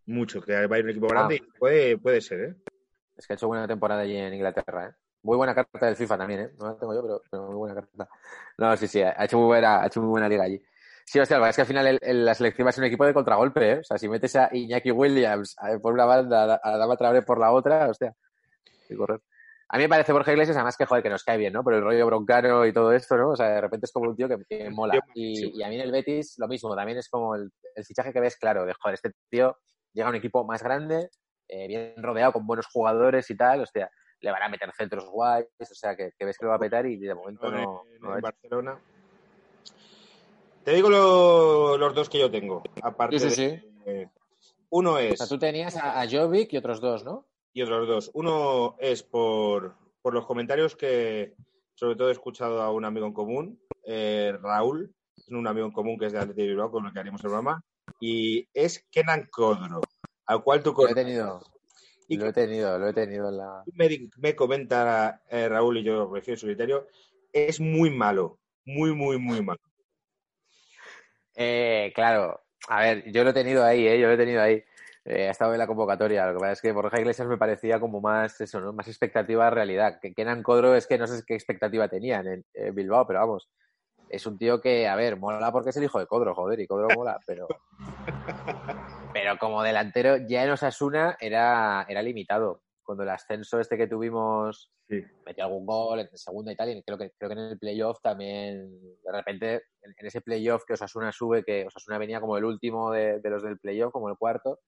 [0.08, 1.46] Mucho, que va a ir un equipo grande Ah.
[1.56, 2.56] y puede, puede ser, ¿eh?
[3.16, 4.94] Es que ha hecho buena temporada allí en Inglaterra, ¿eh?
[5.22, 6.50] Muy buena carta del FIFA también, ¿eh?
[6.58, 8.10] No la tengo yo, pero, pero muy buena carta.
[8.58, 10.60] No, sí, sí, ha hecho muy buena, ha hecho muy buena liga allí.
[11.06, 13.06] Sí, hostia, es que al final el- el- la selección va a ser un equipo
[13.06, 13.78] de contragolpe, ¿eh?
[13.80, 17.52] O sea, si metes a Iñaki Williams por una banda, a Dama Traoré por la
[17.52, 18.16] otra, hostia,
[18.66, 19.20] hay que correr.
[19.72, 21.64] A mí me parece Borja Iglesias, además que, joder, que nos cae bien, ¿no?
[21.64, 23.30] Por el rollo broncano y todo esto, ¿no?
[23.30, 25.00] O sea, de repente es como un tío que, que mola.
[25.14, 28.20] Y, a mí en el Betis lo mismo, también es como el, el fichaje que
[28.20, 29.58] ves, claro, de, joder, este tío
[29.94, 31.10] llega a un equipo más grande,
[31.48, 33.92] eh, bien rodeado con buenos jugadores y tal, hostia,
[34.22, 36.60] le van a meter centros guays, o sea, que, que ves que lo va a
[36.60, 38.22] petar y de momento no, en, en.
[38.22, 38.80] Barcelona.
[40.64, 42.64] Te digo lo- los dos que yo tengo.
[42.82, 44.10] Aparte Sí, sí, de- eh,
[44.72, 45.18] uno O es.
[45.18, 47.26] sea, tú tenías a, a Jovic y otros dos, ¿no?
[47.60, 48.12] Y otros dos.
[48.14, 51.36] Uno es por, por los comentarios que,
[51.76, 55.74] sobre todo, he escuchado a un amigo en común, eh, Raúl, es un amigo en
[55.74, 57.64] común que es de Atlético de Bilbao, con el que haríamos el programa,
[58.00, 59.82] y es Kenan Codro,
[60.26, 61.42] al cual tú Lo he tenido.
[62.08, 63.64] Y Lo he tenido, lo he tenido en la.
[63.74, 66.88] me, me comenta eh, Raúl y yo refiero su criterio,
[67.32, 69.60] es muy malo, muy, muy, muy malo.
[71.36, 74.00] Eh, claro, a ver, yo lo he tenido ahí, ¿eh?
[74.00, 74.64] Yo lo he tenido ahí.
[75.06, 76.28] Eh, ha estado en la convocatoria.
[76.28, 78.74] Lo que pasa es que Borja Iglesias me parecía como más eso, ¿no?
[78.74, 80.00] Más expectativa a realidad.
[80.02, 83.50] Que Kenan Codro es que no sé qué expectativa tenían en, en Bilbao, pero vamos.
[84.10, 86.68] Es un tío que, a ver, mola porque es el hijo de Codro, joder, y
[86.68, 87.48] Codro mola, pero.
[89.14, 92.62] Pero como delantero ya en Osasuna era, era limitado.
[92.84, 95.04] Cuando el ascenso este que tuvimos Sí.
[95.24, 98.00] metió algún gol en segunda y tal, y creo que, creo que en el playoff
[98.02, 98.72] también,
[99.04, 99.54] de repente,
[99.84, 103.30] en, en ese playoff que Osasuna sube, que Osasuna venía como el último de, de
[103.30, 104.60] los del playoff, como el cuarto,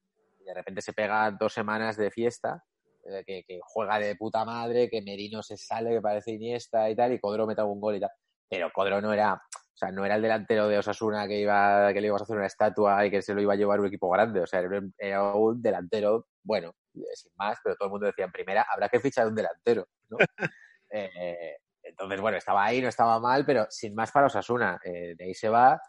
[0.52, 2.61] de repente se pega dos semanas de fiesta,
[3.06, 6.95] eh, que, que juega de puta madre, que Merino se sale, que parece Iniesta y
[6.95, 8.10] tal, y Codro mete algún gol y tal.
[8.49, 12.02] Pero Codro no era, o sea, no era el delantero de Osasuna que iba, que
[12.02, 14.10] le ibas a hacer una estatua y que se lo iba a llevar un equipo
[14.10, 17.91] grande, o sea, era un, era un delantero, bueno, eh, sin más, pero todo el
[17.91, 20.18] mundo decía en primera, habrá que fichar un delantero, ¿no?
[20.94, 24.78] Eh, entonces, bueno, estaba ahí, no estaba mal, pero sin más para Osasuna.
[24.84, 25.82] Eh, de ahí se va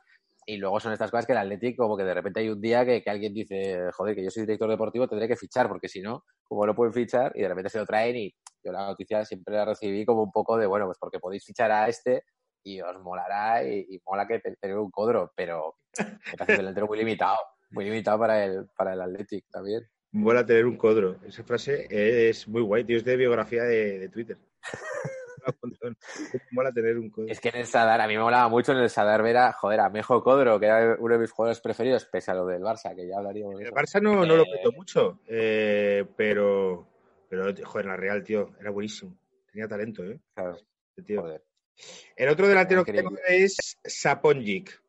[0.47, 2.85] y luego son estas cosas que el Atlético, como que de repente hay un día
[2.85, 6.01] que, que alguien dice, joder, que yo soy director deportivo, tendré que fichar, porque si
[6.01, 9.25] no, como no pueden fichar, y de repente se lo traen y yo la noticia
[9.25, 12.25] siempre la recibí como un poco de, bueno, pues porque podéis fichar a este
[12.65, 15.77] y os molará y, y mola que te- tener un codro, pero
[16.37, 17.39] parece un delantero muy limitado,
[17.71, 19.83] muy limitado para el, para el Athletic también.
[20.13, 21.17] Mola tener un codro.
[21.27, 22.99] Esa frase es muy guay, tío.
[22.99, 24.37] Es de biografía de, de Twitter.
[25.63, 25.97] Un montón.
[26.53, 27.29] Mola tener un codro.
[27.31, 29.53] Es que en el Sadar, a mí me molaba mucho en el Sadar ver a,
[29.53, 32.63] joder, a Mejo Codro, que era uno de mis jugadores preferidos, pese a lo del
[32.63, 33.77] Barça, que ya hablaríamos de El eso.
[33.77, 36.89] Barça no, no lo Eh, petó mucho, eh, pero,
[37.29, 39.17] pero, joder, la Real, tío, era buenísimo.
[39.51, 40.19] Tenía talento, ¿eh?
[40.35, 40.57] Claro,
[40.91, 41.21] Este tío.
[41.23, 41.43] joder.
[42.17, 44.81] El otro delantero que tengo es Saponjic,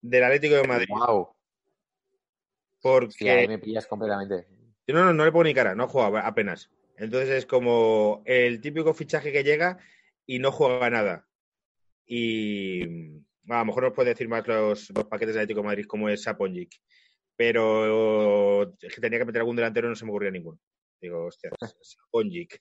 [0.00, 0.86] del Atlético de Madrid.
[0.88, 1.28] Wow.
[2.82, 4.46] Porque Sí, ahí me pillas completamente.
[4.88, 6.68] no, no, no le pongo ni cara, no juega apenas.
[6.96, 9.78] Entonces es como el típico fichaje que llega
[10.26, 11.28] y no juega nada.
[12.06, 12.82] Y
[13.48, 16.08] a lo mejor nos puede decir más los, los paquetes del Atlético de Madrid como
[16.08, 16.80] es Saponjic.
[17.36, 20.58] Pero es que tenía que meter algún delantero y no se me ocurría ninguno.
[21.00, 21.50] Digo, hostia,
[21.80, 22.60] Saponjic.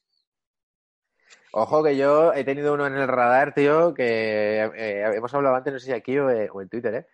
[1.54, 5.74] Ojo que yo he tenido uno en el radar, tío, que eh, hemos hablado antes,
[5.74, 7.08] no sé si aquí o, eh, o en Twitter, ¿eh?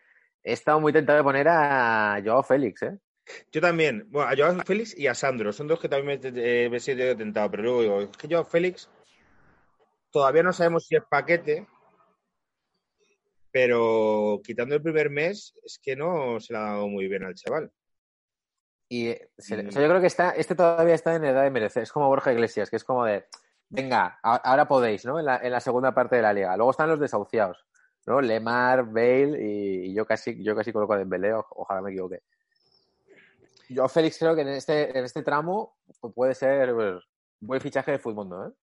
[0.44, 2.98] He estado muy tentado de poner a Joao Félix, ¿eh?
[3.52, 4.06] Yo también.
[4.10, 5.52] Bueno, a Joao Félix y a Sandro.
[5.54, 7.50] Son dos que también me, eh, me he sido tentado.
[7.52, 8.90] Pero luego digo, es que Joao Félix
[10.12, 11.68] todavía no sabemos si es paquete.
[13.52, 17.34] Pero quitando el primer mes, es que no se le ha dado muy bien al
[17.36, 17.72] chaval.
[18.90, 21.50] Y se le- o sea, yo creo que está, este todavía está en edad de
[21.52, 21.84] merecer.
[21.84, 23.26] Es como Borja Iglesias, que es como de,
[23.70, 25.20] venga, a- ahora podéis, ¿no?
[25.20, 26.56] En la, en la segunda parte de la liga.
[26.56, 27.66] Luego están los desahuciados,
[28.06, 28.22] ¿no?
[28.22, 32.22] Lemar, Bale y, y yo casi, yo casi coloco a Dembélé, ojalá me equivoque.
[33.70, 36.74] Yo Félix creo que en este, en este tramo pues, puede ser
[37.40, 38.54] buen fichaje de fútbol, ¿eh?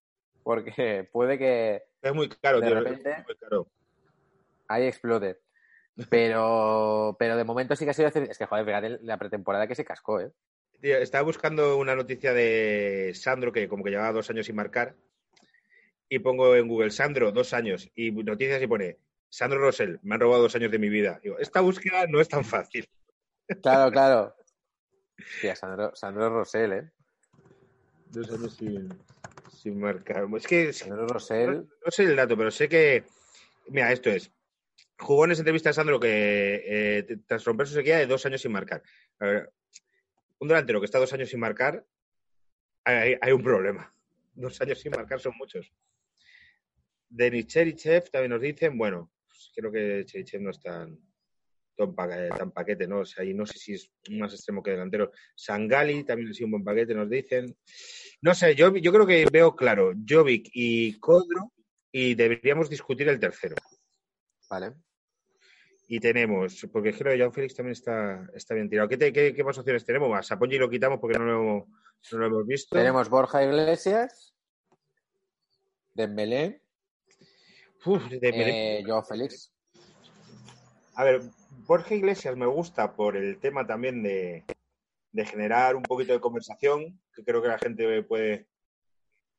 [0.42, 2.74] Porque puede que Es muy caro, De tío.
[2.80, 3.66] repente- Es muy caro.
[4.68, 5.40] ahí explote.
[6.10, 8.08] Pero, pero de momento sí que ha sido...
[8.08, 10.30] Es que, joder, fíjate la pretemporada que se cascó, ¿eh?
[10.80, 14.94] Tío, estaba buscando una noticia de Sandro, que como que llevaba dos años sin marcar.
[16.10, 17.90] Y pongo en Google Sandro, dos años.
[17.94, 18.98] Y noticias y pone
[19.30, 21.20] Sandro Rosell, me han robado dos años de mi vida.
[21.22, 22.86] Digo, esta búsqueda no es tan fácil.
[23.62, 24.34] Claro, claro.
[25.18, 26.90] Hostia, Sandro, Sandro Rosell, ¿eh?
[28.10, 28.88] Dos años sin,
[29.52, 30.26] sin marcar.
[30.36, 31.68] Es que Sandro no, Rosell.
[31.84, 33.04] no sé el dato, pero sé que.
[33.68, 34.30] Mira, esto es.
[34.98, 38.40] Jugó en esa entrevista a Sandro que eh, tras romper su sequía de dos años
[38.40, 38.82] sin marcar.
[39.18, 39.52] A ver,
[40.38, 41.84] un delantero que está dos años sin marcar,
[42.84, 43.90] hay, hay un problema.
[44.34, 45.72] Dos años sin marcar son muchos.
[47.08, 50.98] Denis Cherichev también nos dicen, bueno, pues creo que Cherichev no es tan,
[51.76, 53.00] tan, pa- tan paquete, ¿no?
[53.00, 55.10] O sea, ahí no sé si es más extremo que delantero.
[55.34, 57.56] Sangali también ha sido un buen paquete, nos dicen.
[58.22, 61.52] No sé, yo, yo creo que veo claro Jovic y Kodro
[61.92, 63.56] y deberíamos discutir el tercero.
[64.48, 64.72] Vale.
[65.86, 68.88] Y tenemos, porque creo que Joao Félix también está, está bien tirado.
[68.88, 70.08] ¿Qué, te- qué, qué más opciones tenemos?
[70.08, 71.66] Más, a Pongi lo quitamos porque no lo,
[72.12, 72.74] no lo hemos visto.
[72.74, 74.34] Tenemos Borja Iglesias,
[75.92, 76.62] Dembélé,
[77.84, 79.53] Uf, eh, Joao Félix.
[80.96, 81.22] A ver,
[81.66, 84.44] Borja Iglesias me gusta por el tema también de,
[85.12, 88.48] de generar un poquito de conversación, que creo que la gente puede...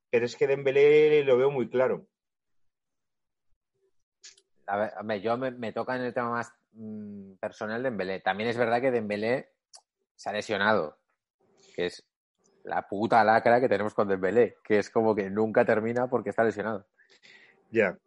[0.10, 2.07] Pero es que Dembélé lo veo muy claro.
[4.68, 8.22] A ver, hombre, yo me, me toca en el tema más mm, personal Dembélé.
[8.22, 9.52] También es verdad que Dembélé
[10.15, 10.98] se ha lesionado,
[11.76, 12.06] que es
[12.64, 16.44] la puta lacra que tenemos con Dembélé, que es como que nunca termina porque está
[16.44, 16.88] lesionado.
[17.69, 17.98] Ya.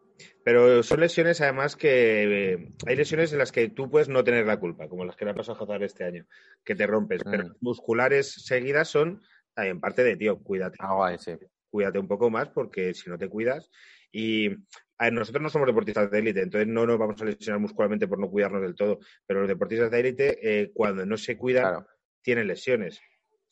[0.44, 4.46] Pero son lesiones, además, que eh, hay lesiones en las que tú puedes no tener
[4.46, 6.26] la culpa, como las que le ha pasado a Hazard este año,
[6.64, 7.22] que te rompes.
[7.24, 7.52] Pero Mm.
[7.60, 9.22] musculares seguidas son
[9.54, 10.76] también parte de, tío, cuídate.
[10.80, 11.32] Ah, guay, sí.
[11.70, 13.70] Cuídate un poco más porque si no te cuidas.
[14.10, 14.50] Y
[14.96, 18.18] a nosotros no somos deportistas de élite, entonces no nos vamos a lesionar muscularmente por
[18.18, 18.98] no cuidarnos del todo.
[19.26, 21.86] Pero los deportistas de élite, eh, cuando no se cuidan, Claro.
[22.22, 23.00] tienen lesiones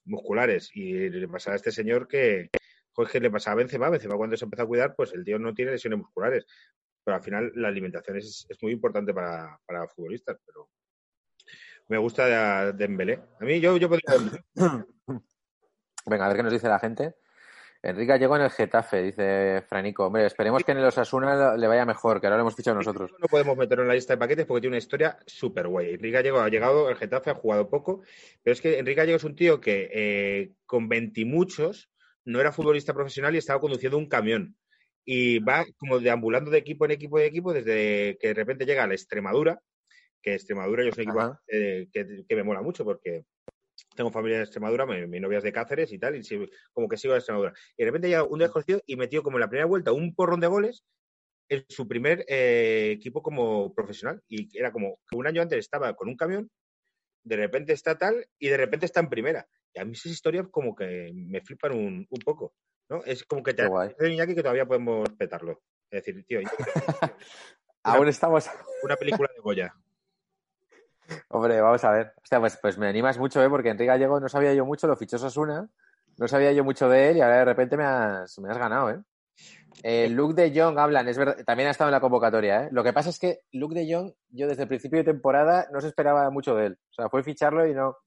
[0.04, 0.70] musculares.
[0.74, 2.48] Y le pasaba a este señor que,
[2.96, 3.90] joder, que le pasaba a Benzema.
[3.90, 6.46] Benzema cuando se empezó a cuidar, pues el tío no tiene lesiones musculares.
[7.04, 10.38] Pero al final la alimentación es, es muy importante para, para futbolistas.
[10.44, 10.68] Pero
[11.88, 13.20] Me gusta Dembélé.
[13.40, 14.16] A mí yo, yo podría...
[16.06, 17.14] Venga, a ver qué nos dice la gente.
[17.82, 20.06] Enrique llegó en el Getafe, dice Franico.
[20.06, 23.12] Hombre, esperemos que en el Osasuna le vaya mejor, que ahora lo hemos fichado nosotros.
[23.20, 25.90] No podemos meterlo en la lista de paquetes porque tiene una historia súper guay.
[25.90, 28.02] Enrique Gallego ha llegado al Getafe, ha jugado poco,
[28.42, 31.90] pero es que Enrique Gallego es un tío que eh, con veintimuchos
[32.26, 34.56] no era futbolista profesional y estaba conduciendo un camión.
[35.04, 38.84] Y va como deambulando de equipo en equipo en equipo desde que de repente llega
[38.84, 39.60] a la Extremadura,
[40.20, 43.24] que Extremadura yo soy un equipo eh, que, que me mola mucho porque
[43.94, 46.22] tengo familia en Extremadura, mi, novia es de Cáceres y tal, y
[46.72, 47.52] como que sigo a Extremadura.
[47.76, 50.40] Y de repente ya un desconocido y metió como en la primera vuelta un porrón
[50.40, 50.84] de goles
[51.48, 54.20] en su primer eh, equipo como profesional.
[54.28, 56.50] Y era como que un año antes estaba con un camión,
[57.24, 59.46] de repente está tal y de repente está en primera.
[59.76, 62.54] Y a mí esas historias como que me flipan un, poco.
[62.88, 63.04] ¿no?
[63.04, 65.60] Es como que te hace Iñaki que todavía podemos petarlo.
[65.90, 66.40] Es decir, tío,
[67.82, 68.48] aún estamos.
[68.82, 69.74] Una película de Goya.
[71.28, 72.14] Hombre, vamos a ver.
[72.22, 73.50] Hostia, pues, pues me animas mucho, ¿eh?
[73.50, 75.68] Porque Enrique Gallego no sabía yo mucho, lo fichó Sasuna,
[76.16, 78.90] no sabía yo mucho de él y ahora de repente me has, me has ganado,
[78.90, 79.00] ¿eh?
[79.82, 82.68] eh Luke de Jong hablan, es verdad, también ha estado en la convocatoria, ¿eh?
[82.72, 85.80] Lo que pasa es que Luke de Jong, yo desde el principio de temporada no
[85.80, 86.78] se esperaba mucho de él.
[86.90, 87.98] O sea, fue ficharlo y no.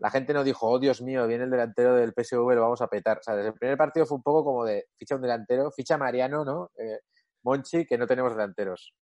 [0.00, 2.88] La gente no dijo, oh Dios mío, viene el delantero del PSV, lo vamos a
[2.88, 3.18] petar.
[3.18, 5.96] O sea, desde el primer partido fue un poco como de ficha un delantero, ficha
[5.96, 6.70] Mariano, ¿no?
[6.76, 7.00] Eh,
[7.42, 8.94] Monchi, que no tenemos delanteros.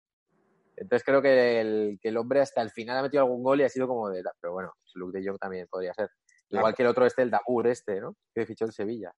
[0.78, 3.64] Entonces creo que el, que el hombre hasta el final ha metido algún gol y
[3.64, 4.24] ha sido como de...
[4.40, 6.10] Pero bueno, Luke de Jong también podría ser.
[6.49, 8.16] Igual que el otro este, el Dabur este, ¿no?
[8.34, 9.12] Que fichó en Sevilla.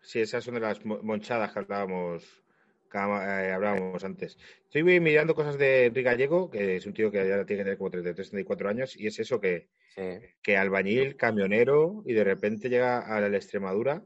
[0.00, 2.43] Sí, esas son de las monchadas que hablábamos,
[2.94, 4.38] que eh, hablábamos antes.
[4.62, 7.78] Estoy mirando cosas de Enrique Gallego, que es un tío que ya tiene que tener
[7.78, 9.68] como 33, 34 años, y es eso que,
[10.40, 14.04] que albañil, camionero, y de repente llega a la Extremadura.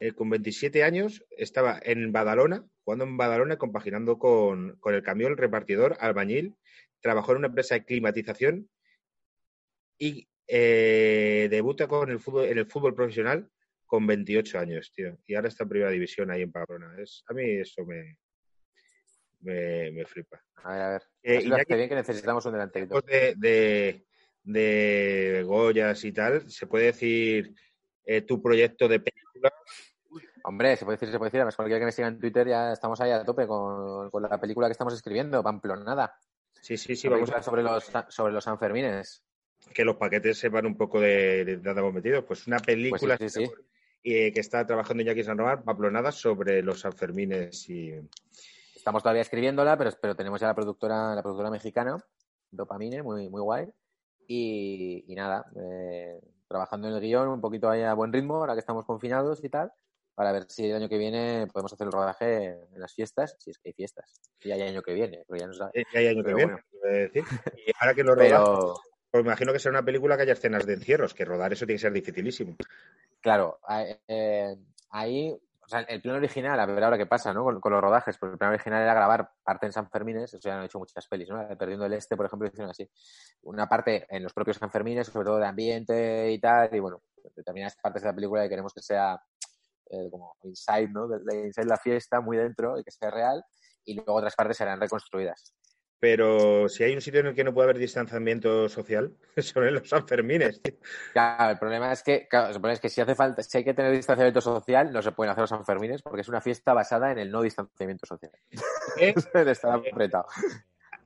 [0.00, 5.96] Eh, con 27 años estaba en Badalona, jugando en Badalona, compaginando con, el camión, repartidor,
[6.00, 6.56] albañil,
[7.00, 8.68] trabajó en una empresa de climatización
[9.96, 13.48] y eh, debuta con el fútbol, en el fútbol profesional
[13.92, 15.18] con 28 años, tío.
[15.26, 16.94] Y ahora está en primera división ahí en Pamplona.
[16.98, 18.16] Es, a mí eso me,
[19.40, 20.42] me, flipa.
[20.64, 21.02] A ver, a ver.
[21.22, 23.02] Eh, bien que necesitamos un delantero.
[23.02, 24.06] De, de,
[24.44, 27.54] de Goyas y tal, ¿se puede decir
[28.06, 29.52] eh, tu proyecto de película?
[30.44, 31.40] Hombre, se puede decir, se puede decir.
[31.40, 34.68] Además, cualquiera que me siga en Twitter ya estamos ahí a tope con, la película
[34.68, 36.18] que estamos escribiendo, Pamplonada.
[36.62, 37.08] Sí, sí, sí.
[37.08, 37.42] Vamos a...
[37.42, 39.22] sobre los sobre los Sanfermines.
[39.74, 42.24] Que los paquetes sepan un poco de, dónde hemos metido.
[42.24, 43.44] Pues una película pues sí,
[44.02, 47.94] que está trabajando Iñaki San Román, Pamplonada, sobre los Sanfermines y...
[48.74, 51.96] Estamos todavía escribiéndola, pero, pero tenemos ya la productora, la productora mexicana,
[52.50, 53.68] Dopamine, muy, muy guay.
[54.26, 58.60] Y, nada, eh, trabajando en el guion, un poquito ahí a buen ritmo, ahora que
[58.60, 59.72] estamos confinados y tal
[60.14, 63.50] para ver si el año que viene podemos hacer el rodaje en las fiestas, si
[63.50, 64.12] es que hay fiestas.
[64.40, 65.84] Si hay año que viene, pero ya no sabe.
[65.94, 67.24] hay año que viene, decir.
[67.66, 68.74] Y ahora que lo pero...
[69.12, 71.76] pues imagino que será una película que haya escenas de encierros, que rodar eso tiene
[71.76, 72.56] que ser dificilísimo.
[73.20, 73.60] Claro,
[74.08, 74.56] eh,
[74.88, 77.44] ahí, o sea, el plan original, a ver ahora qué pasa, ¿no?
[77.44, 80.56] Con, los rodajes, porque el plan original era grabar parte en San Fermines, eso ya
[80.56, 81.46] han hecho muchas pelis, ¿no?
[81.58, 82.88] Perdiendo el Este, por ejemplo, hicieron así.
[83.42, 87.02] Una parte en los propios San Fermines, sobre todo de ambiente y tal, y bueno,
[87.36, 89.22] determinadas partes de la película que queremos que sea
[89.90, 91.06] eh, como inside, ¿no?
[91.06, 93.44] De, inside la fiesta, muy dentro, y que sea real,
[93.84, 95.52] y luego otras partes serán reconstruidas.
[96.02, 99.74] Pero si hay un sitio en el que no puede haber distanciamiento social, son en
[99.74, 100.60] los Sanfermines.
[101.12, 103.62] Claro, el problema es que, claro, el problema es que si hace falta, si hay
[103.62, 107.12] que tener distanciamiento social, no se pueden hacer los Sanfermines porque es una fiesta basada
[107.12, 108.32] en el no distanciamiento social.
[108.98, 109.14] ¿Eh?
[109.46, 110.26] Está apretado.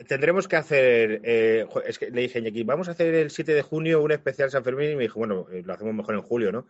[0.08, 3.62] Tendremos que hacer, eh, es que le dije a vamos a hacer el 7 de
[3.62, 6.66] junio un especial San Fermín y me dijo, bueno, lo hacemos mejor en julio, ¿no?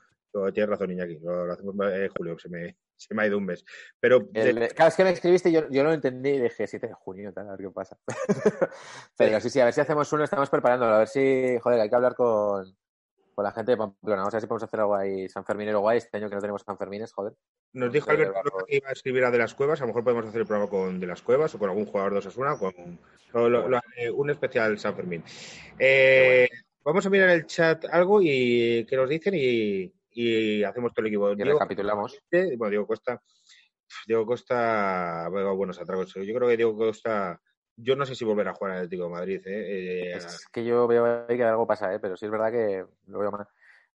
[0.53, 3.65] tienes razón, Iñaki, lo, hacemos en julio, se me, se me ha ido un mes.
[3.98, 6.89] Pero, Claro, es que me escribiste y yo, yo no lo entendí y dije 7
[6.89, 7.97] de junio, tal, a ver qué pasa.
[9.16, 11.89] Pero sí, sí, a ver si hacemos uno, estamos preparándolo, a ver si, joder, hay
[11.89, 12.77] que hablar con,
[13.36, 14.22] con la gente de Pamplona.
[14.22, 15.98] Vamos a ver si podemos hacer algo ahí San Ferminero guay.
[15.98, 17.34] Este año que no tenemos San Fermines, joder.
[17.74, 19.78] Nos dijo Alberto que iba a escribir a De las Cuevas.
[19.80, 22.12] A lo mejor podemos hacer el programa con De las Cuevas o con algún jugador
[22.12, 22.58] de Osasuna.
[22.58, 22.98] Con,
[23.34, 25.22] un especial San Fermín.
[25.78, 26.48] Eh,
[26.82, 31.08] vamos a mirar el chat algo y que nos dicen y, y hacemos todo el
[31.08, 31.30] equipo.
[31.32, 32.18] Y recapitulamos.
[32.30, 33.20] Bueno, Diego Costa,
[34.06, 36.14] Diego Costa, buenos atragos.
[36.14, 37.38] Yo creo que Diego Costa,
[37.77, 39.43] yo no sé si volverá a jugar al Atlético de Madrid.
[39.47, 40.12] ¿eh?
[40.12, 41.98] Eh, es que yo veo ahí que algo pasa, ¿eh?
[41.98, 43.47] pero sí es verdad que lo veo mal.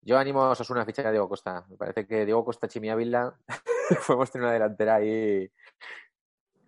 [0.03, 1.66] Yo animo a una ficha a Diego Costa.
[1.70, 3.36] Me parece que Diego Costa, Chimi Ávila,
[4.08, 5.52] podemos tener una delantera ahí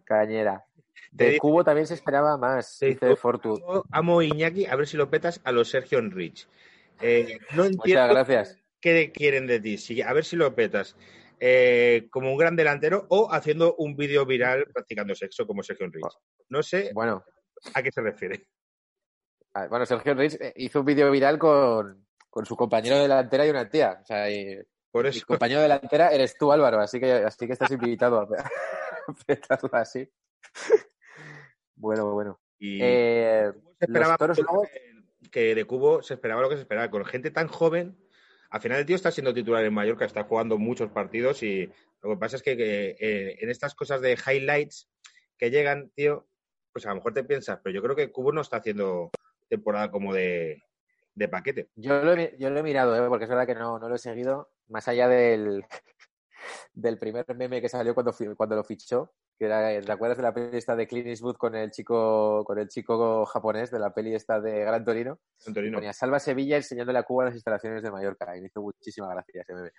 [0.03, 0.65] cañera.
[1.11, 3.83] De Cubo también se esperaba más, dice Fortu.
[3.91, 6.47] Amo Iñaki, a ver si lo petas a los Sergio Enrich.
[7.01, 10.01] Eh, no entiendo Muchas gracias qué quieren de ti.
[10.01, 10.95] a ver si lo petas.
[11.39, 16.07] Eh, como un gran delantero o haciendo un vídeo viral practicando sexo como Sergio Enrique.
[16.49, 17.23] No sé bueno.
[17.73, 18.47] a qué se refiere.
[19.53, 23.45] Ah, Bueno, Sergio Reyes eh, hizo un vídeo viral con, con su compañero de delantera
[23.45, 23.99] y una tía.
[24.01, 24.57] O sea, y,
[24.91, 28.27] Por mi compañero de delantera eres tú, Álvaro, así que, así que estás invitado a,
[29.25, 30.09] petarla así.
[31.75, 32.39] Bueno, bueno.
[32.59, 34.67] Y Eh, se esperaba los toros
[35.31, 36.89] que de Cubo se esperaba lo que se esperaba.
[36.89, 37.97] Con gente tan joven,
[38.53, 41.65] al final el tío está siendo titular en Mallorca, está jugando muchos partidos y
[42.03, 44.87] lo que pasa es que, eh, en estas cosas de highlights
[45.39, 46.27] que llegan, tío,
[46.71, 49.09] pues a lo mejor te piensas, pero yo creo que Cubo no está haciendo
[49.49, 50.61] temporada como de,
[51.31, 51.71] paquete.
[51.75, 53.09] Yo lo, he, mirado, ¿eh?
[53.09, 55.65] porque es verdad que no, lo he seguido, más allá del,
[56.99, 60.75] primer meme que salió cuando lo fichó, que era, ¿te acuerdas de la peli esta
[60.75, 64.59] de Clint Eastwood con el chico, con el chico japonés de la peli esta de
[64.59, 65.19] Gran Torino?
[65.47, 65.77] Antonino.
[65.77, 69.41] Ponía Salva Sevilla enseñándole a Cuba las instalaciones de Mallorca y me hizo muchísima gracia
[69.41, 69.71] ese meme.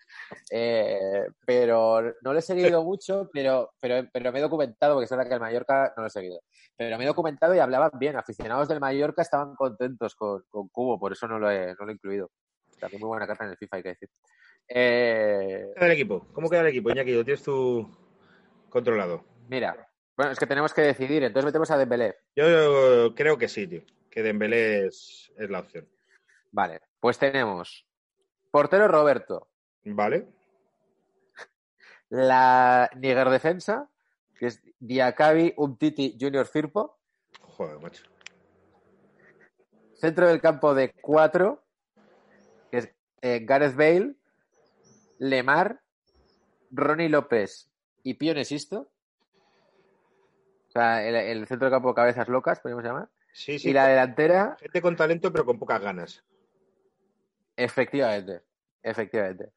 [0.50, 5.10] Eh, pero no lo he seguido mucho, pero, pero, pero me he documentado, porque es
[5.10, 6.40] verdad que el Mallorca no lo he seguido.
[6.76, 8.16] Pero me he documentado y hablaban bien.
[8.16, 11.90] Aficionados del Mallorca estaban contentos con, con Cubo, por eso no lo he, no lo
[11.90, 12.30] he incluido.
[12.78, 14.08] También muy buena carta en el FIFA, hay que decir.
[14.68, 16.26] Eh, ¿Cómo queda el equipo?
[16.32, 17.12] ¿Cómo queda el equipo, Iñaki?
[17.12, 17.88] ¿Lo tienes tú
[18.68, 19.33] controlado?
[19.48, 22.16] Mira, bueno, es que tenemos que decidir, entonces metemos a Dembélé.
[22.36, 23.82] Yo creo que sí, tío.
[24.10, 25.88] Que Dembélé es, es la opción.
[26.52, 27.86] Vale, pues tenemos
[28.50, 29.48] portero Roberto,
[29.84, 30.28] ¿Vale?
[32.10, 33.90] la Niger defensa,
[34.38, 37.00] que es Diakabi Umtiti Junior Firpo,
[37.40, 38.04] Joder, macho.
[39.96, 41.64] centro del campo de cuatro,
[42.70, 42.88] que es
[43.22, 44.14] eh, Gareth Bale,
[45.18, 45.80] Lemar,
[46.70, 47.68] Ronnie López
[48.04, 48.92] y Pio Sisto.
[50.74, 53.08] O sea, el, el centro del campo cabezas locas, podríamos llamar.
[53.32, 53.70] Sí, sí.
[53.70, 56.24] Y la delantera, Gente con talento, pero con pocas ganas.
[57.56, 58.42] efectivamente,
[58.82, 59.52] efectivamente.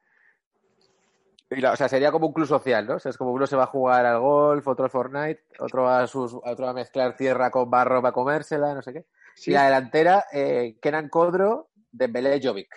[1.50, 2.96] Y la- o sea, sería como un club social, ¿no?
[2.96, 5.90] O sea, es como uno se va a jugar al golf, otro al Fortnite, otro
[5.90, 9.06] a, sus, otro a mezclar tierra con barro para comérsela, no sé qué.
[9.34, 12.70] Sí, Y la delantera, eh, Kenan Kodro, Dembélé Jovic.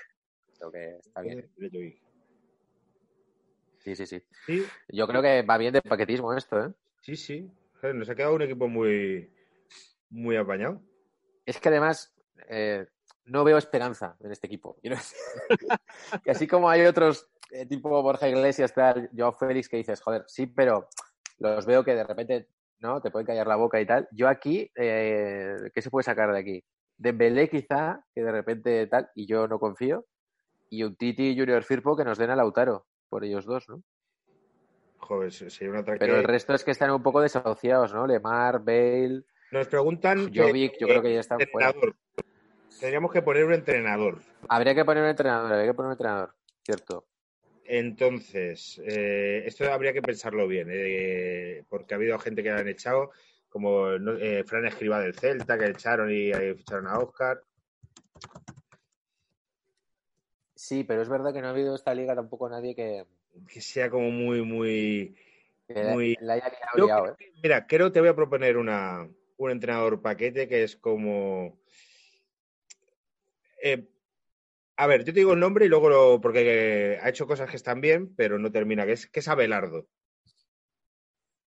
[0.56, 1.50] Creo que está bien.
[3.80, 4.22] Sí, sí, sí.
[4.46, 6.72] Sí, Yo creo que va bien de paquetismo esto, ¿eh?
[7.02, 7.50] sí, sí.
[7.82, 9.32] Nos ha quedado un equipo muy,
[10.10, 10.82] muy apañado.
[11.46, 12.14] Es que además
[12.48, 12.86] eh,
[13.24, 14.76] no veo esperanza en este equipo.
[16.24, 20.24] Que así como hay otros, eh, tipo Borja Iglesias, tal, Joao Félix, que dices, joder,
[20.26, 20.88] sí, pero
[21.38, 22.48] los veo que de repente
[22.80, 24.08] no te pueden callar la boca y tal.
[24.12, 26.64] Yo aquí, eh, ¿qué se puede sacar de aquí?
[26.96, 30.06] Dembélé quizá, que de repente tal, y yo no confío.
[30.68, 33.82] Y un Titi y Junior Firpo que nos den a Lautaro, por ellos dos, ¿no?
[35.00, 35.98] Joder, se- sería un ataque.
[35.98, 38.06] Pero el resto es que están un poco desahuciados, ¿no?
[38.06, 40.30] Lemar, Bale, Nos preguntan.
[40.32, 41.74] Jovic, yo creo que ya están fuera.
[42.78, 44.20] Tendríamos que poner un entrenador.
[44.48, 47.06] Habría que poner un entrenador, habría que poner un entrenador, cierto.
[47.64, 52.68] Entonces, eh, esto habría que pensarlo bien, eh, porque ha habido gente que la han
[52.68, 53.10] echado,
[53.48, 57.42] como eh, Fran Escriba del Celta, que echaron y ficharon a Oscar.
[60.54, 63.06] Sí, pero es verdad que no ha habido esta liga tampoco nadie que,
[63.48, 65.16] Que sea como muy, muy.
[65.68, 66.36] Muy- la
[66.76, 67.32] liado, ¿eh?
[67.42, 71.60] mira, creo que te voy a proponer una, un entrenador paquete que es como.
[73.62, 73.88] eh,
[74.76, 76.20] a ver, yo te digo el nombre y luego lo.
[76.20, 79.86] Porque ha hecho cosas que están bien, pero no termina, que es, que es Abelardo.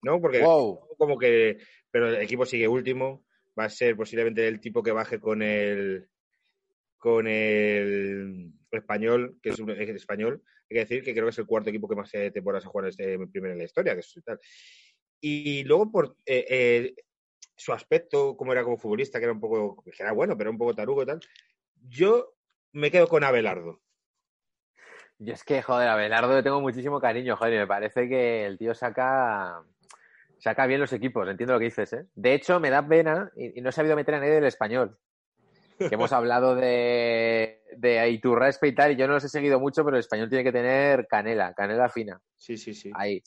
[0.02, 0.20] ¿No?
[0.20, 0.88] Porque Wow.
[0.96, 1.58] como que.
[1.90, 3.24] Pero el equipo sigue último.
[3.58, 6.08] Va a ser posiblemente el tipo que baje con el.
[6.98, 10.42] Con el español, que es un es español.
[10.70, 12.68] Hay que decir que creo que es el cuarto equipo que más eh, temporadas ha
[12.68, 14.40] jugado este primero en la historia, que es tal.
[15.20, 16.94] Y luego por eh, eh,
[17.56, 20.58] su aspecto, como era como futbolista, que era un poco, que era bueno, pero un
[20.58, 21.20] poco tarugo y tal.
[21.88, 22.34] Yo
[22.72, 23.80] me quedo con Abelardo.
[25.18, 28.44] Yo es que, joder, a Belardo le tengo muchísimo cariño, joder, y me parece que
[28.44, 29.64] el tío saca
[30.38, 32.06] saca bien los equipos, entiendo lo que dices, ¿eh?
[32.14, 34.98] De hecho, me da pena, y, y no he sabido meter a nadie del español.
[35.78, 39.84] Que hemos hablado de, de Iturraspe y tal, y yo no los he seguido mucho,
[39.84, 42.90] pero el español tiene que tener canela, canela fina, Sí, sí, sí.
[42.94, 43.22] ahí.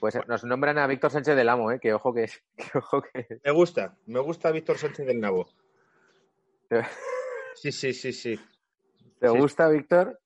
[0.00, 1.78] Pues nos nombran a Víctor Sánchez del Amo, ¿eh?
[1.80, 5.48] Que ojo que, que ojo que Me gusta, me gusta Víctor Sánchez del Nabo.
[7.54, 8.38] Sí, sí, sí, sí.
[9.20, 9.36] ¿Te Sí.
[9.38, 10.20] gusta, Víctor?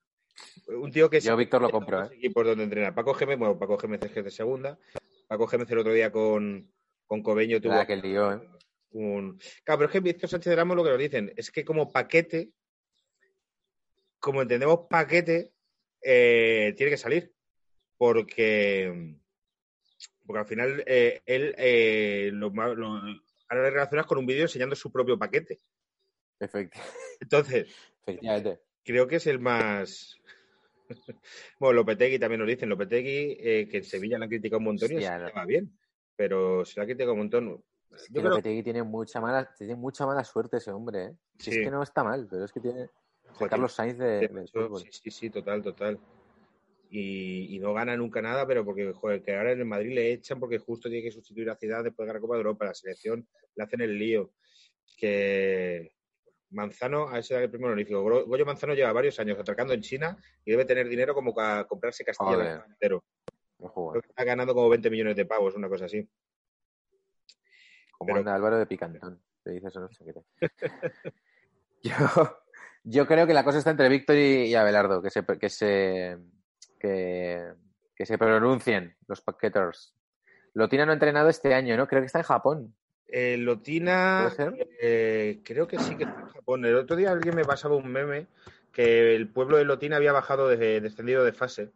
[0.69, 2.09] Un tío que Yo Víctor lo compro, ¿eh?
[2.15, 2.95] equipos donde entrenar.
[2.95, 4.79] Paco Gémez, bueno, Paco Gémez es que es de segunda.
[5.27, 6.73] Paco Gémez el otro día con,
[7.07, 8.49] con Cobeño tuvo que lió, ¿eh?
[8.93, 9.39] un.
[9.65, 11.93] Claro, pero es que Víctor Sánchez del Amo lo que nos dicen es que como
[11.93, 12.51] paquete,
[14.29, 15.53] como entendemos paquete,
[16.03, 17.33] eh, tiene que salir.
[17.97, 19.17] Porque,
[20.27, 22.89] porque al final eh, él eh, lo, ma- lo,
[23.49, 25.61] ahora le relacionas con un vídeo enseñando su propio paquete.
[26.39, 26.79] Efecti-
[27.21, 27.67] Entonces,
[28.03, 28.61] Efectivamente.
[28.85, 30.17] creo que es el más.
[31.59, 32.69] bueno, Lopetegui también nos dicen.
[32.69, 33.37] Lopetegui,
[33.69, 35.33] que en Sevilla la han criticado un montón y Sevilla no.
[35.35, 35.77] va bien.
[36.15, 37.65] Pero se la ha criticado un montón.
[37.97, 41.13] Es Yo que creo- Lopetegui tiene mucha mala, tiene mucha mala suerte ese hombre, ¿eh?
[41.39, 41.59] Si Sí.
[41.59, 42.91] es que no está mal, pero es que tiene
[43.39, 44.81] Joder, Carlos Sainz de, del fútbol.
[44.81, 45.99] Sí, sí, sí, total, total.
[46.91, 50.13] Y, y no gana nunca nada, pero porque joder, que ahora en el Madrid le
[50.13, 52.65] echan porque justo tiene que sustituir a Ciudad después de ganar Copa de Europa.
[52.65, 54.33] La selección le hacen el lío.
[54.97, 55.93] Que
[56.51, 58.03] Manzano, a ese era el primer honorífico.
[58.03, 62.05] Goyo Manzano lleva varios años atracando en China y debe tener dinero como para comprarse
[62.05, 63.05] Castilla entero.
[63.59, 66.09] No está ganando como 20 millones de pavos, una cosa así.
[67.93, 69.23] Como pero- anda Álvaro de Picantón.
[69.43, 70.41] Te dice eso, no sé qué.
[71.83, 71.93] yo,
[72.85, 76.19] yo creo que la cosa está entre Víctor y, y Abelardo, que se, que se
[76.79, 77.53] que,
[77.95, 79.95] que se pronuncien los paqueters.
[80.55, 81.87] Lotina no ha entrenado este año, ¿no?
[81.87, 82.75] Creo que está en Japón.
[83.07, 84.31] Eh, Lotina,
[84.81, 86.65] eh, creo que sí que está en Japón.
[86.65, 88.27] El otro día alguien me pasaba un meme
[88.73, 91.73] que el pueblo de Lotina había bajado, de, descendido de fase.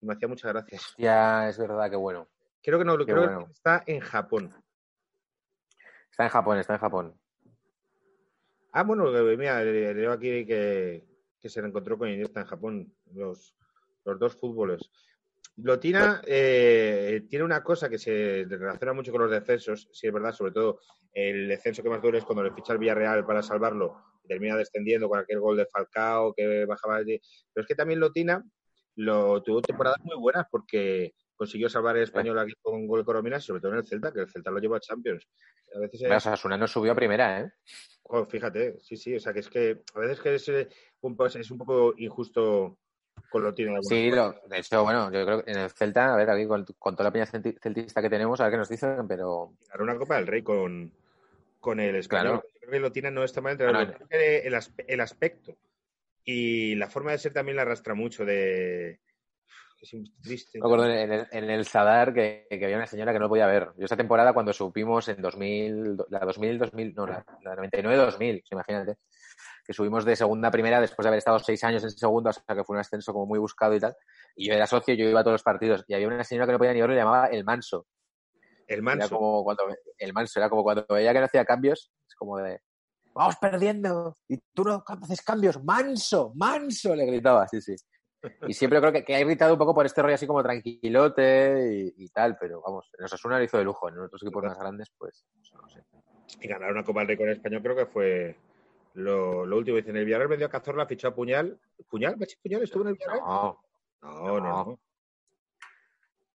[0.00, 0.94] Y me hacía muchas gracias.
[0.96, 2.28] Ya, es verdad, que bueno.
[2.62, 3.46] Creo que no, Qué creo bueno.
[3.46, 4.54] que está en Japón.
[6.10, 7.14] Está en Japón, está en Japón.
[8.72, 11.04] Ah, bueno, mira, le- leo aquí que,
[11.40, 13.54] que se encontró con Iniesta en Japón, los,
[14.04, 14.90] los dos fútboles.
[15.56, 20.32] Lotina eh, tiene una cosa que se relaciona mucho con los descensos, sí es verdad,
[20.32, 20.80] sobre todo
[21.12, 23.96] el descenso que más duele es cuando le ficha el Villarreal para salvarlo,
[24.26, 27.20] termina descendiendo con aquel gol de Falcao que bajaba allí.
[27.52, 28.44] Pero es que también Lotina
[28.96, 33.04] lo, tuvo temporadas muy buenas porque consiguió salvar el español aquí con un gol de
[33.06, 35.26] Coromina, sobre todo en el Celta, que el Celta lo llevó a Champions.
[35.74, 37.52] A veces Mira, Osasuna no subió a primera, ¿eh?
[38.02, 40.68] Joder, fíjate, sí, sí, o sea que es que a veces que es, eh,
[41.02, 42.78] un, es un poco injusto
[43.30, 43.78] con lo tiene.
[43.82, 46.64] Sí, lo, de hecho, bueno, yo creo que en el Celta, a ver, aquí con,
[46.78, 49.84] con toda la peña celti- celtista que tenemos, a ver qué nos dicen, pero Ganó
[49.84, 50.92] una Copa del Rey con,
[51.60, 52.40] con el español.
[52.40, 52.42] Claro.
[52.54, 53.64] Yo creo que lo tiene no está mal que
[54.44, 55.56] el, aspe- el aspecto
[56.24, 59.00] y la forma de ser también la arrastra mucho de...
[59.80, 60.58] Es un- triste.
[60.58, 63.46] me acuerdo en el, en el Zadar que, que había una señora que no podía
[63.46, 63.70] ver.
[63.76, 68.96] Yo esa temporada cuando supimos en 2000, la 2000, 2000, no, la, la 99-2000, imagínate,
[69.64, 72.32] que subimos de segunda a primera después de haber estado seis años en segunda, o
[72.32, 73.94] sea que fue un ascenso como muy buscado y tal.
[74.34, 76.52] Y yo era socio, yo iba a todos los partidos y había una señora que
[76.52, 77.86] no podía ni verlo y le llamaba el manso.
[78.66, 79.14] El Era manso.
[79.16, 79.62] como cuando
[79.98, 82.60] el manso, era como cuando veía que no hacía cambios, es como de
[83.14, 87.74] vamos perdiendo y tú no haces cambios, manso, manso, le gritaba, sí, sí.
[88.46, 91.92] Y siempre creo que, que ha irritado un poco por este rollo así como tranquilote
[91.96, 94.58] y, y tal, pero vamos, en Osasuna lo hizo de lujo, en otros equipos más
[94.58, 95.24] grandes, pues
[95.54, 95.82] no sé.
[96.40, 98.36] Y ganar una Copa del Rey con el español creo que fue
[98.94, 99.76] lo, lo último.
[99.76, 101.58] Dice, en el Villarreal vendió a Cazorla, fichó a Puñal.
[101.88, 102.16] ¿Puñal?
[102.16, 103.20] ¿Bachi Puñal estuvo en el Villarreal?
[103.20, 103.60] No,
[104.02, 104.80] No, no.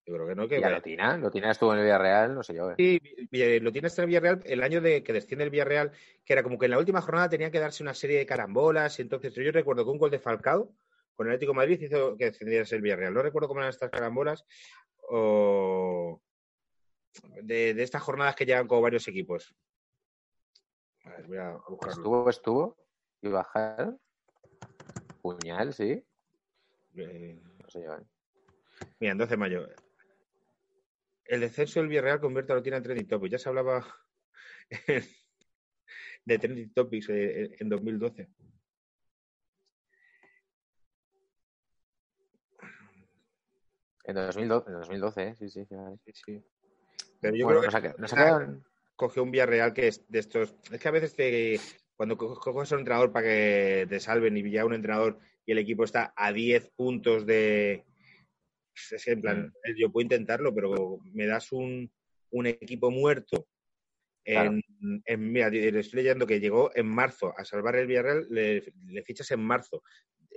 [0.06, 0.48] Yo creo que no.
[0.48, 2.72] Que y a Lotina, Lotina estuvo en el Villarreal, no sé yo.
[2.72, 2.76] eh.
[2.78, 3.00] Sí,
[3.32, 5.92] eh, lo tiene este el Villarreal el año de que desciende el Villarreal,
[6.26, 9.00] que era como que en la última jornada tenía que darse una serie de carambolas.
[9.00, 10.72] Y entonces yo recuerdo que un gol de Falcao
[11.16, 13.14] con el Atlético de Madrid hizo que descendiese el Villarreal.
[13.14, 14.44] No recuerdo cómo eran estas carambolas
[15.10, 16.22] o
[17.42, 19.56] de, de estas jornadas que llegan como varios equipos.
[21.06, 21.92] A ver, voy a buscarlo.
[22.02, 22.78] Estuvo, estuvo,
[23.22, 23.96] y bajar.
[25.22, 26.04] Puñal, sí,
[26.96, 27.96] Eh, no yo.
[27.96, 28.06] eh.
[29.00, 29.68] mira, en 12 de mayo.
[31.26, 33.32] El descenso del Villarreal convierte a Lotina en trending topic.
[33.32, 33.86] Ya se hablaba
[36.26, 38.30] de trending topics eh, en 2012.
[44.06, 45.36] En 2012, en 2012 ¿eh?
[45.38, 45.66] sí, sí.
[46.06, 46.44] Sí, sí.
[47.22, 48.14] Pero yo Bueno, creo que nos
[48.96, 50.56] cogió un Villarreal que es de estos.
[50.72, 51.60] Es que a veces te,
[51.96, 55.52] cuando co- coges a un entrenador para que te salven y ya un entrenador y
[55.54, 57.86] el equipo está a 10 puntos de.
[58.92, 61.92] Es que en plan, yo puedo intentarlo, pero me das un,
[62.32, 63.48] un equipo muerto.
[64.26, 64.64] En,
[65.06, 69.04] en- mira, le estoy leyendo que llegó en marzo a salvar el Villarreal, le, le
[69.04, 69.84] fichas en marzo.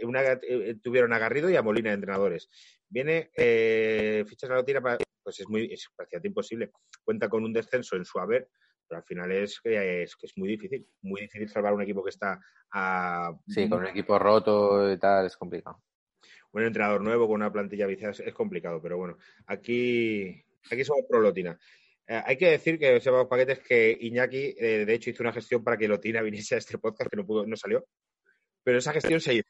[0.02, 2.48] Una, eh, tuvieron a Garrido y a Molina de entrenadores.
[2.88, 6.70] Viene, eh, fichas a la tira para, pues es muy, es prácticamente imposible.
[7.04, 8.48] Cuenta con un descenso en su haber,
[8.86, 12.10] pero al final es que es, es muy difícil, muy difícil salvar un equipo que
[12.10, 12.40] está
[12.72, 15.82] a Sí, con un equipo roto y tal, es complicado.
[16.52, 21.04] un entrenador nuevo con una plantilla viciada es, es complicado, pero bueno, aquí, aquí somos
[21.08, 21.58] pro Lotina.
[22.08, 25.64] Eh, hay que decir que sepamos paquetes que Iñaki, eh, de hecho, hizo una gestión
[25.64, 27.84] para que Lotina viniese a este podcast que no pudo, no salió,
[28.62, 29.48] pero esa gestión se hizo.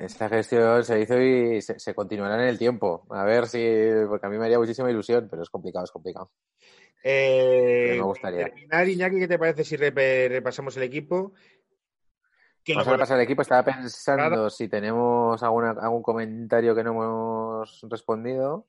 [0.00, 3.06] Esta gestión se hizo y se, se continuará en el tiempo.
[3.10, 3.58] A ver si,
[4.08, 6.30] porque a mí me haría muchísima ilusión, pero es complicado, es complicado.
[7.02, 8.46] Eh, me gustaría.
[8.46, 11.32] terminar, Iñaki, ¿qué te parece si rep- repasamos el equipo?
[12.74, 13.42] Vamos a repasar el equipo.
[13.42, 18.66] Estaba pensando si tenemos alguna, algún comentario que no hemos respondido.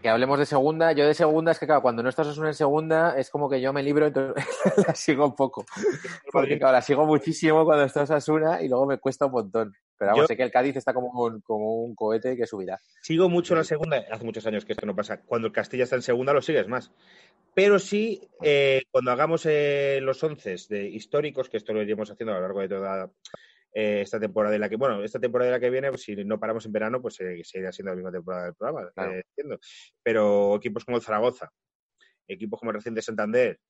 [0.00, 0.92] Que hablemos de segunda.
[0.92, 3.72] Yo de segunda es que, claro, cuando no estás en segunda es como que yo
[3.72, 4.44] me libro, entonces
[4.86, 5.64] la sigo un poco.
[6.32, 9.72] Porque, claro, la sigo muchísimo cuando estás Asuna y luego me cuesta un montón.
[10.00, 12.80] Pero vamos, Yo- sé que el Cádiz está como un, como un cohete que subirá.
[13.02, 15.20] Sigo mucho la segunda, hace muchos años que esto no pasa.
[15.20, 16.90] Cuando el Castilla está en segunda, lo sigues más.
[17.52, 22.32] Pero sí, eh, cuando hagamos eh, los once de históricos, que esto lo iremos haciendo
[22.32, 23.10] a lo largo de toda
[23.74, 26.16] eh, esta temporada de la que, bueno, esta temporada de la que viene, pues, si
[26.24, 29.12] no paramos en verano, pues seguirá siendo la misma temporada del programa, Claro.
[29.12, 29.60] entiendo.
[30.02, 31.52] Pero equipos como el Zaragoza,
[32.26, 33.60] equipos como el reciente Santander,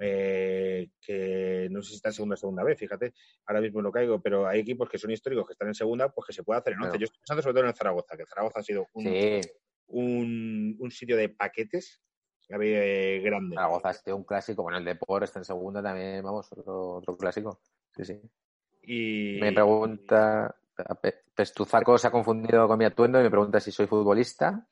[0.00, 3.12] eh, que no sé si está en segunda o segunda vez, fíjate,
[3.46, 6.26] ahora mismo no caigo, pero hay equipos que son históricos que están en segunda, pues
[6.26, 6.90] que se puede hacer en once.
[6.90, 7.00] Claro.
[7.00, 9.40] Yo estoy pensando sobre todo en el Zaragoza, que el Zaragoza ha sido un, Sí,
[9.88, 12.02] un, un sitio de paquetes
[12.48, 13.54] eh, grande.
[13.54, 14.62] Zaragoza sido un clásico.
[14.62, 17.60] Bueno, el Depor está en segunda también, vamos, otro, otro clásico.
[17.94, 18.20] Sí, sí.
[18.82, 20.56] Y Me pregunta,
[21.00, 24.66] Pe- Pestuzaco se ha confundido con mi atuendo y me pregunta si soy futbolista.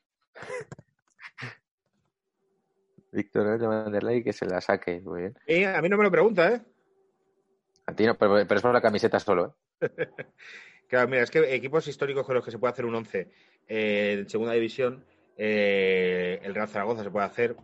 [3.11, 5.01] Víctor de Vanderlei que se la saque.
[5.01, 5.37] Muy bien.
[5.47, 6.61] Eh, a mí no me lo pregunta, ¿eh?
[7.85, 9.87] A ti no, pero, pero es por la camiseta solo, ¿eh?
[10.89, 13.29] Claro, mira, es que equipos históricos con los que se puede hacer un 11
[13.67, 15.05] eh, en segunda división,
[15.37, 17.55] eh, el Real Zaragoza se puede hacer.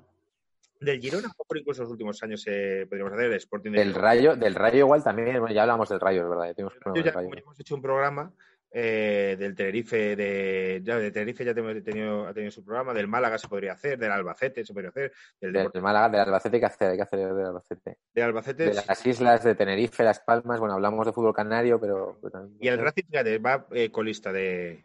[0.80, 3.96] Del Girona, mejor incluso en los últimos años eh, podríamos hacer el Sporting de Del
[3.96, 6.56] Rayo, del Rayo igual también, bueno, ya hablamos del Rayo, verdad.
[6.56, 7.02] del Rayo.
[7.04, 8.32] ya hemos hecho un programa
[8.72, 13.38] eh, del Tenerife, de, ya de Tenerife ya tenido, ha tenido su programa, del Málaga
[13.38, 16.98] se podría hacer, del Albacete se podría hacer, del, Málaga, del Albacete, que hacer, hay
[16.98, 17.98] que hacer del Albacete.
[18.14, 18.66] de Albacete.
[18.66, 22.18] De las islas de Tenerife, Las Palmas, bueno, hablamos de fútbol canario, pero...
[22.22, 24.84] pero también- Y el Racing, fíjate, va eh, colista de,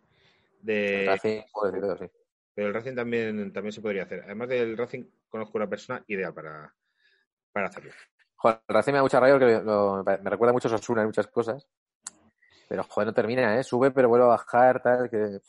[0.63, 2.11] de, el Racing, todo, sí.
[2.55, 4.23] Pero el Racing también, también se podría hacer.
[4.25, 6.73] Además del Racing, conozco una persona ideal para,
[7.53, 7.91] para hacerlo.
[8.37, 11.09] Joder, el Racing me da mucha rabia porque lo- me recuerda mucho a Osasuna en
[11.09, 11.67] muchas cosas.
[12.71, 13.65] Pero, joder, no termina, ¿eh?
[13.65, 15.41] Sube, pero vuelve a bajar, tal, que...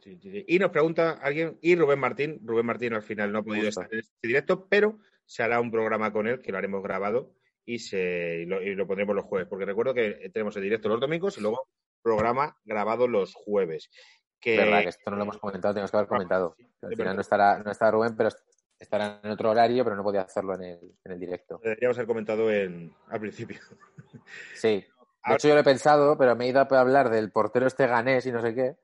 [0.00, 0.44] Sí, sí, sí.
[0.48, 3.82] Y nos pregunta alguien, y Rubén Martín, Rubén Martín al final no ha podido Justo.
[3.82, 7.34] estar en este directo, pero se hará un programa con él, que lo haremos grabado,
[7.66, 10.88] y, se, y lo, y lo pondremos los jueves, porque recuerdo que tenemos el directo
[10.88, 11.68] los domingos y luego
[12.00, 13.90] programa grabado los jueves.
[14.40, 16.56] Que, verdad que esto no lo hemos comentado, tenemos que haber comentado.
[16.80, 18.30] Al final no estará, no estará Rubén, pero
[18.78, 21.60] estará en otro horario, pero no podía hacerlo en el, en el directo.
[21.62, 23.58] Deberíamos haber comentado en, al principio.
[24.54, 24.82] Sí.
[25.26, 27.86] De hecho, yo lo he pensado, pero me he ido a hablar del portero este
[27.86, 28.76] ganés y no sé qué,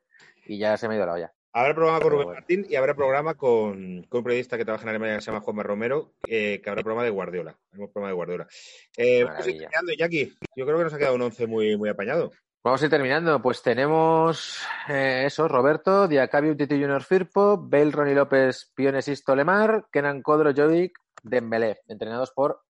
[0.47, 1.33] y ya se me ha ido la olla.
[1.57, 2.41] Habrá programa con Rubén bueno.
[2.41, 5.41] Martín y habrá programa con, con un periodista que trabaja en Alemania que se llama
[5.41, 7.57] Juanma Romero, eh, que habrá programa de Guardiola.
[7.71, 8.49] Haremos programa de Guardiola.
[8.97, 10.35] Eh, vamos a ir terminando, Jackie.
[10.57, 12.33] Yo creo que nos ha quedado un once muy, muy apañado.
[12.65, 13.41] Vamos a ir terminando.
[13.41, 19.87] Pues tenemos eh, eso, Roberto, Diacabi, Titi Junior Firpo, Bale, Ronnie López, Piones Isto Lemar,
[19.93, 22.63] Kenan Codro, Jovic, Dembélé, entrenados por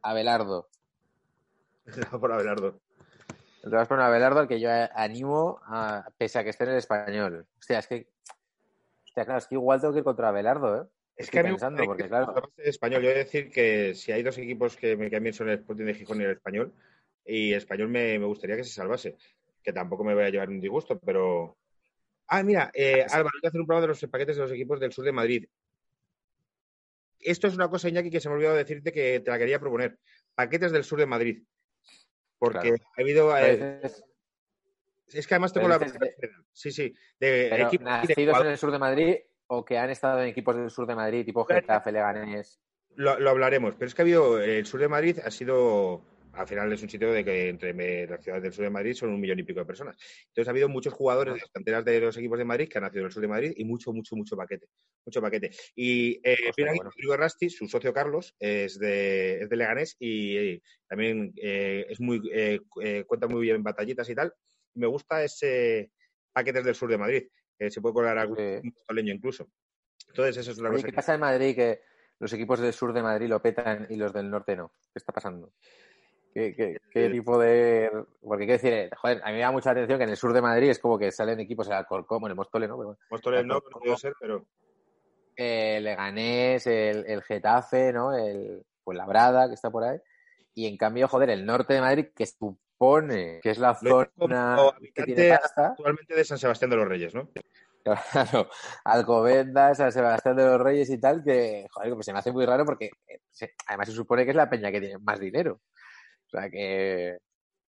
[0.00, 0.70] Abelardo.
[2.20, 2.80] Por Abelardo.
[3.62, 6.76] Entrenados por un Abelardo al que yo animo, a, pese a que esté en el
[6.78, 7.46] español.
[7.58, 8.06] Hostia, es que...
[9.04, 10.86] Hostia, claro, es que igual tengo que ir contra Abelardo, ¿eh?
[11.16, 13.02] Es Estoy que pensando, porque que claro- español.
[13.02, 15.84] Yo voy a decir que si hay dos equipos que me cambian son el Sporting
[15.84, 16.72] de Gijón y el Español,
[17.26, 19.16] y Español me, me gustaría que se salvase.
[19.62, 21.58] Que tampoco me voy a llevar un disgusto, pero.
[22.28, 24.80] Ah, mira, eh, Álvaro, hay que hacer un programa de los paquetes de los equipos
[24.80, 25.46] del sur de Madrid.
[27.18, 29.60] Esto es una cosa, Iñaki, que se me ha olvidado decirte que te la quería
[29.60, 29.98] proponer.
[30.34, 31.42] Paquetes del sur de Madrid.
[32.40, 32.76] Porque Claro.
[32.96, 33.38] ha habido.
[33.38, 33.80] eh,
[35.12, 35.78] es que además tengo la.
[36.52, 36.92] Sí, sí.
[37.20, 39.16] De pero equipos de nacidos en el sur de Madrid
[39.48, 42.58] o que han estado en equipos del sur de Madrid, tipo Getafe, Leganés.
[42.96, 46.46] Lo, lo hablaremos, pero es que ha habido, el sur de Madrid ha sido, al
[46.46, 49.20] final es un sitio de que entre las ciudades del sur de Madrid son un
[49.20, 49.96] millón y pico de personas.
[50.28, 52.84] Entonces ha habido muchos jugadores de las canteras de los equipos de Madrid que han
[52.84, 54.66] nacido en el sur de Madrid y mucho, mucho, mucho paquete.
[55.04, 55.50] Mucho paquete.
[55.74, 56.84] Y eh, Hostia, bueno.
[56.84, 62.00] Rodrigo Rasti, su socio Carlos, es de, es de Leganés y eh, también eh, es
[62.00, 62.60] muy, eh,
[63.06, 64.32] cuenta muy bien batallitas y tal.
[64.74, 65.90] Me gusta ese
[66.32, 67.28] paquetes del sur de Madrid,
[67.58, 69.10] que se puede colar algún Sí.
[69.10, 69.50] incluso.
[70.08, 71.80] Entonces, eso es una Oye, cosa ¿Qué que- pasa en Madrid que
[72.20, 74.72] los equipos del sur de Madrid lo petan y los del norte no?
[74.92, 75.54] ¿Qué está pasando?
[76.32, 77.90] ¿Qué, qué- qué Eh, tipo de...?
[78.22, 80.32] Porque quiero decir, eh, joder, a mí me da mucha atención que en el sur
[80.32, 82.78] de Madrid es como que salen equipos, el Alcorcón, bueno, el Móstoles, ¿no?
[82.78, 84.46] Pero Móstoles no, no puede ser, pero
[85.36, 88.14] el Leganés, el, el Getafe, ¿no?
[88.14, 89.98] El pues Labrada, que está por ahí.
[90.54, 94.58] Y en cambio, joder, el norte de Madrid, que supone que es la Lo zona
[94.94, 97.30] que tiene pasta, actualmente de San Sebastián de los Reyes, ¿no?
[97.82, 98.50] Claro,
[98.84, 102.44] Alcobendas, San Sebastián de los Reyes y tal, que, joder, pues se me hace muy
[102.44, 105.60] raro porque eh, se- además se supone que es la peña que tiene más dinero.
[106.32, 107.18] O sea que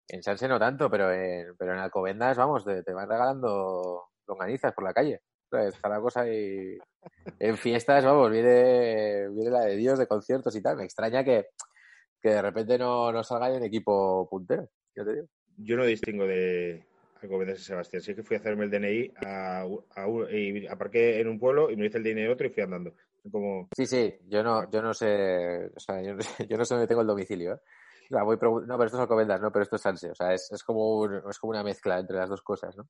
[0.07, 4.73] en Sanse no tanto, pero en, pero en Alcobendas, vamos, te, te van regalando longanizas
[4.73, 5.21] por la calle.
[5.49, 6.77] O sea, Está la cosa y
[7.39, 10.77] en fiestas, vamos, viene, viene la de Dios de conciertos y tal.
[10.77, 11.47] Me extraña que,
[12.21, 14.69] que de repente no, no salga un equipo puntero.
[14.95, 15.27] Yo te digo.
[15.57, 16.85] Yo no distingo de
[17.21, 18.01] Alcobendas San Sebastián.
[18.01, 19.61] Sí que fui a hacerme el DNI a,
[19.95, 22.63] a y aparqué en un pueblo y me hice el DNI en otro y fui
[22.63, 22.93] andando.
[23.31, 26.65] Como, Sí, sí, yo no, yo no sé, o sea, yo no sé, yo no
[26.65, 27.59] sé dónde tengo el domicilio, ¿eh?
[28.11, 30.11] La voy pregun- no, pero esto es Alcobendas, no, pero esto es Sanse.
[30.11, 32.87] O sea, es, es, como un- es como una mezcla entre las dos cosas, ¿no?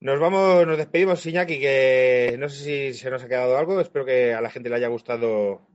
[0.00, 3.80] Nos vamos, nos despedimos, Iñaki, que no sé si se nos ha quedado algo.
[3.80, 5.66] Espero que a la gente le haya gustado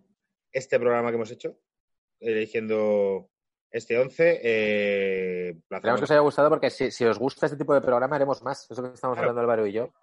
[0.51, 1.57] este programa que hemos hecho,
[2.19, 3.29] eligiendo
[3.69, 4.39] este 11.
[4.43, 8.15] Eh, Esperamos que os haya gustado porque si, si os gusta este tipo de programa
[8.15, 8.69] haremos más.
[8.69, 9.29] Eso que estamos Claro.
[9.31, 9.93] hablando Álvaro y yo.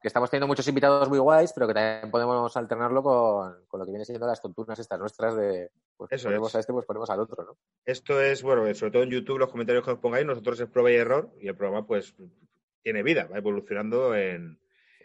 [0.00, 3.86] Que estamos teniendo muchos invitados muy guays, pero que también podemos alternarlo con, con lo
[3.86, 6.54] que viene siendo las tontunas estas nuestras de pues Eso ponemos es.
[6.54, 7.58] a este, pues ponemos al otro, ¿no?
[7.84, 10.90] Esto es, bueno, sobre todo en YouTube, los comentarios que os pongáis, nosotros es prueba
[10.92, 12.14] y error y el programa pues
[12.82, 14.60] tiene vida, va evolucionando en,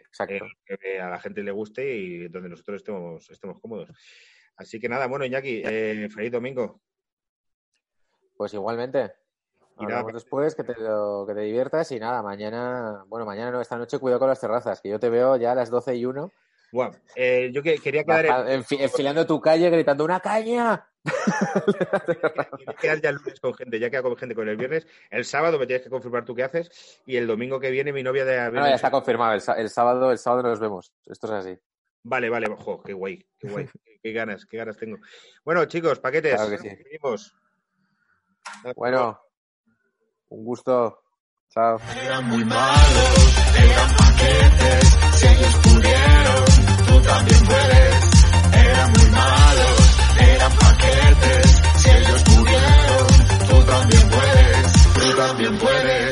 [0.06, 0.34] Exacto.
[0.34, 3.90] en lo que a la gente le guste y donde nosotros estemos, estemos cómodos.
[4.56, 6.80] Así que nada, bueno, Iñaki, eh, feliz domingo.
[8.36, 9.23] Pues igualmente.
[9.76, 13.50] Y nada, Hablamos después, que te, lo- que te diviertas y nada, mañana, bueno, mañana
[13.50, 15.96] no, esta noche cuidado con las terrazas, que yo te veo ya a las 12
[15.96, 16.32] y 1
[16.70, 20.88] Buah, eh, yo que, quería quedar, baja- enfi- enfilando tu calle gritando ¡una caña!
[22.80, 24.86] quedar ya el lunes con gente, ya queda con gente con el viernes.
[25.10, 28.02] El sábado me tienes que confirmar tú qué haces y el domingo que viene mi
[28.02, 29.40] novia de No, ya está confirmado, el,
[29.70, 30.92] sábado, el sábado nos vemos.
[31.06, 31.58] Esto es así.
[32.04, 33.68] Vale, vale, ojo, qué guay, qué guay,
[34.02, 34.98] qué, ganas, qué ganas tengo.
[35.44, 36.68] Bueno, chicos, paquetes, Claro que sí.
[38.76, 39.23] Bueno,
[40.34, 40.98] un gusto.
[41.48, 41.78] Chao.
[42.04, 44.98] Eran muy malos, eran paquetes.
[45.14, 46.44] Si ellos pudieron,
[46.88, 47.94] tú también puedes.
[48.66, 51.62] Eran muy malos, eran paquetes.
[51.76, 53.06] Si ellos pudieron,
[53.48, 54.72] tú también puedes.
[54.94, 56.03] Tú también puedes.